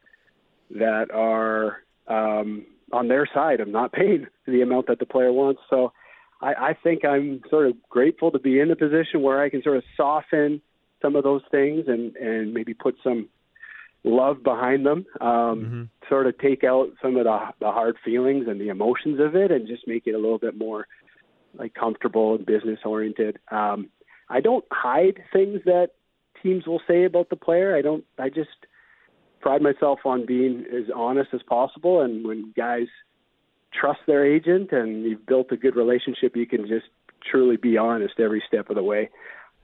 that 0.72 1.10
are 1.12 1.78
um, 2.08 2.66
on 2.92 3.08
their 3.08 3.28
side 3.34 3.60
of 3.60 3.68
not 3.68 3.92
paying 3.92 4.28
the 4.46 4.62
amount 4.62 4.88
that 4.88 5.00
the 5.00 5.06
player 5.06 5.32
wants. 5.32 5.62
So 5.70 5.94
I, 6.42 6.54
I 6.54 6.74
think 6.82 7.06
I'm 7.06 7.42
sort 7.50 7.68
of 7.68 7.74
grateful 7.90 8.32
to 8.32 8.40
be 8.40 8.60
in 8.60 8.70
a 8.70 8.76
position 8.76 9.22
where 9.22 9.42
I 9.42 9.50
can 9.50 9.64
sort 9.64 9.78
of 9.78 9.84
soften 9.98 10.62
some 11.02 11.16
of 11.16 11.24
those 11.24 11.42
things 11.50 11.86
and 11.88 12.16
and 12.18 12.54
maybe 12.54 12.74
put 12.74 12.96
some 13.04 13.30
love 14.04 14.44
behind 14.44 14.86
them, 14.86 15.06
um, 15.22 15.90
sort 16.08 16.28
of 16.28 16.38
take 16.38 16.64
out 16.64 16.90
some 17.02 17.18
of 17.18 17.26
the 17.26 17.40
the 17.60 17.72
hard 17.72 17.98
feelings 18.04 18.46
and 18.48 18.60
the 18.60 18.70
emotions 18.70 19.20
of 19.20 19.36
it, 19.36 19.52
and 19.52 19.68
just 19.68 19.88
make 19.88 20.08
it 20.08 20.16
a 20.16 20.20
little 20.20 20.40
bit 20.40 20.58
more 20.58 20.88
like 21.58 21.74
comfortable 21.74 22.36
and 22.36 22.46
business 22.46 22.80
oriented. 22.86 23.38
Um, 23.52 23.90
I 24.30 24.42
don't 24.42 24.66
hide 24.72 25.22
things 25.34 25.62
that 25.66 25.90
teams 26.42 26.68
will 26.68 26.82
say 26.88 27.04
about 27.04 27.30
the 27.30 27.36
player. 27.36 27.76
I 27.76 27.82
don't. 27.82 28.06
I 28.18 28.30
just 28.30 28.50
pride 29.42 29.62
myself 29.62 30.00
on 30.06 30.26
being 30.26 30.66
as 30.74 30.90
honest 30.96 31.30
as 31.34 31.42
possible, 31.44 32.02
and 32.02 32.26
when 32.26 32.54
guys 32.56 32.88
trust 33.74 34.00
their 34.08 34.26
agent 34.26 34.72
and 34.72 35.04
you've 35.04 35.26
built 35.26 35.52
a 35.52 35.58
good 35.58 35.76
relationship, 35.76 36.36
you 36.36 36.48
can 36.48 36.68
just 36.68 36.88
truly 37.30 37.58
be 37.58 37.78
honest 37.78 38.20
every 38.20 38.44
step 38.48 38.70
of 38.70 38.76
the 38.76 38.84
way. 38.84 39.10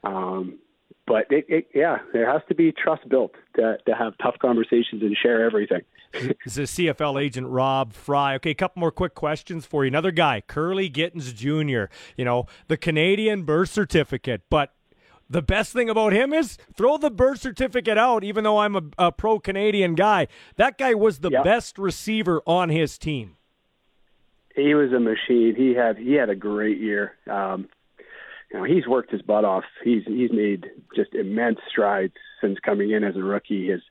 Um, 0.03 0.59
but 1.07 1.25
it, 1.31 1.45
it, 1.47 1.67
yeah, 1.73 1.97
there 2.13 2.31
has 2.31 2.41
to 2.49 2.55
be 2.55 2.71
trust 2.71 3.07
built 3.09 3.33
to, 3.55 3.77
to 3.85 3.95
have 3.95 4.17
tough 4.21 4.35
conversations 4.41 5.01
and 5.01 5.15
share 5.21 5.43
everything. 5.45 5.81
This 6.45 6.57
is 6.57 6.71
CFL 6.71 7.21
agent 7.21 7.47
Rob 7.47 7.91
Fry. 7.93 8.35
Okay, 8.35 8.51
a 8.51 8.55
couple 8.55 8.79
more 8.79 8.91
quick 8.91 9.15
questions 9.15 9.65
for 9.65 9.83
you. 9.83 9.89
Another 9.89 10.11
guy, 10.11 10.41
Kurleigh 10.47 10.89
Gittens 10.89 11.33
Jr., 11.33 11.91
you 12.15 12.23
know, 12.23 12.45
the 12.69 12.77
Canadian 12.77 13.43
birth 13.43 13.69
certificate. 13.69 14.43
But 14.49 14.71
the 15.29 15.41
best 15.41 15.73
thing 15.73 15.89
about 15.89 16.13
him 16.13 16.31
is 16.31 16.57
throw 16.77 16.97
the 16.97 17.09
birth 17.11 17.41
certificate 17.41 17.97
out, 17.97 18.23
even 18.23 18.45
though 18.45 18.59
I'm 18.59 18.75
a, 18.77 18.81
a 18.97 19.11
pro 19.11 19.39
Canadian 19.39 19.93
guy. 19.95 20.27
That 20.55 20.77
guy 20.77 20.93
was 20.93 21.19
the 21.19 21.31
Yeah. 21.31 21.43
best 21.43 21.77
receiver 21.77 22.41
on 22.47 22.69
his 22.69 22.97
team. 22.97 23.35
he 24.55 24.73
was 24.73 24.93
a 24.93 24.99
machine. 25.01 25.53
He 25.57 25.73
had 25.73 25.97
he 25.97 26.13
had 26.13 26.29
a 26.29 26.35
great 26.35 26.77
year. 26.77 27.15
Um, 27.29 27.67
you 28.51 28.59
know, 28.59 28.63
he's 28.63 28.87
worked 28.87 29.11
his 29.11 29.21
butt 29.21 29.45
off. 29.45 29.63
He's 29.83 30.03
he's 30.05 30.31
made 30.31 30.67
just 30.95 31.13
immense 31.13 31.59
strides 31.69 32.13
since 32.41 32.59
coming 32.59 32.91
in 32.91 33.03
as 33.03 33.15
a 33.15 33.23
rookie. 33.23 33.67
His 33.67 33.81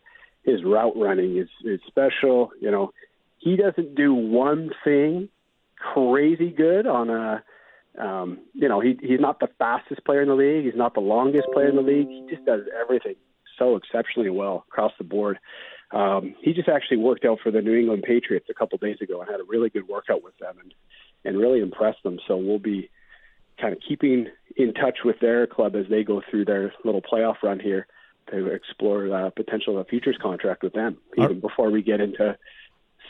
his 0.45 0.63
route 0.65 0.97
running 0.97 1.39
is 1.39 1.49
is 1.65 1.81
special. 1.87 2.51
You 2.61 2.71
know, 2.71 2.93
he 3.39 3.57
doesn't 3.57 3.95
do 3.95 4.15
one 4.15 4.71
thing 4.85 5.29
crazy 5.79 6.51
good 6.51 6.87
on 6.87 7.11
a. 7.11 7.43
Um, 7.97 8.41
you 8.55 8.69
know, 8.69 8.81
he 8.81 8.99
he's 9.01 9.21
not 9.21 9.39
the 9.39 9.49
fastest 9.59 10.05
player 10.05 10.23
in 10.23 10.29
the 10.29 10.35
league. 10.35 10.65
He's 10.65 10.75
not 10.77 10.95
the 10.95 11.01
longest 11.01 11.47
player 11.53 11.69
in 11.69 11.77
the 11.77 11.83
league. 11.83 12.09
He 12.09 12.27
just 12.29 12.45
does 12.45 12.63
everything 12.81 13.15
so 13.57 13.77
exceptionally 13.77 14.31
well 14.31 14.65
across 14.69 14.93
the 14.99 15.05
board. 15.05 15.39
Um, 15.93 16.35
he 16.41 16.53
just 16.53 16.69
actually 16.69 16.97
worked 16.97 17.25
out 17.25 17.39
for 17.41 17.53
the 17.53 17.63
New 17.63 17.79
England 17.79 18.03
Patriots 18.03 18.47
a 18.51 18.55
couple 18.55 18.79
days 18.79 18.97
ago 19.01 19.21
and 19.21 19.31
had 19.31 19.39
a 19.39 19.45
really 19.49 19.71
good 19.71 19.87
workout 19.87 20.25
with 20.25 20.37
them 20.39 20.57
and 20.61 20.75
and 21.25 21.39
really 21.39 21.61
impressed 21.61 22.03
them. 22.03 22.19
So 22.27 22.37
we'll 22.37 22.59
be 22.59 22.91
kind 23.61 23.73
of 23.75 23.81
keeping 23.87 24.27
in 24.57 24.75
touch 24.75 24.99
with 25.05 25.17
their 25.21 25.47
club 25.47 25.75
as 25.77 25.87
they 25.89 26.05
go 26.05 26.23
through 26.31 26.45
their 26.45 26.73
little 26.85 27.03
playoff 27.03 27.37
run 27.43 27.61
here 27.61 27.87
to 28.31 28.47
explore 28.47 29.09
the 29.09 29.33
potential 29.37 29.79
of 29.79 29.87
a 29.87 29.89
futures 29.89 30.17
contract 30.21 30.63
with 30.63 30.73
them, 30.73 30.97
even 31.19 31.41
before 31.41 31.71
we 31.71 31.83
get 31.83 32.01
into 32.01 32.37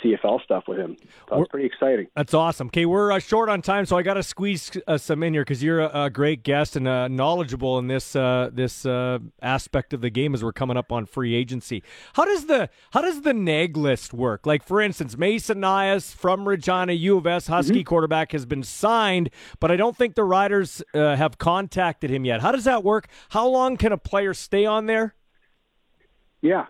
CFL 0.02 0.42
stuff 0.42 0.64
with 0.66 0.78
him. 0.78 0.96
So 1.28 1.42
it's 1.42 1.50
pretty 1.50 1.66
exciting. 1.66 2.08
That's 2.14 2.34
awesome. 2.34 2.68
Okay, 2.68 2.86
we're 2.86 3.12
uh, 3.12 3.18
short 3.18 3.48
on 3.48 3.62
time, 3.62 3.86
so 3.86 3.96
I 3.96 4.02
got 4.02 4.14
to 4.14 4.22
squeeze 4.22 4.70
uh, 4.86 4.98
some 4.98 5.22
in 5.22 5.34
here 5.34 5.42
because 5.42 5.62
you're 5.62 5.80
a, 5.80 6.04
a, 6.04 6.10
great 6.10 6.42
guest 6.42 6.76
and 6.76 6.86
uh, 6.86 7.08
knowledgeable 7.08 7.78
in 7.78 7.88
this 7.88 8.14
uh, 8.14 8.50
this 8.52 8.86
uh, 8.86 9.18
aspect 9.42 9.92
of 9.92 10.00
the 10.00 10.10
game 10.10 10.34
as 10.34 10.42
we're 10.42 10.52
coming 10.52 10.76
up 10.76 10.92
on 10.92 11.06
free 11.06 11.34
agency. 11.34 11.82
How 12.14 12.24
does 12.24 12.46
the 12.46 12.68
how 12.92 13.00
does 13.00 13.22
the 13.22 13.34
neg 13.34 13.76
list 13.76 14.12
work? 14.12 14.46
Like 14.46 14.62
for 14.62 14.80
instance, 14.80 15.16
Mason 15.16 15.58
Nyhus 15.58 16.14
from 16.14 16.46
Regina 16.46 16.92
U 16.92 17.18
of 17.18 17.26
S 17.26 17.46
Husky 17.46 17.74
mm-hmm. 17.74 17.82
quarterback 17.82 18.32
has 18.32 18.46
been 18.46 18.62
signed, 18.62 19.30
but 19.60 19.70
I 19.70 19.76
don't 19.76 19.96
think 19.96 20.14
the 20.14 20.24
Riders 20.24 20.82
uh, 20.94 21.16
have 21.16 21.38
contacted 21.38 22.10
him 22.10 22.24
yet. 22.24 22.40
How 22.40 22.52
does 22.52 22.64
that 22.64 22.84
work? 22.84 23.08
How 23.30 23.46
long 23.46 23.76
can 23.76 23.92
a 23.92 23.98
player 23.98 24.34
stay 24.34 24.66
on 24.66 24.86
there? 24.86 25.14
Yeah, 26.40 26.66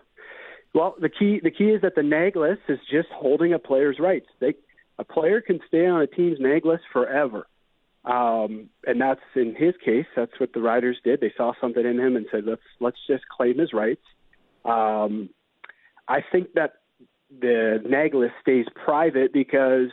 well, 0.75 0.95
the 0.99 1.09
key 1.09 1.39
the 1.41 1.51
key 1.51 1.69
is 1.69 1.81
that 1.81 1.95
the 1.95 2.03
neg 2.03 2.35
list 2.35 2.61
is 2.67 2.79
just 2.91 3.07
holding 3.11 3.53
a 3.53 3.59
player's 3.59 3.97
rights. 3.97 4.27
They 4.41 4.55
a 4.99 5.05
player 5.05 5.39
can 5.41 5.59
stay 5.67 5.87
on 5.87 6.01
a 6.01 6.07
team's 6.07 6.37
neg 6.39 6.65
list 6.65 6.83
forever. 6.91 7.47
Um, 8.03 8.69
and 8.85 9.01
that's 9.01 9.21
in 9.35 9.55
his 9.55 9.73
case. 9.83 10.05
That's 10.15 10.37
what 10.39 10.53
the 10.53 10.61
Riders 10.61 10.97
did. 11.03 11.21
They 11.21 11.33
saw 11.35 11.53
something 11.59 11.83
in 11.83 11.97
him 11.97 12.17
and 12.17 12.25
said, 12.29 12.43
"Let's 12.45 12.61
let's 12.81 12.97
just 13.07 13.23
claim 13.29 13.57
his 13.57 13.71
rights." 13.73 14.03
Um, 14.65 15.29
I 16.07 16.19
think 16.29 16.53
that 16.53 16.73
the 17.39 17.81
neg 17.87 18.13
list 18.13 18.33
stays 18.41 18.65
private 18.83 19.31
because 19.31 19.89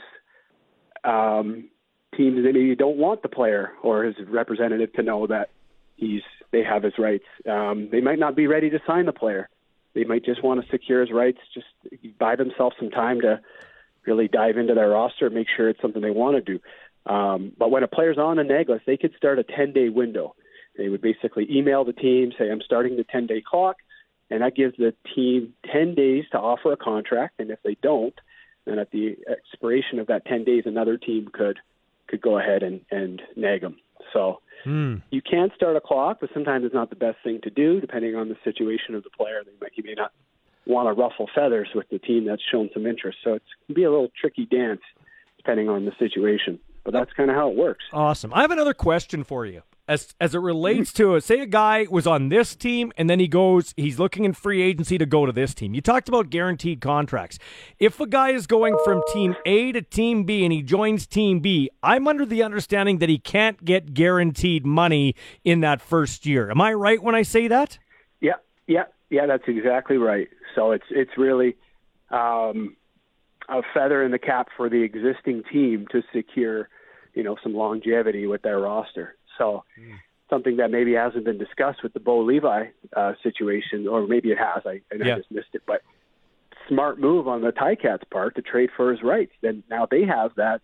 um, 1.05 1.71
teams 2.16 2.40
maybe 2.42 2.75
don't 2.75 2.99
want 2.99 3.23
the 3.23 3.29
player 3.29 3.71
or 3.83 4.05
his 4.05 4.16
representative 4.29 4.92
to 4.95 5.03
know 5.03 5.29
that 5.29 5.51
he's 5.97 6.23
they 6.51 6.64
have 6.64 6.83
his 6.83 6.95
rights. 6.99 7.25
Um, 7.49 7.88
they 7.90 8.01
might 8.01 8.18
not 8.18 8.35
be 8.35 8.49
ready 8.49 8.68
to 8.71 8.81
sign 8.87 9.07
the 9.07 9.12
player. 9.12 9.49
They 9.94 10.05
might 10.05 10.24
just 10.24 10.42
want 10.42 10.62
to 10.62 10.70
secure 10.70 11.00
his 11.00 11.12
rights, 11.12 11.38
just 11.52 11.66
buy 12.18 12.37
themselves 12.37 12.76
some 12.78 12.90
time 12.90 13.20
to 13.22 13.40
really 14.07 14.28
dive 14.28 14.57
into 14.57 14.74
their 14.74 14.88
roster, 14.88 15.26
and 15.26 15.35
make 15.35 15.48
sure 15.55 15.68
it's 15.68 15.81
something 15.81 16.02
they 16.02 16.11
want 16.11 16.37
to 16.37 16.59
do. 16.59 16.61
Um, 17.12 17.52
but 17.57 17.70
when 17.70 17.83
a 17.83 17.88
player's 17.88 18.18
on 18.18 18.38
a 18.38 18.44
neg 18.44 18.68
list, 18.68 18.87
they 18.87 18.96
could 18.96 19.14
start 19.16 19.38
a 19.38 19.44
10 19.44 19.72
day 19.72 19.88
window. 19.88 20.35
They 20.76 20.88
would 20.88 21.02
basically 21.02 21.46
email 21.50 21.85
the 21.85 21.92
team, 21.92 22.33
say, 22.38 22.50
I'm 22.50 22.62
starting 22.62 22.96
the 22.96 23.05
10 23.05 23.26
day 23.26 23.42
clock, 23.46 23.76
and 24.31 24.40
that 24.42 24.57
gives 24.57 24.76
the 24.76 24.94
team 25.14 25.52
10 25.70 25.94
days 25.94 26.24
to 26.33 26.38
offer 26.38 26.72
a 26.72 26.76
contract. 26.76 27.35
And 27.38 27.50
if 27.50 27.62
they 27.62 27.76
don't, 27.83 28.14
then 28.64 28.78
at 28.78 28.90
the 28.90 29.16
expiration 29.28 29.98
of 29.98 30.07
that 30.07 30.24
10 30.24 30.44
days, 30.44 30.62
another 30.66 30.96
team 30.96 31.28
could 31.33 31.59
could 32.09 32.20
go 32.20 32.38
ahead 32.38 32.62
and, 32.62 32.83
and 32.90 33.22
nag 33.37 33.62
them. 33.62 33.76
So 34.12 34.41
Mm. 34.65 35.03
You 35.11 35.23
can 35.23 35.51
start 35.55 35.77
a 35.77 35.81
clock, 35.81 36.19
but 36.21 36.31
sometimes 36.33 36.65
it's 36.65 36.75
not 36.75 36.91
the 36.91 36.97
best 36.97 37.19
thing 37.25 37.41
to 37.43 37.51
do, 37.51 37.81
depending 37.81 38.15
on 38.15 38.29
the 38.29 38.37
situation 38.45 38.95
of 38.95 39.03
the 39.03 39.11
player. 39.11 39.43
They 39.45 39.53
might, 39.61 39.73
you 39.75 39.83
may 39.85 39.95
not 39.95 40.12
want 40.67 40.88
to 40.88 40.93
ruffle 40.93 41.29
feathers 41.35 41.69
with 41.75 41.88
the 41.91 41.99
team 41.99 42.27
that's 42.27 42.43
shown 42.51 42.71
some 42.73 42.87
interest. 42.87 43.19
So 43.25 43.35
it 43.35 43.43
can 43.67 43.75
be 43.75 43.85
a 43.85 43.91
little 43.91 44.11
tricky 44.21 44.47
dance, 44.47 44.81
depending 45.37 45.69
on 45.69 45.85
the 45.85 45.93
situation. 45.99 46.59
But 46.85 46.93
that's 46.93 47.12
kind 47.12 47.31
of 47.31 47.37
how 47.37 47.51
it 47.51 47.57
works. 47.57 47.85
Awesome. 47.93 48.33
I 48.35 48.43
have 48.43 48.51
another 48.51 48.75
question 48.75 49.25
for 49.25 49.47
you 49.47 49.62
as 49.88 50.14
as 50.21 50.35
it 50.35 50.38
relates 50.38 50.92
to 50.92 51.18
say 51.21 51.40
a 51.40 51.47
guy 51.47 51.87
was 51.90 52.07
on 52.07 52.29
this 52.29 52.55
team 52.55 52.92
and 52.97 53.11
then 53.11 53.18
he 53.18 53.27
goes 53.27 53.75
he's 53.77 53.99
looking 53.99 54.25
in 54.25 54.33
free 54.33 54.62
agency 54.62 54.97
to 54.97 55.07
go 55.07 55.27
to 55.27 55.33
this 55.33 55.55
team. 55.55 55.75
You 55.75 55.81
talked 55.81 56.09
about 56.09 56.31
guaranteed 56.31 56.81
contracts. 56.81 57.38
If 57.79 57.99
a 58.01 58.07
guy 58.07 58.31
is 58.31 58.47
going 58.47 58.77
from 58.85 59.03
team 59.12 59.35
A 59.45 59.73
to 59.73 59.83
team 59.83 60.25
B 60.25 60.45
and 60.45 60.53
he 60.53 60.62
joins 60.62 61.07
team 61.07 61.40
B, 61.40 61.71
I'm 61.83 62.07
under 62.07 62.25
the 62.25 62.42
understanding 62.42 62.99
that 62.99 63.09
he 63.09 63.18
can't 63.18 63.64
get 63.64 63.92
guaranteed 63.92 64.64
money 64.64 65.14
in 65.45 65.61
that 65.61 65.81
first 65.81 66.27
year. 66.27 66.51
Am 66.51 66.61
I 66.61 66.73
right 66.75 67.03
when 67.03 67.14
I 67.14 67.23
say 67.23 67.49
that? 67.49 67.79
Yeah, 68.21 68.35
yeah, 68.66 68.85
yeah, 69.11 69.27
that's 69.27 69.45
exactly 69.49 69.97
right. 69.97 70.29
So 70.55 70.71
it's 70.71 70.87
it's 70.90 71.18
really 71.18 71.57
um, 72.11 72.77
a 73.49 73.62
feather 73.75 74.03
in 74.05 74.12
the 74.12 74.18
cap 74.18 74.49
for 74.57 74.68
the 74.68 74.83
existing 74.83 75.42
team 75.53 75.88
to 75.90 76.03
secure, 76.14 76.68
you 77.14 77.25
know, 77.25 77.37
some 77.42 77.55
longevity 77.55 78.29
with 78.29 78.42
their 78.42 78.61
roster. 78.61 79.16
So 79.42 79.64
mm. 79.78 79.94
something 80.31 80.57
that 80.59 80.70
maybe 80.70 80.94
hasn't 80.94 81.24
been 81.24 81.38
discussed 81.38 81.83
with 81.83 81.92
the 81.92 82.00
Bo 82.00 82.20
Levi 82.20 82.66
uh, 82.96 83.12
situation, 83.22 83.88
or 83.88 84.07
maybe 84.07 84.31
it 84.31 84.38
has. 84.38 84.62
I, 84.64 84.81
I 84.92 84.96
yeah. 84.96 85.16
just 85.16 85.31
missed 85.31 85.55
it, 85.55 85.62
but 85.66 85.83
smart 86.68 87.00
move 87.00 87.26
on 87.26 87.42
the 87.42 87.52
Ticats 87.52 88.09
part 88.11 88.37
to 88.37 88.42
trade 88.42 88.70
for 88.76 88.90
his 88.92 89.02
rights. 89.02 89.33
Then 89.40 89.62
now 89.68 89.87
they 89.90 90.05
have 90.05 90.31
that, 90.37 90.62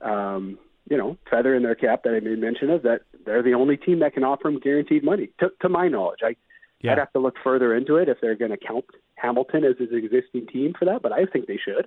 um, 0.00 0.58
you 0.88 0.96
know, 0.96 1.18
feather 1.30 1.54
in 1.54 1.62
their 1.62 1.74
cap 1.74 2.02
that 2.04 2.14
I 2.14 2.20
made 2.20 2.38
mention 2.38 2.70
of. 2.70 2.82
That 2.82 3.02
they're 3.24 3.42
the 3.42 3.54
only 3.54 3.76
team 3.76 3.98
that 4.00 4.14
can 4.14 4.24
offer 4.24 4.48
him 4.48 4.58
guaranteed 4.60 5.04
money, 5.04 5.28
to, 5.40 5.50
to 5.62 5.68
my 5.68 5.88
knowledge. 5.88 6.20
I 6.22 6.36
yeah. 6.80 6.92
I'd 6.92 6.98
have 6.98 7.12
to 7.12 7.18
look 7.18 7.36
further 7.42 7.74
into 7.74 7.96
it 7.96 8.08
if 8.08 8.18
they're 8.20 8.34
going 8.34 8.50
to 8.50 8.58
count 8.58 8.84
Hamilton 9.14 9.64
as 9.64 9.76
his 9.78 9.88
existing 9.92 10.46
team 10.48 10.74
for 10.78 10.84
that, 10.84 11.00
but 11.02 11.12
I 11.12 11.24
think 11.24 11.46
they 11.46 11.58
should. 11.62 11.86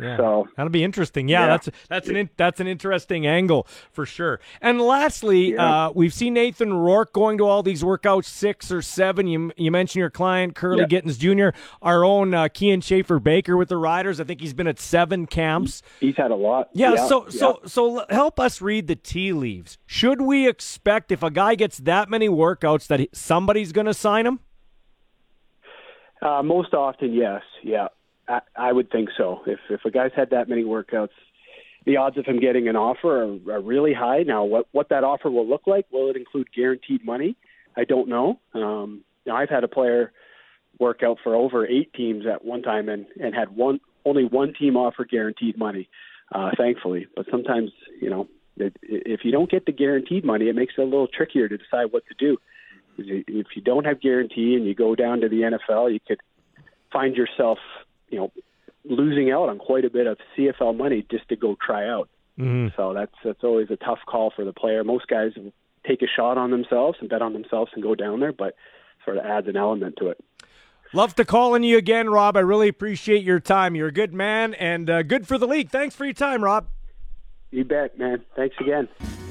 Yeah. 0.00 0.16
So 0.16 0.48
that'll 0.56 0.70
be 0.70 0.84
interesting. 0.84 1.28
Yeah, 1.28 1.40
yeah, 1.40 1.46
that's 1.46 1.68
that's 1.88 2.08
an 2.08 2.30
that's 2.36 2.60
an 2.60 2.66
interesting 2.66 3.26
angle 3.26 3.66
for 3.92 4.06
sure. 4.06 4.40
And 4.60 4.80
lastly, 4.80 5.52
yeah. 5.52 5.86
uh, 5.86 5.92
we've 5.94 6.14
seen 6.14 6.34
Nathan 6.34 6.72
Rourke 6.72 7.12
going 7.12 7.38
to 7.38 7.46
all 7.46 7.62
these 7.62 7.82
workouts, 7.82 8.24
six 8.24 8.72
or 8.72 8.82
seven. 8.82 9.26
You 9.26 9.52
you 9.56 9.70
mentioned 9.70 10.00
your 10.00 10.10
client 10.10 10.54
Kurleigh 10.54 10.88
Gittens 10.88 11.18
Jr., 11.18 11.56
our 11.82 12.04
own 12.04 12.34
uh, 12.34 12.44
Kian 12.44 12.82
Schaffer 12.82 13.18
Baker 13.18 13.56
with 13.56 13.68
the 13.68 13.76
Riders. 13.76 14.20
I 14.20 14.24
think 14.24 14.40
he's 14.40 14.54
been 14.54 14.66
at 14.66 14.80
seven 14.80 15.26
camps. 15.26 15.82
He's 16.00 16.16
had 16.16 16.30
a 16.30 16.36
lot. 16.36 16.70
Yeah. 16.72 17.06
so 17.06 17.28
so 17.28 17.60
so 17.66 18.04
help 18.08 18.40
us 18.40 18.60
read 18.60 18.86
the 18.86 18.96
tea 18.96 19.32
leaves. 19.32 19.78
Should 19.86 20.20
we 20.20 20.48
expect 20.48 21.12
if 21.12 21.22
a 21.22 21.30
guy 21.30 21.54
gets 21.54 21.78
that 21.78 22.08
many 22.08 22.28
workouts 22.28 22.86
that 22.88 23.08
somebody's 23.14 23.72
going 23.72 23.86
to 23.86 23.94
sign 23.94 24.26
him? 24.26 24.40
Uh, 26.22 26.42
most 26.42 26.74
often, 26.74 27.12
yes. 27.14 27.42
Yeah. 27.62 27.88
I, 28.30 28.40
I 28.56 28.72
would 28.72 28.90
think 28.90 29.08
so. 29.16 29.40
If 29.46 29.58
if 29.68 29.84
a 29.84 29.90
guy's 29.90 30.12
had 30.14 30.30
that 30.30 30.48
many 30.48 30.62
workouts, 30.62 31.08
the 31.84 31.96
odds 31.96 32.16
of 32.16 32.26
him 32.26 32.38
getting 32.38 32.68
an 32.68 32.76
offer 32.76 33.24
are, 33.24 33.54
are 33.54 33.60
really 33.60 33.92
high. 33.92 34.22
Now, 34.22 34.44
what 34.44 34.66
what 34.72 34.88
that 34.90 35.04
offer 35.04 35.30
will 35.30 35.48
look 35.48 35.66
like? 35.66 35.86
Will 35.90 36.10
it 36.10 36.16
include 36.16 36.48
guaranteed 36.54 37.04
money? 37.04 37.36
I 37.76 37.84
don't 37.84 38.08
know. 38.08 38.38
Um, 38.54 39.02
now, 39.26 39.36
I've 39.36 39.50
had 39.50 39.64
a 39.64 39.68
player 39.68 40.12
work 40.78 41.02
out 41.02 41.18
for 41.22 41.34
over 41.34 41.66
eight 41.66 41.92
teams 41.92 42.24
at 42.26 42.44
one 42.44 42.62
time 42.62 42.88
and 42.88 43.06
and 43.20 43.34
had 43.34 43.54
one 43.54 43.80
only 44.04 44.24
one 44.24 44.54
team 44.54 44.76
offer 44.76 45.04
guaranteed 45.04 45.58
money. 45.58 45.88
Uh, 46.32 46.50
thankfully, 46.56 47.08
but 47.16 47.26
sometimes 47.28 47.72
you 48.00 48.08
know 48.08 48.28
it, 48.56 48.76
if 48.82 49.20
you 49.24 49.32
don't 49.32 49.50
get 49.50 49.66
the 49.66 49.72
guaranteed 49.72 50.24
money, 50.24 50.48
it 50.48 50.54
makes 50.54 50.74
it 50.78 50.82
a 50.82 50.84
little 50.84 51.08
trickier 51.08 51.48
to 51.48 51.58
decide 51.58 51.86
what 51.90 52.04
to 52.06 52.14
do. 52.16 52.36
If 52.98 53.46
you 53.56 53.62
don't 53.62 53.84
have 53.84 54.00
guarantee 54.00 54.54
and 54.54 54.64
you 54.64 54.74
go 54.74 54.94
down 54.94 55.22
to 55.22 55.28
the 55.28 55.58
NFL, 55.70 55.92
you 55.92 55.98
could 56.06 56.20
find 56.92 57.16
yourself 57.16 57.58
you 58.10 58.18
know, 58.18 58.32
losing 58.84 59.30
out 59.30 59.48
on 59.48 59.58
quite 59.58 59.84
a 59.84 59.90
bit 59.90 60.06
of 60.06 60.18
CFL 60.36 60.76
money 60.76 61.06
just 61.10 61.28
to 61.28 61.36
go 61.36 61.56
try 61.64 61.88
out. 61.88 62.08
Mm-hmm. 62.38 62.74
So 62.76 62.94
that's 62.94 63.14
that's 63.24 63.44
always 63.44 63.70
a 63.70 63.76
tough 63.76 63.98
call 64.06 64.32
for 64.34 64.44
the 64.44 64.52
player. 64.52 64.84
Most 64.84 65.06
guys 65.08 65.32
take 65.86 66.02
a 66.02 66.06
shot 66.06 66.38
on 66.38 66.50
themselves 66.50 66.98
and 67.00 67.08
bet 67.08 67.22
on 67.22 67.32
themselves 67.32 67.70
and 67.74 67.82
go 67.82 67.94
down 67.94 68.20
there, 68.20 68.32
but 68.32 68.54
sort 69.04 69.16
of 69.16 69.24
adds 69.24 69.48
an 69.48 69.56
element 69.56 69.96
to 69.98 70.08
it. 70.08 70.22
Love 70.92 71.14
to 71.14 71.24
call 71.24 71.54
on 71.54 71.62
you 71.62 71.78
again, 71.78 72.10
Rob. 72.10 72.36
I 72.36 72.40
really 72.40 72.68
appreciate 72.68 73.22
your 73.22 73.38
time. 73.38 73.76
You're 73.76 73.88
a 73.88 73.92
good 73.92 74.12
man 74.12 74.54
and 74.54 74.90
uh, 74.90 75.02
good 75.02 75.26
for 75.26 75.38
the 75.38 75.46
league. 75.46 75.70
Thanks 75.70 75.94
for 75.94 76.04
your 76.04 76.14
time, 76.14 76.42
Rob. 76.42 76.66
You 77.50 77.64
bet, 77.64 77.98
man. 77.98 78.22
Thanks 78.36 78.56
again. 78.60 78.88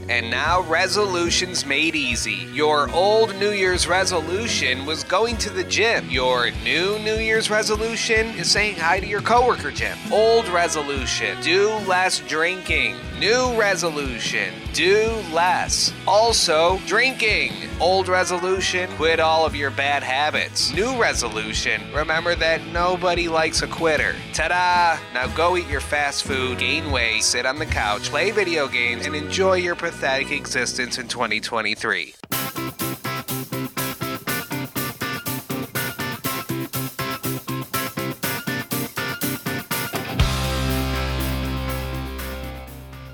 And 0.09 0.31
now, 0.31 0.61
resolutions 0.63 1.65
made 1.65 1.95
easy. 1.95 2.47
Your 2.51 2.89
old 2.91 3.35
New 3.35 3.51
Year's 3.51 3.87
resolution 3.87 4.85
was 4.85 5.03
going 5.03 5.37
to 5.37 5.51
the 5.51 5.63
gym. 5.63 6.09
Your 6.09 6.49
new 6.63 6.97
New 6.99 7.15
Year's 7.15 7.51
resolution 7.51 8.27
is 8.31 8.49
saying 8.49 8.77
hi 8.77 8.99
to 8.99 9.05
your 9.05 9.21
coworker, 9.21 9.69
Jim. 9.69 9.97
Old 10.11 10.47
resolution 10.47 11.39
do 11.41 11.69
less 11.87 12.19
drinking. 12.21 12.95
New 13.19 13.55
resolution 13.57 14.51
do 14.73 15.09
less. 15.33 15.93
Also, 16.07 16.79
drinking. 16.85 17.53
Old 17.79 18.07
resolution 18.07 18.89
quit 18.95 19.19
all 19.19 19.45
of 19.45 19.55
your 19.55 19.71
bad 19.71 20.03
habits. 20.03 20.73
New 20.73 20.99
resolution 20.99 21.81
remember 21.93 22.35
that 22.35 22.65
nobody 22.67 23.27
likes 23.27 23.61
a 23.61 23.67
quitter. 23.67 24.15
Ta 24.33 24.47
da! 24.49 24.99
Now 25.13 25.33
go 25.35 25.57
eat 25.57 25.67
your 25.67 25.81
fast 25.81 26.23
food, 26.23 26.59
gain 26.59 26.91
weight, 26.91 27.23
sit 27.23 27.45
on 27.45 27.57
the 27.57 27.65
couch, 27.65 28.09
play 28.09 28.31
video 28.31 28.67
games, 28.67 29.05
and 29.05 29.15
enjoy 29.15 29.55
your 29.55 29.75
pathetic 29.75 30.31
existence 30.31 30.97
in 30.97 31.07
2023. 31.07 32.18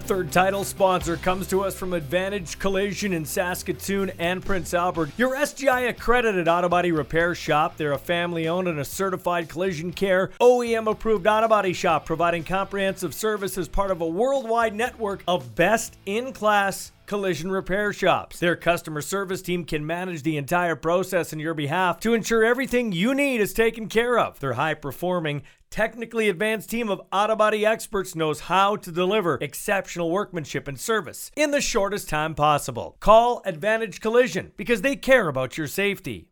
Third 0.06 0.32
title 0.32 0.64
sponsor 0.64 1.18
comes 1.18 1.48
to 1.48 1.64
us 1.64 1.74
from 1.74 1.92
Advantage 1.94 2.60
Collision 2.60 3.12
in 3.12 3.26
Saskatoon 3.26 4.12
and 4.20 4.46
Prince 4.46 4.76
Albert. 4.76 5.10
Your 5.18 5.36
SGI 5.36 5.90
accredited 5.90 6.48
auto 6.48 6.70
body 6.70 6.92
repair 6.92 7.34
shop. 7.34 7.76
They're 7.76 7.92
a 7.92 7.98
family 7.98 8.48
owned 8.48 8.68
and 8.68 8.78
a 8.78 8.86
certified 8.86 9.50
collision 9.50 9.92
care, 9.92 10.30
OEM 10.40 10.88
approved 10.88 11.26
auto 11.26 11.48
body 11.48 11.74
shop, 11.74 12.06
providing 12.06 12.44
comprehensive 12.44 13.16
service 13.16 13.58
as 13.58 13.68
part 13.68 13.90
of 13.90 14.02
a 14.02 14.08
worldwide 14.08 14.76
network 14.76 15.24
of 15.28 15.56
best 15.56 15.98
in 16.06 16.34
class 16.34 16.92
Collision 17.08 17.52
Repair 17.52 17.94
Shops. 17.94 18.40
Their 18.40 18.56
customer 18.56 19.02
service 19.02 19.42
team 19.42 19.66
can 19.66 19.86
manage 19.86 20.24
the 20.24 20.38
entire 20.38 20.76
process 20.76 21.32
on 21.32 21.40
your 21.40 21.54
behalf 21.54 22.00
to 22.02 22.14
ensure 22.14 22.44
everything 22.44 22.92
you 22.92 23.14
need 23.14 23.42
is 23.42 23.54
taken 23.54 23.88
care 23.88 24.18
of. 24.18 24.40
Their 24.40 24.54
high 24.54 24.74
performing, 24.74 25.44
technically 25.70 26.30
advanced 26.30 26.70
team 26.70 26.90
of 26.90 27.02
auto 27.12 27.36
body 27.36 27.66
experts 27.66 28.16
knows 28.16 28.42
how 28.42 28.76
to 28.78 28.92
deliver 28.92 29.38
exceptional 29.42 30.10
workmanship 30.10 30.68
and 30.68 30.80
service 30.80 31.32
in 31.36 31.52
the 31.52 31.62
shortest 31.62 32.10
time 32.10 32.36
possible. 32.36 32.98
Call 33.00 33.42
Advantage 33.46 34.02
Collision 34.02 34.52
because 34.58 34.82
they 34.82 34.96
care 34.96 35.28
about 35.28 35.58
your 35.58 35.68
safety. 35.68 36.30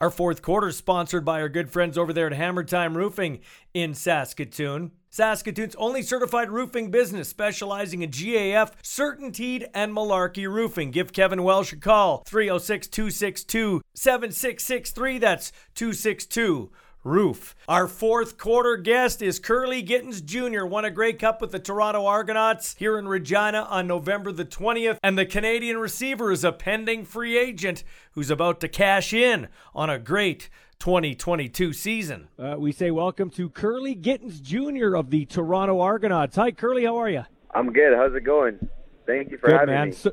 Our 0.00 0.08
fourth 0.08 0.40
quarter 0.40 0.68
is 0.68 0.78
sponsored 0.78 1.26
by 1.26 1.42
our 1.42 1.50
good 1.50 1.68
friends 1.68 1.98
over 1.98 2.14
there 2.14 2.26
at 2.26 2.32
Hammer 2.32 2.64
Time 2.64 2.96
Roofing 2.96 3.40
in 3.74 3.92
Saskatoon. 3.92 4.92
Saskatoon's 5.10 5.74
only 5.74 6.00
certified 6.00 6.50
roofing 6.50 6.90
business 6.90 7.28
specializing 7.28 8.00
in 8.00 8.10
GAF, 8.10 8.72
CertainTeed, 8.82 9.68
and 9.74 9.92
Malarkey 9.92 10.50
roofing. 10.50 10.90
Give 10.90 11.12
Kevin 11.12 11.42
Welsh 11.42 11.74
a 11.74 11.76
call 11.76 12.22
306 12.24 12.88
262 12.88 13.82
7663. 13.92 15.18
That's 15.18 15.52
262 15.74 16.70
roof. 17.04 17.56
Our 17.68 17.88
fourth 17.88 18.36
quarter 18.36 18.76
guest 18.76 19.22
is 19.22 19.40
Kurleigh 19.40 19.86
Gittens 19.86 20.20
Jr., 20.20 20.64
won 20.64 20.84
a 20.84 20.90
Grey 20.90 21.12
Cup 21.12 21.40
with 21.40 21.52
the 21.52 21.58
Toronto 21.58 22.04
Argonauts 22.06 22.74
here 22.78 22.98
in 22.98 23.08
Regina 23.08 23.62
on 23.62 23.86
November 23.86 24.32
the 24.32 24.44
20th, 24.44 24.98
and 25.02 25.18
the 25.18 25.26
Canadian 25.26 25.78
receiver 25.78 26.30
is 26.30 26.44
a 26.44 26.52
pending 26.52 27.04
free 27.04 27.38
agent 27.38 27.84
who's 28.12 28.30
about 28.30 28.60
to 28.60 28.68
cash 28.68 29.12
in 29.12 29.48
on 29.74 29.88
a 29.88 29.98
great 29.98 30.50
2022 30.78 31.72
season. 31.72 32.28
Uh, 32.38 32.56
we 32.58 32.72
say 32.72 32.90
welcome 32.90 33.30
to 33.30 33.50
Kurleigh 33.50 34.00
Gittens 34.00 34.40
Jr. 34.40 34.94
of 34.96 35.10
the 35.10 35.24
Toronto 35.26 35.80
Argonauts. 35.80 36.36
Hi, 36.36 36.50
Kurleigh, 36.50 36.86
how 36.86 36.96
are 36.96 37.10
you? 37.10 37.24
I'm 37.52 37.72
good. 37.72 37.94
How's 37.96 38.14
it 38.14 38.24
going? 38.24 38.58
Thank 39.06 39.30
you 39.30 39.38
for 39.38 39.48
good, 39.48 39.58
having 39.60 39.74
man. 39.74 39.88
me. 39.88 39.94
So, 39.94 40.12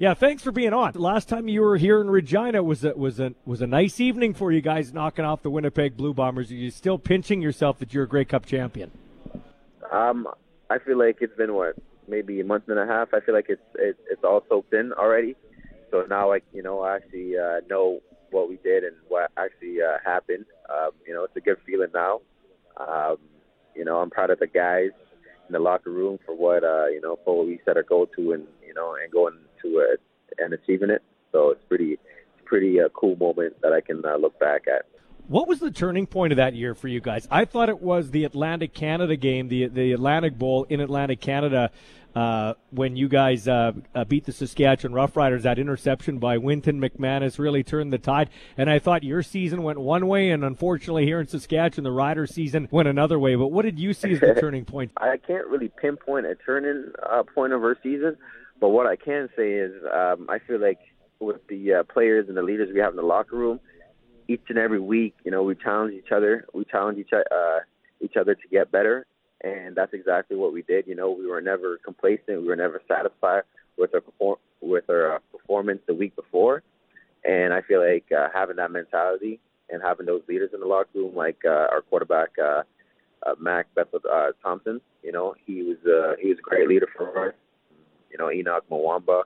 yeah, 0.00 0.14
thanks 0.14 0.42
for 0.42 0.50
being 0.50 0.72
on. 0.72 0.94
Last 0.94 1.28
time 1.28 1.46
you 1.46 1.60
were 1.60 1.76
here 1.76 2.00
in 2.00 2.08
Regina 2.08 2.62
was 2.62 2.86
a, 2.86 2.94
was 2.94 3.20
a 3.20 3.34
was 3.44 3.60
a 3.60 3.66
nice 3.66 4.00
evening 4.00 4.32
for 4.32 4.50
you 4.50 4.62
guys 4.62 4.94
knocking 4.94 5.26
off 5.26 5.42
the 5.42 5.50
Winnipeg 5.50 5.94
Blue 5.94 6.14
Bombers. 6.14 6.50
Are 6.50 6.54
you 6.54 6.70
still 6.70 6.96
pinching 6.96 7.42
yourself 7.42 7.78
that 7.80 7.92
you're 7.92 8.04
a 8.04 8.08
Grey 8.08 8.24
Cup 8.24 8.46
champion? 8.46 8.90
Um, 9.92 10.26
I 10.70 10.78
feel 10.78 10.98
like 10.98 11.18
it's 11.20 11.36
been 11.36 11.52
what 11.52 11.76
maybe 12.08 12.40
a 12.40 12.44
month 12.44 12.64
and 12.68 12.78
a 12.78 12.86
half. 12.86 13.12
I 13.12 13.20
feel 13.20 13.34
like 13.34 13.50
it's 13.50 13.60
it, 13.74 13.98
it's 14.10 14.24
all 14.24 14.42
soaked 14.48 14.72
in 14.72 14.94
already. 14.94 15.36
So 15.90 16.06
now, 16.08 16.28
like 16.28 16.44
you 16.54 16.62
know, 16.62 16.80
I 16.80 16.96
actually 16.96 17.36
uh, 17.36 17.60
know 17.68 18.00
what 18.30 18.48
we 18.48 18.56
did 18.56 18.84
and 18.84 18.96
what 19.08 19.30
actually 19.36 19.82
uh, 19.82 19.98
happened. 20.02 20.46
Um, 20.70 20.92
you 21.06 21.12
know, 21.12 21.24
it's 21.24 21.36
a 21.36 21.40
good 21.40 21.58
feeling 21.66 21.90
now. 21.92 22.22
Um, 22.78 23.18
you 23.74 23.84
know, 23.84 23.98
I'm 23.98 24.08
proud 24.08 24.30
of 24.30 24.38
the 24.38 24.46
guys 24.46 24.92
in 25.46 25.52
the 25.52 25.58
locker 25.58 25.90
room 25.90 26.18
for 26.24 26.34
what 26.34 26.64
uh, 26.64 26.86
you 26.86 27.02
know, 27.02 27.18
for 27.22 27.36
what 27.36 27.46
we 27.46 27.60
set 27.66 27.76
our 27.76 27.82
goal 27.82 28.06
to, 28.16 28.32
and 28.32 28.46
you 28.66 28.72
know, 28.72 28.94
and 28.94 29.12
going 29.12 29.36
to 29.62 29.78
it 29.78 30.00
and 30.38 30.52
achieving 30.52 30.90
it. 30.90 31.02
So 31.32 31.50
it's 31.50 31.62
pretty, 31.68 31.92
it's 31.92 32.44
pretty 32.44 32.80
uh, 32.80 32.88
cool 32.94 33.16
moment 33.16 33.60
that 33.62 33.72
I 33.72 33.80
can 33.80 34.02
uh, 34.04 34.16
look 34.16 34.38
back 34.38 34.66
at. 34.66 34.86
What 35.28 35.46
was 35.46 35.60
the 35.60 35.70
turning 35.70 36.06
point 36.06 36.32
of 36.32 36.38
that 36.38 36.54
year 36.54 36.74
for 36.74 36.88
you 36.88 37.00
guys? 37.00 37.28
I 37.30 37.44
thought 37.44 37.68
it 37.68 37.80
was 37.80 38.10
the 38.10 38.24
Atlantic 38.24 38.74
Canada 38.74 39.14
game, 39.14 39.46
the 39.46 39.68
the 39.68 39.92
Atlantic 39.92 40.36
Bowl 40.36 40.66
in 40.68 40.80
Atlantic 40.80 41.20
Canada, 41.20 41.70
uh, 42.14 42.54
when 42.70 42.96
you 42.96 43.08
guys 43.08 43.46
uh, 43.46 43.72
uh, 43.94 44.04
beat 44.04 44.24
the 44.24 44.32
Saskatchewan 44.32 44.92
Roughriders. 44.92 45.42
That 45.42 45.58
interception 45.58 46.18
by 46.18 46.38
Wynton 46.38 46.80
McManus 46.80 47.38
really 47.38 47.62
turned 47.62 47.92
the 47.92 47.98
tide. 47.98 48.30
And 48.56 48.68
I 48.68 48.78
thought 48.78 49.04
your 49.04 49.22
season 49.22 49.62
went 49.62 49.78
one 49.78 50.06
way, 50.06 50.30
and 50.30 50.44
unfortunately 50.44 51.04
here 51.04 51.20
in 51.20 51.26
Saskatchewan, 51.26 51.84
the 51.84 51.92
Riders' 51.92 52.34
season 52.34 52.68
went 52.70 52.88
another 52.88 53.18
way. 53.18 53.34
But 53.36 53.48
what 53.48 53.62
did 53.64 53.78
you 53.78 53.94
see 53.94 54.12
as 54.12 54.20
the 54.20 54.34
turning 54.40 54.64
point? 54.64 54.92
I 54.96 55.16
can't 55.16 55.46
really 55.46 55.70
pinpoint 55.80 56.26
a 56.26 56.34
turning 56.34 56.90
uh, 57.08 57.22
point 57.22 57.52
of 57.52 57.62
our 57.62 57.76
season, 57.82 58.16
but 58.60 58.68
what 58.70 58.86
I 58.86 58.96
can 58.96 59.28
say 59.36 59.52
is 59.52 59.72
um, 59.92 60.26
I 60.28 60.38
feel 60.38 60.60
like 60.60 60.78
with 61.18 61.46
the 61.48 61.74
uh, 61.74 61.82
players 61.84 62.26
and 62.28 62.36
the 62.36 62.42
leaders 62.42 62.70
we 62.72 62.80
have 62.80 62.92
in 62.92 62.96
the 62.96 63.02
locker 63.02 63.36
room 63.36 63.60
each 64.30 64.42
and 64.48 64.58
every 64.58 64.78
week, 64.80 65.14
you 65.24 65.30
know, 65.30 65.42
we 65.42 65.56
challenge 65.56 65.92
each 65.92 66.12
other. 66.12 66.46
We 66.54 66.64
challenge 66.64 66.98
each 66.98 67.12
uh, 67.12 67.58
each 68.00 68.16
other 68.16 68.34
to 68.34 68.48
get 68.48 68.70
better, 68.70 69.06
and 69.42 69.74
that's 69.74 69.92
exactly 69.92 70.36
what 70.36 70.52
we 70.52 70.62
did. 70.62 70.86
You 70.86 70.94
know, 70.94 71.10
we 71.10 71.26
were 71.26 71.40
never 71.40 71.78
complacent. 71.84 72.40
We 72.42 72.46
were 72.46 72.56
never 72.56 72.80
satisfied 72.86 73.42
with 73.76 73.92
our 73.94 74.00
perform- 74.00 74.38
with 74.60 74.88
our 74.88 75.16
uh, 75.16 75.18
performance 75.32 75.80
the 75.86 75.94
week 75.94 76.14
before, 76.14 76.62
and 77.24 77.52
I 77.52 77.62
feel 77.62 77.84
like 77.84 78.04
uh, 78.16 78.28
having 78.32 78.56
that 78.56 78.70
mentality 78.70 79.40
and 79.68 79.82
having 79.82 80.06
those 80.06 80.22
leaders 80.28 80.50
in 80.54 80.60
the 80.60 80.66
locker 80.66 80.90
room, 80.94 81.14
like 81.14 81.38
uh, 81.44 81.66
our 81.72 81.82
quarterback 81.82 82.30
uh, 82.38 82.62
uh, 83.26 83.34
Mac 83.40 83.66
Bethel 83.74 84.00
uh, 84.10 84.28
Thompson, 84.42 84.80
you 85.02 85.10
know, 85.10 85.34
he 85.44 85.62
was 85.62 85.78
uh, 85.84 86.14
he 86.20 86.28
was 86.28 86.38
a 86.38 86.42
great 86.42 86.68
leader 86.68 86.88
for 86.96 87.28
us. 87.28 87.34
You 88.10 88.18
know, 88.18 88.26
Henoc 88.26 88.62
Muamba 88.70 89.22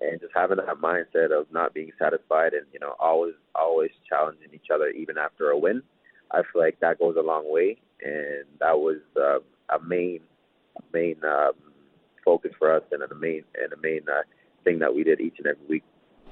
and 0.00 0.20
just 0.20 0.32
having 0.34 0.58
that 0.58 0.76
mindset 0.80 1.38
of 1.38 1.46
not 1.52 1.74
being 1.74 1.90
satisfied 1.98 2.52
and 2.52 2.64
you 2.72 2.78
know 2.78 2.94
always 3.00 3.34
always 3.54 3.90
challenging 4.08 4.48
each 4.54 4.70
other 4.72 4.88
even 4.90 5.18
after 5.18 5.50
a 5.50 5.58
win 5.58 5.82
i 6.30 6.42
feel 6.52 6.62
like 6.62 6.78
that 6.80 6.98
goes 6.98 7.16
a 7.18 7.22
long 7.22 7.50
way. 7.50 7.76
And 8.02 8.44
that 8.60 8.78
was 8.78 8.98
uh, 9.16 9.38
a 9.74 9.82
main 9.84 10.20
main 10.92 11.16
um, 11.24 11.52
focus 12.24 12.52
for 12.58 12.72
us 12.72 12.82
and 12.92 13.02
a 13.02 13.14
main 13.14 13.44
and 13.60 13.72
a 13.72 13.76
main 13.82 14.02
uh, 14.08 14.22
thing 14.64 14.78
that 14.78 14.94
we 14.94 15.02
did 15.02 15.20
each 15.20 15.34
and 15.38 15.46
every 15.46 15.66
week 15.68 15.84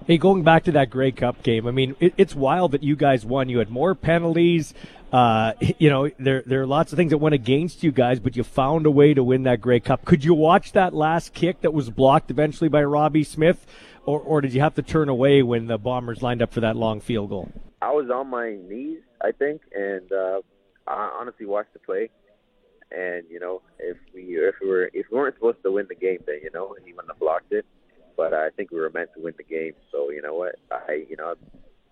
Hey, 0.07 0.19
going 0.19 0.45
back 0.45 0.63
to 0.65 0.73
that 0.73 0.89
Grey 0.89 1.11
Cup 1.11 1.43
game, 1.43 1.67
I 1.67 1.73
mean, 1.73 1.97
it, 1.99 2.15
it's 2.17 2.33
wild 2.33 2.71
that 2.73 2.85
you 2.85 2.95
guys 2.95 3.27
won. 3.27 3.49
You 3.49 3.59
had 3.59 3.71
more 3.71 3.97
penalties. 3.97 4.73
Uh, 5.13 5.55
you 5.79 5.91
know, 5.91 6.09
there 6.21 6.45
there 6.47 6.63
are 6.63 6.67
lots 6.67 6.93
of 6.93 6.97
things 6.97 7.11
that 7.11 7.19
went 7.19 7.35
against 7.35 7.83
you 7.83 7.91
guys, 7.91 8.21
but 8.21 8.37
you 8.37 8.45
found 8.45 8.87
a 8.87 8.91
way 8.91 9.15
to 9.15 9.25
win 9.25 9.43
that 9.43 9.61
Grey 9.61 9.81
Cup. 9.81 10.05
Could 10.05 10.23
you 10.23 10.33
watch 10.33 10.71
that 10.73 10.95
last 10.95 11.35
kick 11.35 11.63
that 11.63 11.75
was 11.75 11.91
blocked 11.91 12.31
eventually 12.31 12.69
by 12.69 12.85
Robbie 12.85 13.25
Smith, 13.25 13.67
or 14.05 14.21
or 14.21 14.41
did 14.41 14.55
you 14.55 14.61
have 14.61 14.77
to 14.77 14.83
turn 14.83 15.09
away 15.09 15.43
when 15.43 15.67
the 15.67 15.77
Bombers 15.77 16.23
lined 16.23 16.41
up 16.41 16.53
for 16.53 16.61
that 16.61 16.77
long 16.77 17.01
field 17.01 17.31
goal? 17.31 17.51
I 17.83 17.91
was 17.91 18.09
on 18.09 18.29
my 18.29 18.57
knees, 18.69 19.01
I 19.21 19.33
think, 19.33 19.63
and 19.75 20.13
uh, 20.13 20.41
I 20.87 21.17
honestly 21.19 21.47
watched 21.47 21.73
the 21.73 21.81
play. 21.81 22.11
And 22.93 23.25
you 23.29 23.41
know, 23.41 23.61
if 23.81 23.97
we 24.15 24.37
if 24.37 24.55
we 24.63 24.69
were 24.69 24.89
if 24.93 25.07
we 25.11 25.19
weren't 25.19 25.35
supposed 25.35 25.65
to 25.65 25.73
win 25.73 25.87
the 25.89 25.97
game, 25.97 26.19
then 26.27 26.37
you 26.45 26.51
know 26.55 26.77
he 26.85 26.93
wouldn't 26.93 27.11
have 27.11 27.19
blocked 27.19 27.51
it 27.51 27.67
but 28.17 28.33
I 28.33 28.51
think 28.51 28.71
we 28.71 28.81
were 28.81 28.91
meant 28.91 29.11
to 29.17 29.23
win 29.23 29.35
the 29.37 29.45
game. 29.45 29.75
So 29.93 30.11
you 30.11 30.23
know 30.23 30.35
what, 30.35 30.57
I 30.71 31.05
you 31.09 31.17
know 31.17 31.35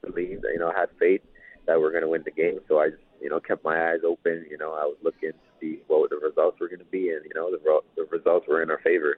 believed, 0.05 0.45
you 0.53 0.59
know, 0.59 0.71
I 0.75 0.79
had 0.79 0.91
faith 0.99 1.23
that 1.67 1.81
we're 1.81 1.91
going 1.91 2.03
to 2.03 2.09
win 2.09 2.23
the 2.25 2.31
game. 2.31 2.61
So 2.69 2.79
I 2.79 2.91
just 2.91 3.03
you 3.21 3.31
know 3.31 3.41
kept 3.41 3.65
my 3.65 3.91
eyes 3.91 4.01
open. 4.07 4.47
You 4.51 4.59
know, 4.59 4.73
I 4.73 4.85
was 4.85 4.97
looking 5.03 5.33
to 5.33 5.39
see 5.61 5.81
what 5.87 6.11
the 6.11 6.17
results 6.17 6.59
were 6.61 6.69
going 6.69 6.81
to 6.81 6.85
be, 6.87 7.11
and 7.11 7.25
you 7.25 7.33
know 7.35 7.51
the 7.51 7.81
the 7.97 8.05
results 8.11 8.47
were 8.49 8.63
in 8.63 8.71
our 8.71 8.81
favor. 8.81 9.17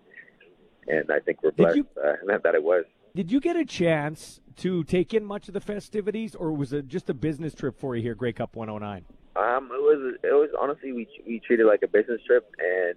And 0.89 1.11
I 1.11 1.19
think 1.19 1.43
we're 1.43 1.51
blessed 1.51 1.77
you, 1.77 1.87
uh, 2.03 2.39
that 2.45 2.55
it 2.55 2.63
was. 2.63 2.85
Did 3.15 3.33
you 3.33 3.41
get 3.41 3.57
a 3.57 3.65
chance 3.65 4.41
to 4.57 4.85
take 4.85 5.15
in 5.15 5.25
much 5.25 5.49
of 5.49 5.55
the 5.55 5.61
festivities, 5.61 6.35
or 6.35 6.53
was 6.53 6.73
it 6.73 6.87
just 6.87 7.11
a 7.11 7.15
business 7.15 7.55
trip 7.55 7.79
for 7.79 7.97
you 7.97 8.03
here, 8.03 8.15
Grey 8.15 8.33
Cup 8.33 8.55
109? 8.55 9.05
Um, 9.35 9.65
it 9.73 9.83
was 9.83 10.15
it 10.23 10.33
was 10.33 10.51
honestly 10.61 10.93
we 10.93 11.09
we 11.27 11.41
treated 11.41 11.67
like 11.67 11.83
a 11.83 11.89
business 11.89 12.21
trip, 12.27 12.49
and 12.59 12.95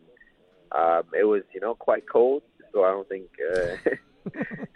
um, 0.72 1.04
it 1.18 1.26
was 1.26 1.44
you 1.54 1.60
know 1.60 1.74
quite 1.74 2.08
cold 2.08 2.44
so 2.74 2.84
I 2.84 2.92
don't 2.92 3.08
think 3.08 3.28
uh, 3.40 3.76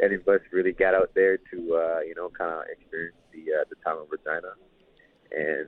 any 0.03 0.15
of 0.15 0.27
us 0.27 0.41
really 0.51 0.71
got 0.71 0.93
out 0.93 1.11
there 1.15 1.37
to 1.37 1.75
uh, 1.75 1.99
you 2.01 2.15
know 2.15 2.29
kind 2.29 2.51
of 2.51 2.63
experience 2.71 3.17
the 3.31 3.61
uh, 3.61 3.63
the 3.69 3.75
town 3.83 3.99
of 4.01 4.07
Regina 4.09 4.53
and 5.31 5.67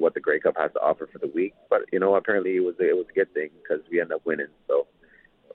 what 0.00 0.14
the 0.14 0.20
Grey 0.20 0.40
Cup 0.40 0.56
has 0.56 0.72
to 0.72 0.80
offer 0.80 1.08
for 1.12 1.18
the 1.18 1.30
week. 1.34 1.54
But 1.70 1.82
you 1.92 1.98
know, 1.98 2.14
apparently 2.14 2.56
it 2.56 2.64
was 2.64 2.74
it 2.78 2.96
was 2.96 3.06
a 3.10 3.14
good 3.14 3.32
thing 3.34 3.50
because 3.62 3.84
we 3.90 4.00
ended 4.00 4.16
up 4.16 4.26
winning. 4.26 4.48
So 4.68 4.86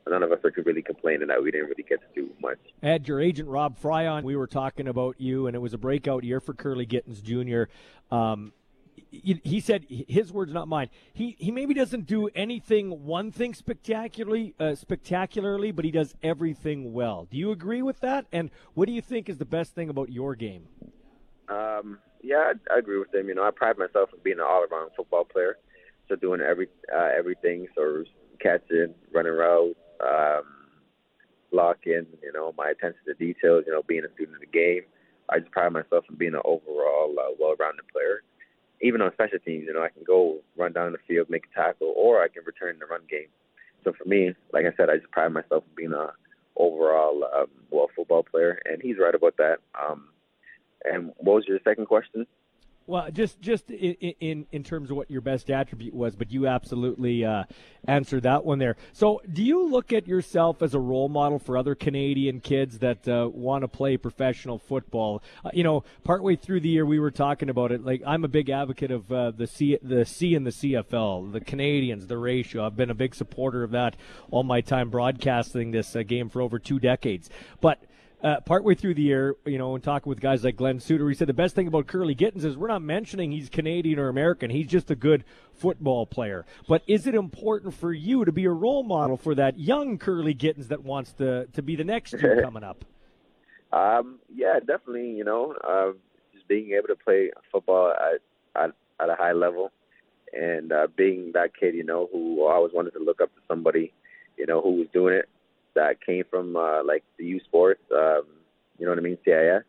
none 0.08 0.24
of 0.24 0.32
us 0.32 0.40
are 0.44 0.52
really 0.64 0.82
complaining 0.82 1.28
that 1.28 1.42
we 1.42 1.52
didn't 1.52 1.68
really 1.68 1.84
get 1.84 2.00
to 2.02 2.22
do 2.22 2.30
much. 2.42 2.60
I 2.82 2.88
had 2.88 3.08
your 3.08 3.20
agent 3.20 3.50
Rob 3.50 3.78
Fry 3.78 4.08
on. 4.08 4.24
We 4.24 4.36
were 4.36 4.48
talking 4.48 4.88
about 4.88 5.20
you, 5.20 5.48
and 5.48 5.56
it 5.56 5.60
was 5.60 5.74
a 5.74 5.78
breakout 5.78 6.24
year 6.24 6.40
for 6.40 6.54
Kurleigh 6.54 6.88
Gittens 6.88 7.22
Jr. 7.22 7.64
Um, 8.14 8.54
he 9.10 9.60
said 9.60 9.86
his 9.90 10.32
words, 10.32 10.54
not 10.54 10.68
mine. 10.68 10.90
He 11.14 11.36
he 11.40 11.52
maybe 11.52 11.74
doesn't 11.74 12.06
do 12.06 12.28
anything 12.36 13.06
one 13.06 13.32
thing 13.32 13.54
spectacularly 13.54 14.54
uh, 14.60 14.76
spectacularly, 14.76 15.72
but 15.72 15.86
he 15.86 15.92
does 15.92 16.16
everything 16.22 16.94
well. 16.94 17.28
Do 17.30 17.38
you 17.38 17.52
agree 17.52 17.82
with 17.82 18.00
that? 18.02 18.26
And 18.32 18.52
what 18.74 18.86
do 18.86 18.92
you 18.92 19.02
think 19.02 19.30
is 19.30 19.38
the 19.38 19.46
best 19.46 19.74
thing 19.74 19.90
about 19.90 20.12
your 20.12 20.36
game? 20.36 20.68
Um, 21.50 22.00
yeah, 22.22 22.54
I, 22.70 22.74
I 22.76 22.78
agree 22.80 23.00
with 23.00 23.14
him. 23.14 23.28
You 23.28 23.36
know, 23.36 23.44
I 23.44 23.52
pride 23.52 23.78
myself 23.78 24.10
on 24.14 24.20
being 24.24 24.40
an 24.40 24.46
all-around 24.48 24.92
football 24.96 25.26
player, 25.26 25.58
so 26.08 26.16
doing 26.16 26.42
every 26.42 26.68
uh, 26.94 27.10
everything, 27.18 27.68
so 27.76 28.04
catching, 28.40 28.94
running 29.14 29.34
routes, 29.34 29.76
um, 30.06 30.44
blocking. 31.52 32.06
You 32.24 32.32
know, 32.34 32.54
my 32.58 32.70
attention 32.70 33.02
to 33.08 33.14
details. 33.14 33.64
You 33.66 33.74
know, 33.74 33.82
being 33.88 34.04
a 34.06 34.14
student 34.14 34.36
of 34.36 34.42
the 34.42 34.48
game. 34.48 34.84
I 35.30 35.40
just 35.40 35.52
pride 35.52 35.72
myself 35.72 36.04
on 36.10 36.18
being 36.18 36.34
an 36.34 36.42
overall 36.44 37.16
uh, 37.18 37.32
well-rounded 37.40 37.88
player 37.94 38.22
even 38.82 39.02
on 39.02 39.14
special 39.14 39.40
teams, 39.40 39.66
you 39.68 39.74
know, 39.74 39.84
I 39.84 39.90
can 39.90 40.04
go 40.04 40.40
run 40.58 40.74
down 40.74 40.92
the 40.92 40.98
field, 41.08 41.30
make 41.30 41.46
a 41.52 41.56
tackle, 41.56 41.94
or 41.96 42.22
I 42.22 42.28
can 42.28 42.44
return 42.46 42.78
the 42.80 42.86
run 42.86 43.02
game. 43.10 43.28
So 43.84 43.94
for 43.94 44.08
me, 44.08 44.34
like 44.54 44.66
I 44.66 44.76
said, 44.76 44.90
I 44.90 44.98
just 44.98 45.12
pride 45.12 45.30
myself 45.34 45.64
on 45.64 45.76
being 45.76 45.94
a 45.94 46.12
overall 46.56 47.24
um, 47.36 47.48
well 47.70 47.90
football 47.96 48.24
player, 48.24 48.62
and 48.66 48.82
he's 48.82 48.98
right 49.00 49.16
about 49.16 49.38
that. 49.38 49.58
Um, 49.80 50.10
and 50.84 51.14
what 51.18 51.36
was 51.36 51.46
your 51.48 51.60
second 51.64 51.88
question? 51.88 52.26
Well, 52.92 53.10
just 53.10 53.40
just 53.40 53.72
in, 53.72 53.94
in 54.20 54.46
in 54.52 54.64
terms 54.66 54.92
of 54.92 54.98
what 54.98 55.10
your 55.10 55.22
best 55.22 55.50
attribute 55.50 55.94
was, 55.94 56.14
but 56.14 56.30
you 56.30 56.46
absolutely 56.46 57.24
uh, 57.24 57.46
answered 57.88 58.24
that 58.24 58.44
one 58.44 58.60
there. 58.60 58.76
So, 58.92 59.22
do 59.32 59.42
you 59.42 59.66
look 59.66 59.94
at 59.94 60.10
yourself 60.10 60.62
as 60.62 60.74
a 60.74 60.80
role 60.80 61.08
model 61.08 61.40
for 61.40 61.58
other 61.58 61.74
Canadian 61.74 62.42
kids 62.42 62.80
that 62.80 63.08
uh, 63.08 63.30
want 63.32 63.62
to 63.62 63.70
play 63.70 63.96
professional 63.96 64.58
football? 64.58 65.24
Uh, 65.46 65.52
you 65.54 65.64
know, 65.64 65.86
partway 66.04 66.36
through 66.36 66.60
the 66.60 66.68
year, 66.68 66.86
we 66.86 67.00
were 67.00 67.12
talking 67.12 67.48
about 67.48 67.72
it. 67.72 67.86
Like, 67.86 68.04
I'm 68.06 68.26
a 68.26 68.28
big 68.28 68.50
advocate 68.50 68.92
of 68.92 69.10
uh, 69.10 69.32
the 69.32 69.48
C 69.48 69.78
the 69.82 70.04
C 70.04 70.36
and 70.36 70.46
the 70.46 70.52
CFL, 70.52 71.32
the 71.32 71.40
Canadians, 71.40 72.08
the 72.08 72.18
ratio. 72.18 72.66
I've 72.66 72.76
been 72.76 72.90
a 72.90 72.94
big 72.94 73.16
supporter 73.16 73.64
of 73.64 73.72
that 73.72 73.96
all 74.32 74.44
my 74.44 74.60
time 74.60 74.90
broadcasting 74.90 75.72
this 75.72 75.96
uh, 75.96 76.04
game 76.04 76.28
for 76.28 76.42
over 76.42 76.60
two 76.60 76.78
decades. 76.78 77.30
But 77.62 77.82
uh, 78.24 78.40
partway 78.42 78.76
through 78.76 78.94
the 78.94 79.02
year, 79.02 79.36
you 79.46 79.58
know, 79.58 79.74
and 79.74 79.84
talking 79.84 80.10
with 80.10 80.20
guys 80.20 80.44
like 80.44 80.56
Glen 80.56 80.80
Suitor, 80.80 81.10
he 81.10 81.16
said 81.16 81.28
the 81.28 81.34
best 81.34 81.56
thing 81.56 81.68
about 81.68 81.88
Kurleigh 81.88 82.16
Gittens 82.16 82.46
is 82.46 82.56
we're 82.56 82.68
not 82.68 82.82
mentioning 82.82 83.32
he's 83.32 83.50
Canadian 83.50 83.98
or 83.98 84.10
American. 84.10 84.50
He's 84.50 84.68
just 84.68 84.92
a 84.92 84.96
good 84.96 85.24
football 85.54 86.06
player. 86.06 86.46
But 86.68 86.84
is 86.88 87.08
it 87.08 87.16
important 87.16 87.74
for 87.74 87.92
you 87.92 88.24
to 88.26 88.32
be 88.32 88.46
a 88.46 88.52
role 88.52 88.84
model 88.84 89.18
for 89.18 89.34
that 89.36 89.60
young 89.60 89.98
Kurleigh 89.98 90.38
Gittens 90.38 90.68
that 90.68 90.84
wants 90.84 91.14
to 91.14 91.48
to 91.54 91.62
be 91.62 91.76
the 91.76 91.84
next 91.84 92.14
year 92.14 92.42
coming 92.44 92.64
up? 92.64 92.86
Um, 93.74 94.20
yeah, 94.34 94.60
definitely. 94.60 95.12
You 95.12 95.24
know, 95.24 95.56
uh, 95.64 95.94
just 96.34 96.48
being 96.48 96.72
able 96.72 96.88
to 96.88 96.96
play 96.96 97.32
football 97.52 97.92
at 97.92 98.22
at, 98.62 98.72
at 99.00 99.10
a 99.10 99.16
high 99.16 99.32
level, 99.32 99.72
and 100.32 100.72
uh, 100.72 100.88
being 100.96 101.32
that 101.34 101.56
kid, 101.58 101.74
you 101.74 101.84
know, 101.84 102.08
who 102.12 102.46
always 102.46 102.74
wanted 102.74 102.92
to 102.92 103.00
look 103.00 103.20
up 103.20 103.34
to 103.34 103.42
somebody, 103.48 103.94
you 104.38 104.46
know, 104.46 104.62
who 104.62 104.74
was 104.76 104.88
doing 104.94 105.16
it 105.16 105.28
that 105.76 106.04
came 106.06 106.24
from 106.30 106.56
uh, 106.56 106.84
like 106.84 107.04
the 107.18 107.26
U 107.26 107.40
Sports, 107.46 107.82
um, 107.92 108.24
you 108.78 108.86
know 108.86 108.92
what 108.92 109.00
I 109.00 109.02
mean, 109.02 109.18
CIS. 109.24 109.64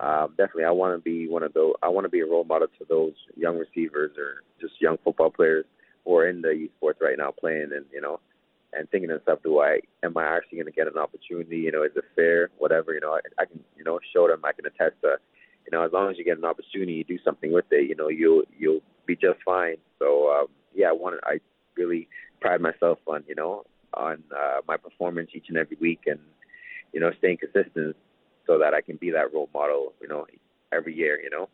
Um, 0.00 0.30
definitely, 0.36 0.64
I 0.64 0.70
want 0.70 0.96
to 0.96 1.02
be 1.02 1.28
one 1.28 1.42
of 1.42 1.52
those. 1.52 1.74
I 1.82 1.88
want 1.88 2.04
to 2.04 2.10
be 2.10 2.20
a 2.20 2.26
role 2.26 2.44
model 2.44 2.68
to 2.78 2.84
those 2.88 3.14
young 3.36 3.58
receivers 3.58 4.12
or 4.18 4.42
just 4.60 4.80
young 4.80 4.98
football 5.04 5.30
players 5.30 5.64
who 6.04 6.16
are 6.16 6.28
in 6.28 6.42
the 6.42 6.50
U 6.50 6.68
Sports 6.76 6.98
right 7.00 7.16
now 7.16 7.30
playing, 7.30 7.70
and 7.74 7.84
you 7.92 8.00
know, 8.00 8.20
and 8.72 8.88
thinking 8.90 9.08
to 9.08 9.16
themselves, 9.16 9.42
do 9.44 9.60
I 9.60 9.78
am 10.02 10.16
I 10.16 10.36
actually 10.36 10.58
going 10.58 10.66
to 10.66 10.72
get 10.72 10.88
an 10.88 10.98
opportunity? 10.98 11.58
You 11.58 11.72
know, 11.72 11.84
is 11.84 11.92
it 11.94 12.04
fair? 12.16 12.50
Whatever. 12.58 12.92
You 12.92 13.00
know, 13.00 13.12
I, 13.12 13.20
I 13.42 13.44
can 13.44 13.60
you 13.76 13.84
know 13.84 14.00
show 14.12 14.26
them. 14.26 14.40
I 14.44 14.52
can 14.52 14.66
attest 14.66 15.00
to. 15.02 15.16
You 15.64 15.78
know, 15.78 15.84
as 15.84 15.92
long 15.92 16.10
as 16.10 16.18
you 16.18 16.24
get 16.24 16.36
an 16.36 16.44
opportunity, 16.44 16.92
you 16.92 17.04
do 17.04 17.18
something 17.24 17.52
with 17.52 17.64
it. 17.70 17.88
You 17.88 17.94
know, 17.94 18.08
you'll 18.08 18.42
you'll 18.58 18.82
be 19.06 19.14
just 19.14 19.38
fine. 19.44 19.76
So 19.98 20.30
um, 20.30 20.46
yeah, 20.74 20.88
I 20.88 20.92
want. 20.92 21.20
I 21.24 21.38
really 21.76 22.08
pride 22.40 22.60
myself 22.60 22.98
on 23.06 23.24
you 23.26 23.34
know 23.34 23.64
on 23.96 24.22
uh, 24.34 24.60
my 24.66 24.76
performance 24.76 25.30
each 25.34 25.46
and 25.48 25.58
every 25.58 25.76
week, 25.80 26.02
and 26.06 26.20
you 26.92 27.00
know, 27.00 27.10
staying 27.18 27.38
consistent 27.38 27.96
so 28.46 28.58
that 28.58 28.74
I 28.74 28.80
can 28.80 28.96
be 28.96 29.10
that 29.10 29.32
role 29.32 29.48
model. 29.54 29.92
You 30.00 30.08
know, 30.08 30.26
every 30.72 30.94
year. 30.94 31.20
You 31.22 31.30
know. 31.30 31.48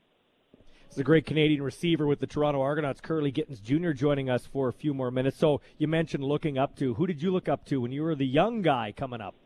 It's 0.86 0.98
a 0.98 1.04
great 1.04 1.24
Canadian 1.24 1.62
receiver 1.62 2.04
with 2.04 2.18
the 2.18 2.26
Toronto 2.26 2.60
Argonauts, 2.60 3.00
Kurleigh 3.00 3.32
Gittens 3.32 3.60
Jr., 3.60 3.92
joining 3.92 4.28
us 4.28 4.44
for 4.44 4.68
a 4.68 4.72
few 4.72 4.92
more 4.92 5.12
minutes. 5.12 5.38
So 5.38 5.60
you 5.78 5.86
mentioned 5.86 6.24
looking 6.24 6.58
up 6.58 6.74
to. 6.78 6.94
Who 6.94 7.06
did 7.06 7.22
you 7.22 7.30
look 7.30 7.48
up 7.48 7.64
to 7.66 7.80
when 7.80 7.92
you 7.92 8.02
were 8.02 8.16
the 8.16 8.26
young 8.26 8.60
guy 8.60 8.92
coming 8.96 9.20
up? 9.20 9.36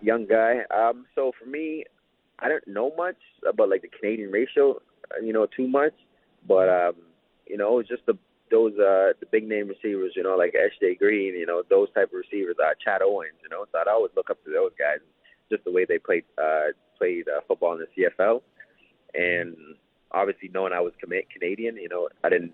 Young 0.00 0.26
guy. 0.26 0.60
Um, 0.72 1.06
so 1.16 1.32
for 1.42 1.46
me, 1.46 1.84
I 2.38 2.48
don't 2.48 2.66
know 2.68 2.92
much 2.96 3.16
about 3.48 3.68
like 3.68 3.82
the 3.82 3.88
Canadian 3.88 4.30
ratio, 4.30 4.80
you 5.20 5.32
know, 5.32 5.46
too 5.46 5.66
much. 5.66 5.94
But 6.46 6.68
um, 6.68 6.94
you 7.46 7.56
know, 7.56 7.80
it's 7.80 7.88
just 7.88 8.06
the 8.06 8.16
those 8.50 8.72
uh 8.74 9.12
the 9.20 9.26
big 9.30 9.48
name 9.48 9.68
receivers, 9.68 10.12
you 10.14 10.22
know, 10.22 10.36
like 10.36 10.54
S.J. 10.54 10.96
Green, 10.96 11.34
you 11.34 11.46
know, 11.46 11.62
those 11.68 11.88
type 11.94 12.08
of 12.12 12.18
receivers, 12.18 12.56
uh, 12.62 12.74
Chad 12.82 13.02
Owens, 13.02 13.38
you 13.42 13.48
know. 13.48 13.64
So 13.72 13.78
I'd 13.78 13.88
always 13.88 14.12
look 14.16 14.30
up 14.30 14.42
to 14.44 14.50
those 14.52 14.72
guys, 14.78 14.98
just 15.50 15.64
the 15.64 15.72
way 15.72 15.84
they 15.84 15.98
played 15.98 16.24
uh, 16.38 16.72
played 16.98 17.28
uh, 17.28 17.40
football 17.46 17.74
in 17.74 17.80
the 17.80 18.04
CFL, 18.04 18.42
and 19.14 19.56
obviously 20.12 20.50
knowing 20.52 20.72
I 20.72 20.80
was 20.80 20.92
Canadian, 21.00 21.76
you 21.76 21.88
know, 21.88 22.08
I 22.24 22.28
didn't 22.28 22.52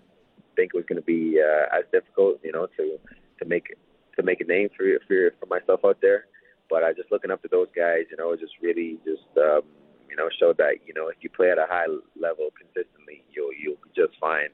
think 0.55 0.71
it 0.73 0.77
was 0.77 0.85
going 0.87 1.01
to 1.01 1.05
be 1.05 1.39
uh, 1.39 1.77
as 1.77 1.85
difficult, 1.91 2.39
you 2.43 2.51
know, 2.51 2.67
to 2.77 2.99
to 3.39 3.45
make 3.45 3.75
to 4.15 4.23
make 4.23 4.41
a 4.41 4.45
name 4.45 4.69
for 4.75 4.85
for 5.07 5.31
for 5.39 5.45
myself 5.45 5.81
out 5.85 5.99
there. 6.01 6.25
But 6.69 6.83
I 6.83 6.93
just 6.93 7.11
looking 7.11 7.31
up 7.31 7.41
to 7.43 7.49
those 7.49 7.67
guys, 7.75 8.05
you 8.09 8.17
know, 8.17 8.35
just 8.35 8.53
really 8.61 8.97
just 9.05 9.29
um, 9.37 9.61
you 10.09 10.15
know 10.15 10.29
showed 10.39 10.57
that 10.57 10.81
you 10.85 10.93
know 10.93 11.09
if 11.09 11.17
you 11.21 11.29
play 11.29 11.51
at 11.51 11.57
a 11.57 11.67
high 11.69 11.87
level 12.19 12.49
consistently, 12.57 13.23
you'll 13.31 13.53
you'll 13.53 13.81
be 13.83 13.91
just 13.95 14.19
fine 14.19 14.49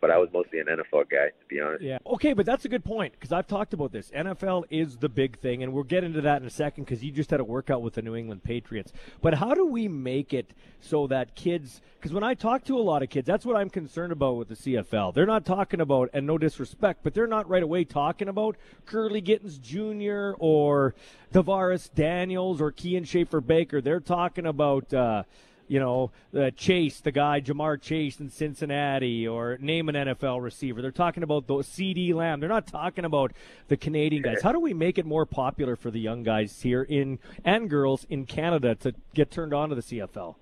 but 0.00 0.10
I 0.10 0.18
was 0.18 0.28
mostly 0.32 0.60
an 0.60 0.66
NFL 0.66 1.10
guy, 1.10 1.28
to 1.28 1.46
be 1.48 1.60
honest. 1.60 1.82
Yeah. 1.82 1.98
Okay, 2.06 2.32
but 2.32 2.46
that's 2.46 2.64
a 2.64 2.68
good 2.68 2.84
point 2.84 3.12
because 3.12 3.32
I've 3.32 3.46
talked 3.46 3.74
about 3.74 3.92
this. 3.92 4.10
NFL 4.10 4.64
is 4.70 4.96
the 4.98 5.08
big 5.08 5.38
thing, 5.38 5.62
and 5.62 5.72
we'll 5.72 5.84
get 5.84 6.04
into 6.04 6.20
that 6.22 6.40
in 6.40 6.46
a 6.46 6.50
second 6.50 6.84
because 6.84 7.02
you 7.02 7.10
just 7.10 7.30
had 7.30 7.40
a 7.40 7.44
workout 7.44 7.82
with 7.82 7.94
the 7.94 8.02
New 8.02 8.14
England 8.14 8.44
Patriots. 8.44 8.92
But 9.20 9.34
how 9.34 9.54
do 9.54 9.66
we 9.66 9.88
make 9.88 10.32
it 10.32 10.50
so 10.80 11.06
that 11.08 11.34
kids? 11.34 11.80
Because 11.98 12.12
when 12.12 12.22
I 12.22 12.34
talk 12.34 12.64
to 12.64 12.78
a 12.78 12.80
lot 12.82 13.02
of 13.02 13.10
kids, 13.10 13.26
that's 13.26 13.44
what 13.44 13.56
I'm 13.56 13.70
concerned 13.70 14.12
about 14.12 14.36
with 14.36 14.48
the 14.48 14.54
CFL. 14.54 15.14
They're 15.14 15.26
not 15.26 15.44
talking 15.44 15.80
about, 15.80 16.10
and 16.12 16.26
no 16.26 16.38
disrespect, 16.38 17.00
but 17.02 17.14
they're 17.14 17.26
not 17.26 17.48
right 17.48 17.62
away 17.62 17.84
talking 17.84 18.28
about 18.28 18.56
Kurleigh 18.86 19.24
Gittens 19.24 19.58
Jr. 19.58 20.36
or 20.38 20.94
DaVaris 21.32 21.92
Daniels 21.94 22.60
or 22.60 22.72
Kian 22.72 23.06
Schaffer 23.06 23.40
Baker. 23.40 23.80
They're 23.80 24.00
talking 24.00 24.46
about. 24.46 24.92
Uh, 24.92 25.24
you 25.68 25.78
know, 25.78 26.10
uh, 26.36 26.50
Chase, 26.50 27.00
the 27.00 27.12
guy 27.12 27.40
Ja'Marr 27.40 27.80
Chase 27.80 28.18
in 28.18 28.30
Cincinnati, 28.30 29.28
or 29.28 29.58
name 29.58 29.88
an 29.88 29.94
NFL 29.94 30.42
receiver. 30.42 30.82
They're 30.82 30.90
talking 30.90 31.22
about 31.22 31.46
the 31.46 31.54
CeeDee 31.56 32.14
Lamb. 32.14 32.40
They're 32.40 32.48
not 32.48 32.66
talking 32.66 33.04
about 33.04 33.32
the 33.68 33.76
Canadian 33.76 34.22
guys. 34.22 34.42
How 34.42 34.52
do 34.52 34.60
we 34.60 34.74
make 34.74 34.98
it 34.98 35.06
more 35.06 35.26
popular 35.26 35.76
for 35.76 35.90
the 35.90 36.00
young 36.00 36.22
guys 36.22 36.62
here 36.62 36.82
in 36.82 37.18
and 37.44 37.70
girls 37.70 38.06
in 38.08 38.26
Canada 38.26 38.74
to 38.76 38.94
get 39.14 39.30
turned 39.30 39.54
on 39.54 39.68
to 39.68 39.74
the 39.74 39.82
CFL? 39.82 40.34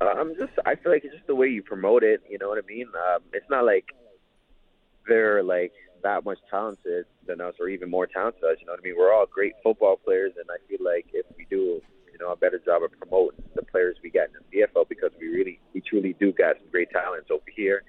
I'm 0.00 0.34
just, 0.36 0.52
I 0.66 0.74
feel 0.74 0.92
like 0.92 1.04
it's 1.04 1.14
just 1.14 1.26
the 1.26 1.34
way 1.34 1.48
you 1.48 1.62
promote 1.62 2.02
it. 2.02 2.22
You 2.28 2.38
know 2.38 2.48
what 2.48 2.58
I 2.58 2.66
mean? 2.66 2.88
Um, 2.88 3.22
it's 3.32 3.48
not 3.48 3.64
like 3.64 3.94
they're 5.08 5.42
like 5.42 5.72
that 6.02 6.24
much 6.24 6.38
talented 6.50 7.06
than 7.26 7.40
us, 7.40 7.54
or 7.58 7.68
even 7.68 7.88
more 7.88 8.06
talented 8.06 8.42
than 8.42 8.50
us. 8.50 8.56
You 8.60 8.66
know 8.66 8.72
what 8.72 8.80
I 8.80 8.82
mean? 8.82 8.94
We're 8.98 9.12
all 9.12 9.26
great 9.26 9.54
football 9.62 9.96
players, 9.96 10.32
and 10.36 10.46
I 10.50 10.58
feel 10.68 10.84
like 10.84 11.06
if 11.12 11.24
we 11.36 11.46
do 11.48 11.80
you 12.18 12.24
know, 12.24 12.32
a 12.32 12.36
better 12.36 12.58
job 12.58 12.82
of 12.82 12.90
promoting 12.98 13.42
the 13.54 13.62
players 13.62 13.96
we 14.02 14.10
got 14.10 14.28
in 14.28 14.34
the 14.40 14.62
CFL 14.62 14.88
because 14.88 15.10
we 15.20 15.28
really, 15.28 15.60
we 15.74 15.82
truly 15.82 16.16
do 16.18 16.32
got 16.32 16.56
some 16.56 16.70
great 16.70 16.90
talents 16.90 17.28
over 17.30 17.44
here, 17.54 17.82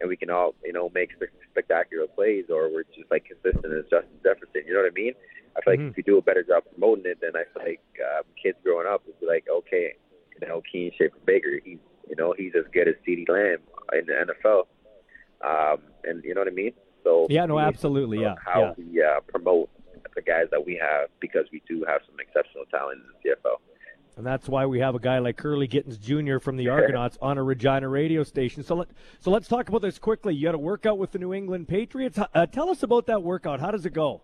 and 0.00 0.08
we 0.08 0.16
can 0.16 0.28
all, 0.28 0.54
you 0.64 0.72
know, 0.72 0.90
make 0.94 1.10
spectacular 1.50 2.06
plays, 2.06 2.44
or 2.50 2.70
we're 2.70 2.84
just 2.94 3.10
like 3.10 3.24
consistent 3.24 3.72
as 3.72 3.84
Justin 3.90 4.20
Jefferson. 4.22 4.62
You 4.66 4.74
know 4.74 4.80
what 4.80 4.92
I 4.92 4.94
mean? 4.94 5.14
I 5.56 5.62
feel 5.62 5.72
like 5.72 5.80
mm-hmm. 5.80 5.88
if 5.88 5.96
we 5.96 6.02
do 6.02 6.18
a 6.18 6.22
better 6.22 6.42
job 6.42 6.64
promoting 6.70 7.06
it, 7.06 7.18
then 7.20 7.32
I 7.34 7.44
feel 7.52 7.64
like 7.64 7.80
um, 8.04 8.24
kids 8.40 8.58
growing 8.62 8.86
up 8.86 9.02
would 9.06 9.18
be 9.18 9.26
like, 9.26 9.46
okay, 9.50 9.94
you 10.40 10.46
know, 10.46 10.62
Kian 10.72 10.92
Schaffer 10.96 11.16
Baker, 11.24 11.58
he's, 11.64 11.78
you 12.08 12.16
know, 12.16 12.34
he's 12.36 12.52
as 12.56 12.64
good 12.72 12.86
as 12.86 12.94
CeeDee 13.06 13.28
Lamb 13.28 13.58
in 13.92 14.06
the 14.06 14.32
NFL, 14.34 14.66
um, 15.40 15.80
and 16.04 16.22
you 16.22 16.34
know 16.34 16.42
what 16.42 16.48
I 16.48 16.54
mean? 16.54 16.72
So 17.02 17.26
yeah, 17.30 17.46
no, 17.46 17.58
absolutely, 17.58 18.20
yeah. 18.20 18.34
How 18.44 18.60
yeah. 18.60 18.72
we 18.76 19.02
uh, 19.02 19.20
promote 19.20 19.70
the 20.14 20.20
guys 20.20 20.46
that 20.50 20.64
we 20.64 20.76
have 20.76 21.08
because 21.20 21.46
we 21.52 21.62
do 21.68 21.84
have 21.88 22.02
some 22.06 22.16
exceptional 22.20 22.64
talent 22.70 23.00
in 23.00 23.06
the 23.08 23.30
CFL. 23.30 23.56
And 24.20 24.26
that's 24.26 24.50
why 24.50 24.66
we 24.66 24.80
have 24.80 24.94
a 24.94 24.98
guy 24.98 25.18
like 25.18 25.38
Kurleigh 25.38 25.70
Gittens 25.70 25.96
Jr. 25.96 26.40
from 26.40 26.58
the 26.58 26.68
Argonauts 26.76 27.16
on 27.22 27.38
a 27.38 27.42
Regina 27.42 27.88
radio 27.88 28.22
station. 28.22 28.62
So 28.62 28.74
let 28.74 28.88
so 29.18 29.30
let's 29.30 29.48
talk 29.48 29.70
about 29.70 29.80
this 29.80 29.98
quickly. 29.98 30.34
You 30.34 30.46
had 30.46 30.54
a 30.54 30.58
workout 30.58 30.98
with 30.98 31.12
the 31.12 31.18
New 31.18 31.32
England 31.32 31.68
Patriots. 31.68 32.18
Uh, 32.34 32.44
tell 32.44 32.68
us 32.68 32.82
about 32.82 33.06
that 33.06 33.22
workout. 33.22 33.60
How 33.60 33.70
does 33.70 33.86
it 33.86 33.94
go? 33.94 34.20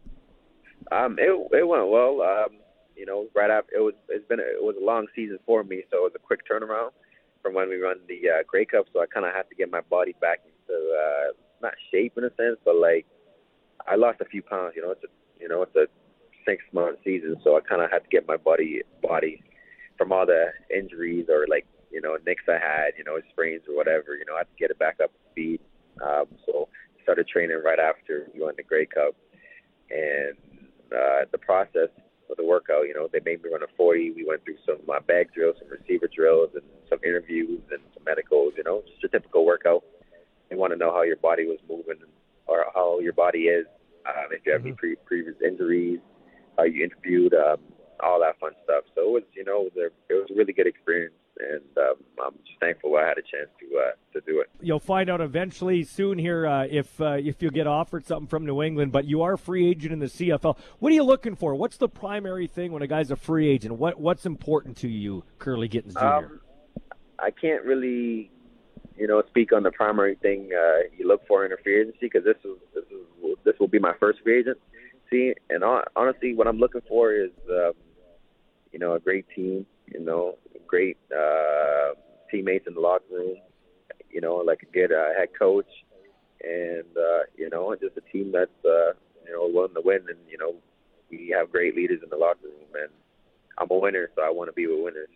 Um, 0.92 1.16
it 1.18 1.30
it 1.50 1.66
went 1.66 1.88
well. 1.88 2.20
Um, 2.20 2.58
you 2.94 3.06
know, 3.06 3.26
right 3.34 3.50
after 3.50 3.74
it 3.74 3.80
was 3.80 3.94
it's 4.10 4.28
been 4.28 4.38
a, 4.38 4.42
it 4.42 4.62
was 4.62 4.76
a 4.78 4.84
long 4.84 5.06
season 5.16 5.38
for 5.46 5.64
me, 5.64 5.82
so 5.90 5.96
it 5.96 6.02
was 6.02 6.12
a 6.14 6.18
quick 6.18 6.40
turnaround 6.46 6.90
from 7.40 7.54
when 7.54 7.70
we 7.70 7.76
run 7.76 7.96
the 8.06 8.20
uh, 8.28 8.42
Grey 8.46 8.66
Cup. 8.66 8.84
So 8.92 9.00
I 9.00 9.06
kind 9.06 9.24
of 9.24 9.32
had 9.32 9.48
to 9.48 9.54
get 9.54 9.70
my 9.70 9.80
body 9.80 10.14
back 10.20 10.40
into 10.44 10.78
uh, 10.78 11.32
not 11.62 11.72
shape 11.90 12.18
in 12.18 12.24
a 12.24 12.30
sense, 12.36 12.58
but 12.66 12.76
like 12.76 13.06
I 13.88 13.96
lost 13.96 14.20
a 14.20 14.26
few 14.26 14.42
pounds. 14.42 14.74
You 14.76 14.82
know, 14.82 14.90
it's 14.90 15.04
a 15.04 15.08
you 15.40 15.48
know 15.48 15.62
it's 15.62 15.74
a 15.74 15.86
six 16.44 16.62
month 16.74 16.98
season, 17.02 17.36
so 17.42 17.56
I 17.56 17.60
kind 17.60 17.80
of 17.80 17.90
had 17.90 18.00
to 18.00 18.08
get 18.10 18.28
my 18.28 18.36
body 18.36 18.82
body 19.00 19.42
from 19.96 20.12
all 20.12 20.26
the 20.26 20.46
injuries 20.74 21.26
or 21.28 21.46
like 21.48 21.66
you 21.90 22.00
know 22.00 22.16
nicks 22.26 22.44
I 22.48 22.58
had, 22.58 22.92
you 22.98 23.04
know 23.04 23.18
sprains 23.30 23.62
or 23.68 23.76
whatever. 23.76 24.16
You 24.16 24.24
know, 24.26 24.34
I 24.34 24.38
had 24.38 24.50
to 24.50 24.58
get 24.58 24.70
it 24.70 24.78
back 24.78 24.98
up 25.02 25.12
to 25.12 25.18
speed. 25.30 25.60
Um, 26.04 26.26
so 26.44 26.68
started 27.02 27.28
training 27.28 27.60
right 27.64 27.78
after 27.78 28.28
we 28.34 28.40
won 28.40 28.54
the 28.56 28.62
Grey 28.62 28.86
Cup, 28.86 29.14
and 29.90 30.36
uh, 30.92 31.24
the 31.32 31.38
process 31.38 31.88
of 32.28 32.36
the 32.36 32.44
workout, 32.44 32.88
you 32.88 32.94
know, 32.94 33.08
they 33.12 33.20
made 33.24 33.42
me 33.42 33.50
run 33.50 33.62
a 33.62 33.70
40. 33.76 34.12
We 34.16 34.24
went 34.26 34.44
through 34.44 34.58
some 34.66 34.78
uh, 34.90 35.00
bag 35.00 35.32
drills, 35.32 35.56
some 35.60 35.68
receiver 35.70 36.08
drills, 36.14 36.50
and 36.54 36.64
some 36.90 36.98
interviews 37.04 37.62
and 37.70 37.80
some 37.94 38.02
medicals. 38.04 38.54
You 38.56 38.64
know, 38.64 38.82
just 38.90 39.04
a 39.04 39.08
typical 39.08 39.46
workout. 39.46 39.84
They 40.50 40.56
want 40.56 40.72
to 40.72 40.76
know 40.76 40.92
how 40.92 41.02
your 41.02 41.16
body 41.16 41.46
was 41.46 41.58
moving 41.68 42.02
or 42.46 42.66
how 42.74 43.00
your 43.00 43.12
body 43.12 43.46
is, 43.50 43.66
um, 44.06 44.30
if 44.30 44.46
you 44.46 44.52
have 44.52 44.60
mm-hmm. 44.60 44.68
any 44.68 44.76
pre- 44.76 44.96
previous 45.04 45.34
injuries, 45.44 45.98
how 46.56 46.64
you 46.64 46.84
interviewed. 46.84 47.34
Um, 47.34 47.58
all 48.00 48.20
that 48.20 48.38
fun 48.38 48.52
stuff. 48.64 48.84
So 48.94 49.02
it 49.02 49.12
was, 49.12 49.22
you 49.34 49.44
know, 49.44 49.66
it 49.66 49.74
was 49.74 49.90
a, 49.90 50.12
it 50.12 50.16
was 50.16 50.30
a 50.30 50.34
really 50.34 50.52
good 50.52 50.66
experience, 50.66 51.14
and 51.38 51.62
um, 51.78 51.94
I'm 52.24 52.34
just 52.46 52.58
thankful 52.60 52.96
I 52.96 53.06
had 53.06 53.18
a 53.18 53.22
chance 53.22 53.48
to 53.60 53.78
uh, 53.78 53.90
to 54.12 54.20
do 54.26 54.40
it. 54.40 54.50
You'll 54.60 54.80
find 54.80 55.10
out 55.10 55.20
eventually 55.20 55.84
soon 55.84 56.18
here 56.18 56.46
uh, 56.46 56.66
if 56.70 57.00
uh, 57.00 57.16
if 57.18 57.42
you'll 57.42 57.52
get 57.52 57.66
offered 57.66 58.06
something 58.06 58.28
from 58.28 58.46
New 58.46 58.62
England. 58.62 58.92
But 58.92 59.04
you 59.04 59.22
are 59.22 59.34
a 59.34 59.38
free 59.38 59.68
agent 59.68 59.92
in 59.92 59.98
the 59.98 60.06
CFL. 60.06 60.56
What 60.78 60.92
are 60.92 60.94
you 60.94 61.04
looking 61.04 61.36
for? 61.36 61.54
What's 61.54 61.76
the 61.76 61.88
primary 61.88 62.46
thing 62.46 62.72
when 62.72 62.82
a 62.82 62.86
guy's 62.86 63.10
a 63.10 63.16
free 63.16 63.48
agent? 63.48 63.74
What 63.74 64.00
what's 64.00 64.26
important 64.26 64.76
to 64.78 64.88
you, 64.88 65.24
Kurleigh 65.38 65.70
Gittens 65.70 65.94
Jr.? 65.94 66.04
Um, 66.04 66.40
I 67.18 67.30
can't 67.30 67.64
really 67.64 68.30
you 68.98 69.06
know, 69.06 69.22
speak 69.28 69.52
on 69.52 69.62
the 69.62 69.70
primary 69.70 70.14
thing 70.16 70.50
uh, 70.56 70.88
you 70.96 71.06
look 71.06 71.26
for 71.26 71.44
in 71.44 71.52
a 71.52 71.56
free 71.62 71.80
agency 71.80 71.98
because 72.02 72.24
this 72.24 72.36
is 72.44 72.56
this 72.74 72.84
is 72.84 73.36
this 73.44 73.54
will 73.60 73.68
be 73.68 73.78
my 73.78 73.92
first 74.00 74.20
free 74.22 74.40
agent. 74.40 74.58
See, 75.10 75.34
and 75.50 75.62
honestly, 75.94 76.34
what 76.34 76.46
I'm 76.46 76.58
looking 76.58 76.80
for 76.88 77.12
is, 77.12 77.30
um, 77.48 77.72
you 78.76 78.80
know, 78.80 78.92
a 78.92 79.00
great 79.00 79.24
team. 79.34 79.64
You 79.86 80.00
know, 80.00 80.36
great 80.66 80.98
uh, 81.10 81.94
teammates 82.30 82.66
in 82.66 82.74
the 82.74 82.80
locker 82.80 83.04
room. 83.10 83.36
You 84.10 84.20
know, 84.20 84.36
like 84.36 84.60
a 84.62 84.66
good 84.66 84.92
uh, 84.92 85.14
head 85.16 85.28
coach, 85.38 85.70
and 86.44 86.84
uh, 86.94 87.20
you 87.38 87.48
know, 87.48 87.74
just 87.76 87.96
a 87.96 88.02
team 88.12 88.32
that's 88.32 88.50
uh, 88.66 88.92
you 89.24 89.32
know 89.32 89.48
willing 89.50 89.72
to 89.72 89.80
win. 89.82 90.00
And 90.08 90.18
you 90.28 90.36
know, 90.36 90.56
we 91.10 91.34
have 91.34 91.50
great 91.50 91.74
leaders 91.74 92.00
in 92.02 92.10
the 92.10 92.18
locker 92.18 92.44
room, 92.44 92.68
and 92.74 92.92
I'm 93.56 93.68
a 93.70 93.78
winner, 93.78 94.10
so 94.14 94.20
I 94.22 94.28
want 94.28 94.48
to 94.48 94.52
be 94.52 94.66
with 94.66 94.84
winners. 94.84 95.08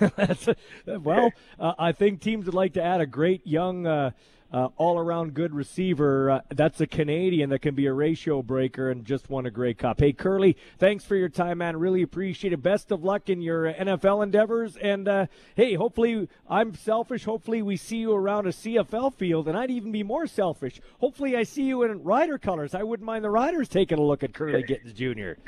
That's, 0.16 0.48
well, 0.86 1.30
uh, 1.60 1.74
I 1.78 1.92
think 1.92 2.22
teams 2.22 2.46
would 2.46 2.54
like 2.54 2.72
to 2.74 2.82
add 2.82 3.02
a 3.02 3.06
great 3.06 3.46
young, 3.46 3.86
uh, 3.86 4.12
uh, 4.52 4.68
all-around 4.76 5.34
good 5.34 5.54
receiver. 5.54 6.30
Uh, 6.30 6.40
that's 6.50 6.80
a 6.80 6.86
Canadian 6.86 7.50
that 7.50 7.60
can 7.60 7.74
be 7.74 7.86
a 7.86 7.92
ratio 7.92 8.42
breaker 8.42 8.90
and 8.90 9.04
just 9.04 9.28
won 9.28 9.46
a 9.46 9.50
Grey 9.50 9.74
Cup. 9.74 10.00
Hey, 10.00 10.12
Kurleigh, 10.12 10.56
thanks 10.78 11.04
for 11.04 11.16
your 11.16 11.28
time, 11.28 11.58
man. 11.58 11.76
Really 11.76 12.02
appreciate 12.02 12.52
it. 12.52 12.62
Best 12.62 12.90
of 12.90 13.04
luck 13.04 13.28
in 13.28 13.42
your 13.42 13.72
NFL 13.72 14.22
endeavors. 14.22 14.76
And 14.76 15.06
uh, 15.08 15.26
hey, 15.54 15.74
hopefully, 15.74 16.28
I'm 16.48 16.74
selfish. 16.74 17.24
Hopefully, 17.24 17.62
we 17.62 17.76
see 17.76 17.98
you 17.98 18.12
around 18.12 18.46
a 18.46 18.50
CFL 18.50 19.14
field, 19.14 19.48
and 19.48 19.56
I'd 19.56 19.70
even 19.70 19.92
be 19.92 20.02
more 20.02 20.26
selfish. 20.26 20.80
Hopefully, 21.00 21.36
I 21.36 21.42
see 21.42 21.64
you 21.64 21.82
in 21.82 22.02
Rider 22.02 22.38
colors. 22.38 22.74
I 22.74 22.82
wouldn't 22.82 23.06
mind 23.06 23.24
the 23.24 23.30
Riders 23.30 23.68
taking 23.68 23.98
a 23.98 24.02
look 24.02 24.22
at 24.22 24.32
Kurleigh 24.32 24.66
Gittens 24.66 24.92
Jr. 24.92 25.40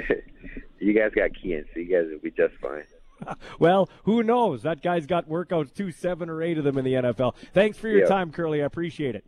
you 0.78 0.92
guys 0.92 1.12
got 1.14 1.30
Kian, 1.30 1.64
so 1.72 1.80
you 1.80 1.86
guys 1.86 2.10
will 2.10 2.18
be 2.18 2.30
just 2.30 2.54
fine. 2.60 2.84
well, 3.58 3.88
who 4.04 4.22
knows? 4.22 4.62
That 4.62 4.82
guy's 4.82 5.06
got 5.06 5.28
workouts 5.28 5.74
two, 5.74 5.92
seven 5.92 6.28
or 6.28 6.42
eight 6.42 6.58
of 6.58 6.64
them 6.64 6.78
in 6.78 6.84
the 6.84 6.94
NFL. 6.94 7.34
Thanks 7.52 7.78
for 7.78 7.88
your 7.88 8.06
time, 8.06 8.32
Kurleigh. 8.32 8.62
I 8.62 8.66
appreciate 8.66 9.14
it. 9.14 9.24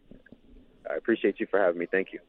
I 0.90 0.94
appreciate 0.94 1.40
you 1.40 1.46
for 1.46 1.60
having 1.60 1.78
me. 1.78 1.86
Thank 1.90 2.12
you. 2.12 2.20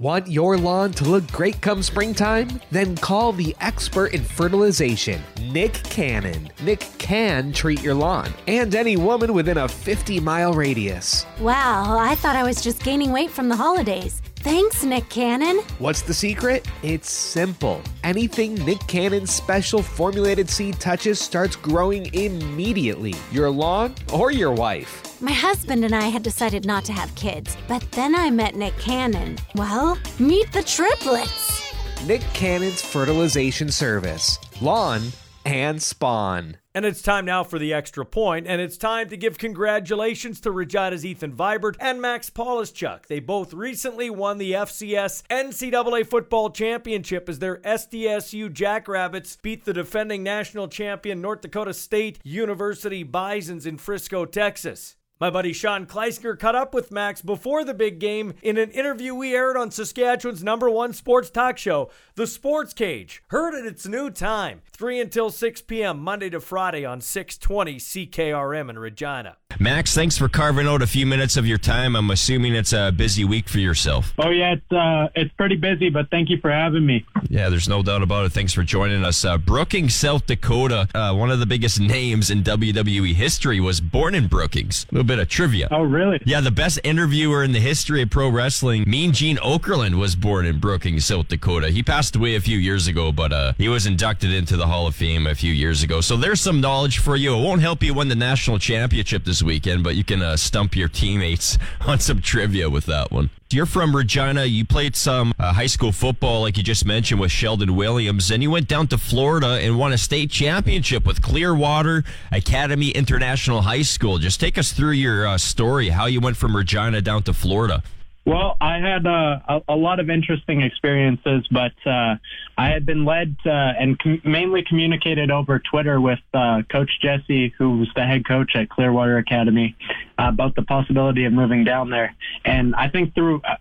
Want 0.00 0.28
your 0.28 0.56
lawn 0.56 0.92
to 0.92 1.04
look 1.04 1.26
great 1.32 1.60
come 1.60 1.82
springtime? 1.82 2.60
Then 2.70 2.96
call 2.96 3.32
the 3.32 3.56
expert 3.60 4.14
in 4.14 4.22
fertilization, 4.22 5.20
Nick 5.42 5.72
Cannon. 5.72 6.50
Nick 6.62 6.86
can 6.98 7.52
treat 7.52 7.82
your 7.82 7.94
lawn 7.94 8.32
and 8.46 8.76
any 8.76 8.96
woman 8.96 9.34
within 9.34 9.58
a 9.58 9.66
50 9.66 10.20
mile 10.20 10.54
radius. 10.54 11.26
Wow, 11.40 11.98
I 11.98 12.14
thought 12.14 12.36
I 12.36 12.44
was 12.44 12.62
just 12.62 12.84
gaining 12.84 13.10
weight 13.10 13.30
from 13.30 13.48
the 13.48 13.56
holidays. 13.56 14.22
Thanks, 14.48 14.82
Nick 14.82 15.10
Cannon. 15.10 15.58
What's 15.78 16.00
the 16.00 16.14
secret? 16.14 16.66
It's 16.82 17.10
simple. 17.10 17.82
Anything 18.02 18.54
Nick 18.54 18.78
Cannon's 18.86 19.30
special 19.30 19.82
formulated 19.82 20.48
seed 20.48 20.80
touches 20.80 21.20
starts 21.20 21.54
growing 21.54 22.06
immediately. 22.14 23.12
Your 23.30 23.50
lawn 23.50 23.94
or 24.10 24.32
your 24.32 24.52
wife. 24.52 25.20
My 25.20 25.32
husband 25.32 25.84
and 25.84 25.94
I 25.94 26.08
had 26.08 26.22
decided 26.22 26.64
not 26.64 26.86
to 26.86 26.94
have 26.94 27.14
kids, 27.14 27.58
but 27.68 27.82
then 27.92 28.14
I 28.14 28.30
met 28.30 28.54
Nick 28.54 28.74
Cannon. 28.78 29.36
Well, 29.54 29.98
meet 30.18 30.50
the 30.50 30.62
triplets. 30.62 31.70
Nick 32.06 32.22
Cannon's 32.32 32.80
fertilization 32.80 33.70
service. 33.70 34.38
Lawn 34.62 35.02
and 35.44 35.82
spawn. 35.82 36.56
And 36.78 36.86
it's 36.86 37.02
time 37.02 37.24
now 37.24 37.42
for 37.42 37.58
the 37.58 37.74
extra 37.74 38.06
point, 38.06 38.46
and 38.46 38.60
it's 38.60 38.76
time 38.76 39.08
to 39.08 39.16
give 39.16 39.36
congratulations 39.36 40.40
to 40.42 40.52
Regina's 40.52 41.04
Ethan 41.04 41.32
Vibert 41.32 41.74
and 41.80 42.00
Max 42.00 42.30
Polischuk. 42.30 43.06
They 43.06 43.18
both 43.18 43.52
recently 43.52 44.10
won 44.10 44.38
the 44.38 44.52
FCS 44.52 45.24
NCAA 45.28 46.06
Football 46.06 46.50
Championship 46.50 47.28
as 47.28 47.40
their 47.40 47.56
SDSU 47.56 48.52
Jackrabbits 48.52 49.38
beat 49.42 49.64
the 49.64 49.72
defending 49.72 50.22
national 50.22 50.68
champion 50.68 51.20
North 51.20 51.40
Dakota 51.40 51.74
State 51.74 52.20
University 52.22 53.02
Bisons 53.02 53.66
in 53.66 53.76
Frisco, 53.76 54.24
Texas. 54.24 54.94
My 55.20 55.30
buddy 55.30 55.52
Sean 55.52 55.84
Kleisner 55.84 56.38
caught 56.38 56.54
up 56.54 56.72
with 56.72 56.92
Max 56.92 57.22
before 57.22 57.64
the 57.64 57.74
big 57.74 57.98
game 57.98 58.34
in 58.40 58.56
an 58.56 58.70
interview 58.70 59.16
we 59.16 59.34
aired 59.34 59.56
on 59.56 59.72
Saskatchewan's 59.72 60.44
number 60.44 60.70
one 60.70 60.92
sports 60.92 61.28
talk 61.28 61.58
show, 61.58 61.90
The 62.14 62.24
Sports 62.24 62.72
Cage. 62.72 63.24
Heard 63.26 63.56
at 63.56 63.66
its 63.66 63.84
new 63.84 64.10
time, 64.10 64.62
3 64.70 65.00
until 65.00 65.30
6 65.30 65.62
p.m., 65.62 65.98
Monday 65.98 66.30
to 66.30 66.38
Friday 66.38 66.84
on 66.84 67.00
620 67.00 67.78
CKRM 67.78 68.70
in 68.70 68.78
Regina. 68.78 69.38
Max, 69.58 69.92
thanks 69.94 70.16
for 70.16 70.28
carving 70.28 70.68
out 70.68 70.82
a 70.82 70.86
few 70.86 71.04
minutes 71.04 71.36
of 71.36 71.44
your 71.46 71.58
time. 71.58 71.96
I'm 71.96 72.10
assuming 72.10 72.54
it's 72.54 72.72
a 72.72 72.92
busy 72.92 73.24
week 73.24 73.48
for 73.48 73.58
yourself. 73.58 74.12
Oh, 74.18 74.28
yeah, 74.30 74.52
it's, 74.52 74.70
uh, 74.72 75.08
it's 75.16 75.32
pretty 75.32 75.56
busy, 75.56 75.88
but 75.88 76.10
thank 76.10 76.28
you 76.30 76.38
for 76.38 76.50
having 76.50 76.84
me. 76.86 77.04
Yeah, 77.28 77.48
there's 77.48 77.68
no 77.68 77.82
doubt 77.82 78.02
about 78.02 78.26
it. 78.26 78.32
Thanks 78.32 78.52
for 78.52 78.62
joining 78.62 79.04
us. 79.04 79.24
Uh, 79.24 79.36
Brookings, 79.36 79.94
South 79.96 80.26
Dakota, 80.26 80.86
uh, 80.94 81.12
one 81.14 81.30
of 81.32 81.40
the 81.40 81.46
biggest 81.46 81.80
names 81.80 82.30
in 82.30 82.42
WWE 82.44 83.14
history, 83.14 83.58
was 83.58 83.80
born 83.80 84.14
in 84.14 84.28
Brookings 84.28 84.86
A 84.90 84.94
little 84.94 85.06
bit 85.06 85.18
of 85.18 85.28
trivia. 85.28 85.66
Oh, 85.72 85.82
really? 85.82 86.20
Yeah, 86.24 86.40
the 86.40 86.52
best 86.52 86.78
interviewer 86.84 87.42
in 87.42 87.50
the 87.52 87.58
history 87.60 88.02
of 88.02 88.10
pro 88.10 88.28
wrestling, 88.28 88.84
Mean 88.86 89.12
Gene 89.12 89.38
Okerlund, 89.38 89.94
was 89.98 90.14
born 90.14 90.46
in 90.46 90.60
Brookings, 90.60 91.06
South 91.06 91.26
Dakota. 91.28 91.70
He 91.70 91.82
passed 91.82 92.14
away 92.14 92.36
a 92.36 92.40
few 92.40 92.58
years 92.58 92.86
ago, 92.86 93.10
but 93.10 93.32
uh, 93.32 93.54
he 93.58 93.68
was 93.68 93.86
inducted 93.86 94.32
into 94.32 94.56
the 94.56 94.66
Hall 94.66 94.86
of 94.86 94.94
Fame 94.94 95.26
a 95.26 95.34
few 95.34 95.52
years 95.52 95.82
ago. 95.82 96.00
So 96.00 96.16
there's 96.16 96.40
some 96.40 96.60
knowledge 96.60 96.98
for 96.98 97.16
you. 97.16 97.34
It 97.36 97.42
won't 97.42 97.62
help 97.62 97.82
you 97.82 97.92
win 97.94 98.08
the 98.08 98.14
national 98.14 98.58
championship 98.60 99.24
this 99.24 99.37
weekend, 99.42 99.84
but 99.84 99.96
you 99.96 100.04
can 100.04 100.22
uh, 100.22 100.36
stump 100.36 100.76
your 100.76 100.88
teammates 100.88 101.58
on 101.86 101.98
some 102.00 102.20
trivia 102.20 102.68
with 102.70 102.86
that 102.86 103.10
one. 103.10 103.30
You're 103.50 103.66
from 103.66 103.96
Regina. 103.96 104.44
You 104.44 104.66
played 104.66 104.94
some 104.94 105.32
uh, 105.38 105.54
high 105.54 105.68
school 105.68 105.90
football, 105.90 106.42
like 106.42 106.58
you 106.58 106.62
just 106.62 106.84
mentioned, 106.84 107.18
with 107.18 107.30
Sheldon 107.30 107.76
Williams. 107.76 108.30
and 108.30 108.42
you 108.42 108.50
went 108.50 108.68
down 108.68 108.88
to 108.88 108.98
Florida 108.98 109.58
and 109.62 109.78
won 109.78 109.92
a 109.92 109.98
state 109.98 110.30
championship 110.30 111.06
with 111.06 111.22
Clearwater 111.22 112.04
Academy 112.30 112.90
International 112.90 113.62
High 113.62 113.82
School. 113.82 114.18
Just 114.18 114.38
take 114.38 114.58
us 114.58 114.72
through 114.72 114.92
your 114.92 115.26
uh, 115.26 115.38
story, 115.38 115.88
how 115.88 116.04
you 116.04 116.20
went 116.20 116.36
from 116.36 116.54
Regina 116.54 117.00
down 117.00 117.22
to 117.22 117.32
Florida. 117.32 117.82
Well, 118.28 118.58
I 118.60 118.76
had 118.78 119.06
uh, 119.06 119.38
a, 119.48 119.60
a, 119.70 119.74
lot 119.74 120.00
of 120.00 120.10
interesting 120.10 120.60
experiences, 120.60 121.48
but 121.50 121.72
uh, 121.86 122.16
I 122.58 122.68
had 122.68 122.84
been 122.84 123.06
led 123.06 123.34
uh, 123.46 123.48
and 123.48 123.98
com- 123.98 124.20
mainly 124.22 124.62
communicated 124.68 125.30
over 125.30 125.58
Twitter 125.58 125.98
with 125.98 126.18
uh, 126.34 126.60
Coach 126.70 126.90
Jesse, 127.00 127.54
who 127.56 127.78
was 127.78 127.88
the 127.96 128.02
head 128.02 128.28
coach 128.28 128.54
at 128.54 128.68
Clearwater 128.68 129.16
Academy, 129.16 129.74
about 130.18 130.54
the 130.56 130.62
possibility 130.62 131.24
of 131.24 131.32
moving 131.32 131.64
down 131.64 131.88
there. 131.88 132.14
And 132.44 132.74
I 132.74 132.90
think 132.90 133.14
through 133.14 133.40
uh, 133.48 133.56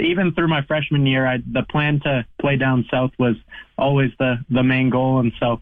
even 0.00 0.34
through 0.34 0.46
my 0.46 0.62
freshman 0.66 1.04
year, 1.04 1.26
I, 1.26 1.38
the 1.38 1.64
plan 1.64 1.98
to 2.04 2.24
play 2.40 2.56
down 2.56 2.86
south 2.92 3.10
was 3.18 3.34
always 3.76 4.12
the 4.20 4.36
the 4.48 4.62
main 4.62 4.88
goal, 4.88 5.18
and 5.18 5.32
so 5.40 5.60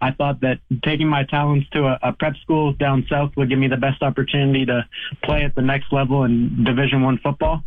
I 0.00 0.12
thought 0.12 0.40
that 0.40 0.60
taking 0.82 1.08
my 1.08 1.24
talents 1.24 1.68
to 1.72 1.86
a, 1.86 1.98
a, 2.02 2.12
prep 2.12 2.34
school 2.36 2.72
down 2.72 3.06
south 3.08 3.32
would 3.36 3.50
give 3.50 3.58
me 3.58 3.68
the 3.68 3.76
best 3.76 4.02
opportunity 4.02 4.64
to 4.66 4.86
play 5.22 5.44
at 5.44 5.54
the 5.54 5.62
next 5.62 5.92
level 5.92 6.24
in 6.24 6.64
Division 6.64 7.02
One 7.02 7.18
football, 7.18 7.62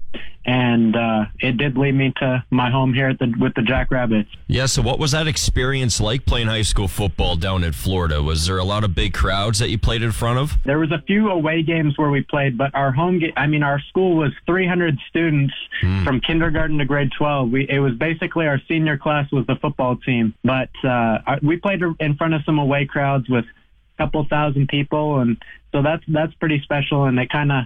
and 0.45 0.95
uh, 0.95 1.25
it 1.39 1.57
did 1.57 1.77
lead 1.77 1.93
me 1.93 2.11
to 2.17 2.43
my 2.49 2.71
home 2.71 2.93
here 2.93 3.09
at 3.09 3.19
the 3.19 3.33
with 3.39 3.53
the 3.53 3.61
Jackrabbits. 3.61 4.29
Yeah. 4.47 4.65
So, 4.65 4.81
what 4.81 4.97
was 4.97 5.11
that 5.11 5.27
experience 5.27 6.01
like 6.01 6.25
playing 6.25 6.47
high 6.47 6.63
school 6.63 6.87
football 6.87 7.35
down 7.35 7.63
in 7.63 7.71
Florida? 7.71 8.21
Was 8.21 8.47
there 8.47 8.57
a 8.57 8.63
lot 8.63 8.83
of 8.83 8.95
big 8.95 9.13
crowds 9.13 9.59
that 9.59 9.69
you 9.69 9.77
played 9.77 10.01
in 10.01 10.11
front 10.11 10.39
of? 10.39 10.57
There 10.65 10.79
was 10.79 10.91
a 10.91 11.01
few 11.05 11.29
away 11.29 11.61
games 11.61 11.97
where 11.97 12.09
we 12.09 12.21
played, 12.21 12.57
but 12.57 12.73
our 12.73 12.91
home 12.91 13.19
game. 13.19 13.33
I 13.37 13.45
mean, 13.45 13.61
our 13.61 13.79
school 13.89 14.15
was 14.15 14.31
300 14.47 14.97
students 15.07 15.53
mm. 15.83 16.03
from 16.03 16.19
kindergarten 16.19 16.79
to 16.79 16.85
grade 16.85 17.11
12. 17.17 17.51
We 17.51 17.69
it 17.69 17.79
was 17.79 17.93
basically 17.93 18.47
our 18.47 18.59
senior 18.67 18.97
class 18.97 19.31
was 19.31 19.45
the 19.45 19.55
football 19.55 19.97
team, 19.97 20.33
but 20.43 20.69
uh, 20.83 21.19
we 21.43 21.57
played 21.57 21.81
in 21.99 22.15
front 22.15 22.22
of 22.31 22.43
some 22.45 22.59
away 22.59 22.85
crowds 22.85 23.27
with 23.27 23.45
a 23.45 24.03
couple 24.03 24.25
thousand 24.29 24.69
people, 24.69 25.19
and 25.19 25.35
so 25.73 25.81
that's 25.81 26.03
that's 26.07 26.33
pretty 26.35 26.61
special. 26.61 27.05
And 27.05 27.19
it 27.19 27.29
kind 27.29 27.51
of, 27.51 27.65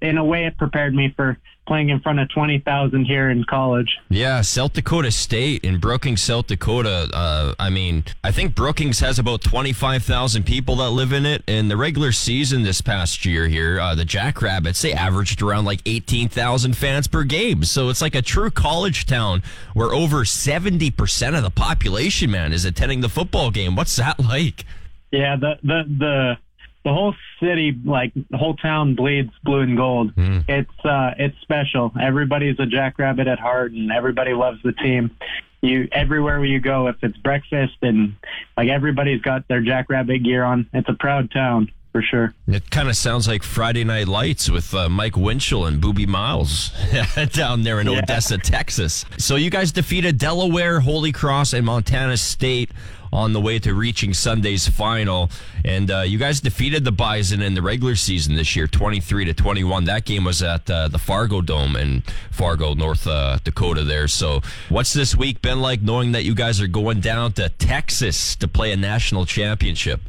in 0.00 0.18
a 0.18 0.24
way, 0.24 0.46
it 0.46 0.56
prepared 0.56 0.94
me 0.94 1.12
for 1.14 1.36
playing 1.66 1.88
in 1.88 1.98
front 2.00 2.18
of 2.20 2.28
20,000 2.28 3.04
here 3.06 3.30
in 3.30 3.42
college. 3.44 3.96
Yeah, 4.10 4.42
South 4.42 4.74
Dakota 4.74 5.10
State 5.10 5.64
in 5.64 5.78
Brookings, 5.78 6.22
South 6.22 6.46
Dakota. 6.46 7.08
Uh, 7.12 7.54
I 7.58 7.70
mean, 7.70 8.04
I 8.22 8.32
think 8.32 8.54
Brookings 8.54 9.00
has 9.00 9.18
about 9.18 9.42
25,000 9.42 10.44
people 10.44 10.76
that 10.76 10.90
live 10.90 11.12
in 11.12 11.24
it. 11.24 11.42
In 11.46 11.68
the 11.68 11.76
regular 11.76 12.12
season 12.12 12.62
this 12.62 12.80
past 12.80 13.24
year 13.24 13.48
here, 13.48 13.80
uh, 13.80 13.94
the 13.94 14.04
Jackrabbits, 14.04 14.82
they 14.82 14.92
averaged 14.92 15.40
around 15.40 15.64
like 15.64 15.80
18,000 15.86 16.76
fans 16.76 17.06
per 17.06 17.24
game. 17.24 17.64
So 17.64 17.88
it's 17.88 18.02
like 18.02 18.14
a 18.14 18.22
true 18.22 18.50
college 18.50 19.06
town 19.06 19.42
where 19.72 19.92
over 19.92 20.24
70% 20.24 21.36
of 21.36 21.42
the 21.42 21.50
population, 21.50 22.30
man, 22.30 22.52
is 22.52 22.64
attending 22.64 23.00
the 23.00 23.08
football 23.08 23.50
game. 23.50 23.74
What's 23.74 23.96
that 23.96 24.20
like? 24.24 24.66
Yeah, 25.10 25.36
the 25.36 25.58
the 25.62 25.84
the 25.86 26.38
the 26.84 26.92
whole 26.92 27.14
city, 27.40 27.76
like 27.84 28.12
the 28.14 28.36
whole 28.36 28.54
town, 28.54 28.94
bleeds 28.94 29.32
blue 29.42 29.60
and 29.60 29.76
gold. 29.76 30.14
Mm. 30.14 30.44
It's 30.48 30.84
uh, 30.84 31.14
it's 31.18 31.36
special. 31.40 31.92
Everybody's 32.00 32.60
a 32.60 32.66
jackrabbit 32.66 33.26
at 33.26 33.38
heart, 33.38 33.72
and 33.72 33.90
everybody 33.90 34.34
loves 34.34 34.62
the 34.62 34.72
team. 34.72 35.16
You 35.62 35.88
everywhere 35.92 36.44
you 36.44 36.60
go, 36.60 36.88
if 36.88 36.96
it's 37.02 37.16
breakfast 37.16 37.76
and 37.80 38.14
like 38.56 38.68
everybody's 38.68 39.22
got 39.22 39.48
their 39.48 39.62
jackrabbit 39.62 40.22
gear 40.22 40.44
on, 40.44 40.68
it's 40.74 40.88
a 40.88 40.94
proud 40.94 41.30
town 41.30 41.72
for 41.94 42.02
sure. 42.02 42.34
It 42.48 42.70
kind 42.72 42.88
of 42.88 42.96
sounds 42.96 43.28
like 43.28 43.44
Friday 43.44 43.84
Night 43.84 44.08
Lights 44.08 44.50
with 44.50 44.74
uh, 44.74 44.88
Mike 44.88 45.16
Winchell 45.16 45.64
and 45.66 45.80
Boobie 45.80 46.08
Miles 46.08 46.72
down 47.32 47.62
there 47.62 47.80
in 47.80 47.86
yeah. 47.86 47.98
Odessa, 47.98 48.36
Texas. 48.36 49.06
So 49.16 49.36
you 49.36 49.48
guys 49.48 49.70
defeated 49.70 50.18
Delaware, 50.18 50.80
Holy 50.80 51.12
Cross, 51.12 51.52
and 51.52 51.64
Montana 51.64 52.16
State 52.16 52.72
on 53.14 53.32
the 53.32 53.40
way 53.40 53.60
to 53.60 53.72
reaching 53.72 54.12
Sunday's 54.12 54.68
final. 54.68 55.30
And 55.64 55.90
uh, 55.90 56.00
you 56.00 56.18
guys 56.18 56.40
defeated 56.40 56.84
the 56.84 56.92
Bison 56.92 57.40
in 57.40 57.54
the 57.54 57.62
regular 57.62 57.94
season 57.94 58.34
this 58.34 58.56
year, 58.56 58.66
23 58.66 59.26
to 59.26 59.32
21. 59.32 59.84
That 59.84 60.04
game 60.04 60.24
was 60.24 60.42
at 60.42 60.68
uh, 60.68 60.88
the 60.88 60.98
Fargo 60.98 61.40
Dome 61.40 61.76
in 61.76 62.02
Fargo, 62.30 62.74
North 62.74 63.06
uh, 63.06 63.38
Dakota. 63.44 63.84
There. 63.84 64.08
So, 64.08 64.40
what's 64.68 64.92
this 64.92 65.16
week 65.16 65.40
been 65.40 65.60
like, 65.60 65.80
knowing 65.80 66.12
that 66.12 66.24
you 66.24 66.34
guys 66.34 66.60
are 66.60 66.66
going 66.66 67.00
down 67.00 67.32
to 67.34 67.48
Texas 67.50 68.34
to 68.36 68.48
play 68.48 68.72
a 68.72 68.76
national 68.76 69.26
championship? 69.26 70.00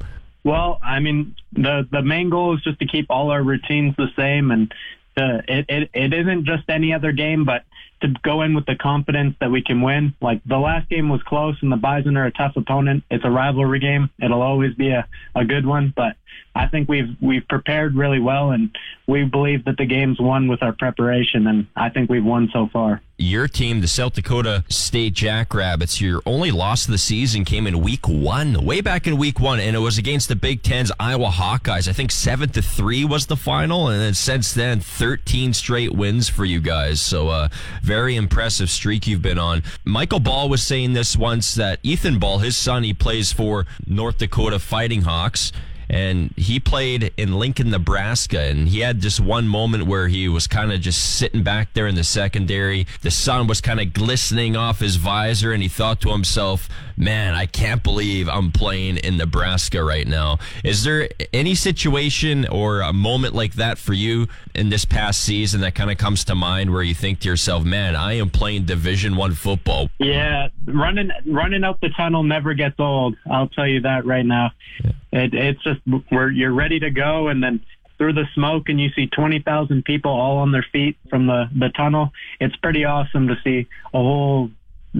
Well, 0.44 0.80
I 0.84 1.00
mean, 1.00 1.36
the 1.54 1.88
the 1.92 2.02
main 2.02 2.30
goal 2.30 2.56
is 2.56 2.64
just 2.64 2.80
to 2.80 2.88
keep 2.88 3.08
all 3.10 3.32
our 3.32 3.42
routines 3.42 3.96
the 3.98 4.08
same, 4.16 4.52
and 4.52 4.74
uh, 5.18 5.42
it, 5.48 5.66
it 5.70 5.90
it 5.94 6.14
isn't 6.14 6.46
just 6.46 6.70
any 6.70 6.94
other 6.94 7.12
game, 7.12 7.46
but 7.46 7.64
to 8.02 8.14
go 8.24 8.42
in 8.42 8.54
with 8.54 8.66
the 8.66 8.76
confidence 8.76 9.36
that 9.40 9.50
we 9.50 9.62
can 9.62 9.82
win. 9.82 10.14
Like 10.22 10.42
the 10.46 10.58
last 10.58 10.90
game 10.90 11.10
was 11.10 11.22
close, 11.24 11.56
and 11.62 11.72
the 11.72 11.78
Bison 11.78 12.18
are 12.18 12.26
a 12.26 12.32
tough 12.32 12.56
opponent. 12.56 13.04
It's 13.10 13.24
a 13.24 13.30
rivalry 13.30 13.80
game. 13.80 14.10
It'll 14.22 14.42
always 14.42 14.74
be 14.76 14.90
a, 14.90 15.08
a 15.36 15.46
good 15.46 15.66
one, 15.66 15.94
but 15.96 16.16
I 16.56 16.68
think 16.68 16.88
we've 16.88 17.16
we've 17.20 17.46
prepared 17.50 17.96
really 17.96 18.20
well, 18.20 18.52
and 18.52 18.76
we 19.08 19.26
believe 19.26 19.66
that 19.66 19.76
the 19.78 19.86
game's 19.86 20.20
won 20.20 20.48
with 20.48 20.64
our 20.64 20.72
preparation, 20.72 21.48
and 21.48 21.68
I 21.76 21.90
think 21.90 22.10
we've 22.10 22.24
won 22.24 22.50
so 22.54 22.70
far. 22.72 23.02
Your 23.18 23.48
team, 23.48 23.82
the 23.82 23.88
South 23.88 24.14
Dakota 24.14 24.64
State 24.70 25.14
Jackrabbits, 25.14 26.00
your 26.00 26.22
only 26.26 26.52
loss 26.52 26.86
of 26.86 26.92
the 26.92 26.98
season 26.98 27.44
came 27.44 27.68
in 27.68 27.82
Week 27.82 28.08
One, 28.08 28.66
way 28.66 28.80
back 28.80 29.06
in 29.06 29.18
Week 29.18 29.40
One, 29.40 29.60
and 29.60 29.76
it 29.76 29.80
was 29.80 29.98
against 29.98 30.30
the 30.30 30.36
Big 30.36 30.64
Ten's 30.64 30.94
Iowa 30.98 31.30
Hawkeyes. 31.30 31.90
I 31.90 31.94
think 31.94 32.10
seven 32.12 32.50
to 32.50 32.62
three 32.62 33.04
was 33.04 33.26
the 33.26 33.38
final, 33.38 33.90
and 33.90 34.00
then 34.00 34.14
since 34.14 34.54
then, 34.54 34.80
thirteen 34.80 35.54
straight 35.54 35.94
wins 35.94 36.30
for 36.30 36.46
you 36.46 36.62
guys. 36.62 37.02
So, 37.02 37.28
uh, 37.28 37.50
very 37.84 38.16
impressive 38.16 38.70
streak 38.70 39.08
you've 39.08 39.22
been 39.22 39.40
on. 39.40 39.62
Michael 39.84 40.22
Ball 40.22 40.48
was 40.48 40.64
saying 40.64 40.94
this 40.94 41.18
once 41.18 41.54
that 41.56 41.80
Ethan 41.84 42.18
Ball, 42.18 42.40
his 42.40 42.56
son, 42.56 42.84
he 42.84 42.94
plays 42.94 43.34
for 43.34 43.66
North 43.86 44.20
Dakota 44.20 44.58
Fighting 44.58 45.02
Hawks 45.02 45.52
and 45.90 46.32
he 46.36 46.60
played 46.60 47.14
in 47.18 47.34
Lincoln, 47.34 47.70
Nebraska, 47.70 48.42
and 48.42 48.68
he 48.68 48.80
had 48.80 49.00
just 49.00 49.20
one 49.20 49.48
moment 49.48 49.86
where 49.86 50.08
he 50.08 50.28
was 50.28 50.48
kind 50.48 50.72
of 50.72 50.82
just 50.82 51.18
sitting 51.18 51.44
back 51.44 51.74
there 51.74 51.88
in 51.88 51.96
the 51.96 52.04
secondary. 52.04 52.88
The 53.02 53.12
sun 53.12 53.48
was 53.48 53.62
kind 53.62 53.80
of 53.80 53.94
glistening 53.94 54.56
off 54.56 54.80
his 54.80 54.96
visor, 54.96 55.52
and 55.52 55.62
he 55.62 55.70
thought 55.70 56.02
to 56.02 56.12
himself, 56.12 56.68
"Man, 56.98 57.34
I 57.34 57.46
can't 57.46 57.84
believe 57.84 58.28
I'm 58.30 58.52
playing 58.52 58.98
in 58.98 59.18
Nebraska 59.18 59.84
right 59.84 60.08
now." 60.08 60.40
Is 60.64 60.84
there 60.84 61.10
any 61.34 61.56
situation 61.56 62.48
or 62.48 62.82
a 62.82 62.94
moment 62.94 63.36
like 63.36 63.54
that 63.54 63.78
for 63.78 63.94
you 63.94 64.28
in 64.54 64.70
this 64.70 64.86
past 64.86 65.22
season 65.22 65.62
that 65.62 65.76
kind 65.76 65.92
of 65.92 65.98
comes 65.98 66.24
to 66.26 66.36
mind 66.36 66.72
where 66.72 66.84
you 66.84 66.94
think 66.94 67.20
to 67.22 67.30
yourself, 67.30 67.64
"Man, 67.64 67.96
I 67.96 68.14
am 68.14 68.30
playing 68.30 68.66
Division 68.66 69.16
One 69.16 69.34
football"? 69.34 69.90
Yeah, 70.00 70.48
running 70.66 71.12
running 71.26 71.64
out 71.64 71.82
the 71.82 71.90
tunnel 71.90 72.24
never 72.24 72.54
gets 72.54 72.80
old. 72.80 73.16
I'll 73.30 73.50
tell 73.50 73.68
you 73.68 73.82
that 73.82 74.06
right 74.06 74.26
now. 74.26 74.52
Yeah. 74.84 74.92
It, 75.12 75.34
it's 75.34 75.64
just 75.64 75.80
where 76.10 76.30
you're 76.30 76.54
ready 76.54 76.80
to 76.80 76.90
go, 76.90 77.30
and 77.30 77.44
then 77.44 77.62
through 77.98 78.14
the 78.14 78.26
smoke, 78.34 78.70
and 78.70 78.80
you 78.80 78.90
see 78.90 79.08
20,000 79.08 79.86
people 79.86 80.12
all 80.12 80.38
on 80.38 80.52
their 80.52 80.66
feet 80.72 80.98
from 81.10 81.28
the 81.28 81.50
the 81.58 81.70
tunnel. 81.70 82.12
It's 82.40 82.56
pretty 82.58 82.86
awesome 82.86 83.28
to 83.28 83.36
see 83.44 83.68
a 83.94 83.98
whole 83.98 84.50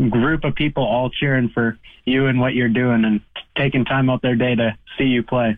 group 0.10 0.44
of 0.44 0.56
people 0.56 0.84
all 0.84 1.10
cheering 1.10 1.50
for 1.50 1.78
you 2.06 2.28
and 2.28 2.40
what 2.40 2.54
you're 2.54 2.70
doing, 2.70 3.06
and 3.06 3.22
taking 3.58 3.86
time 3.86 4.10
out 4.10 4.22
their 4.22 4.36
day 4.36 4.56
to 4.56 4.78
see 4.98 5.06
you 5.06 5.24
play. 5.24 5.58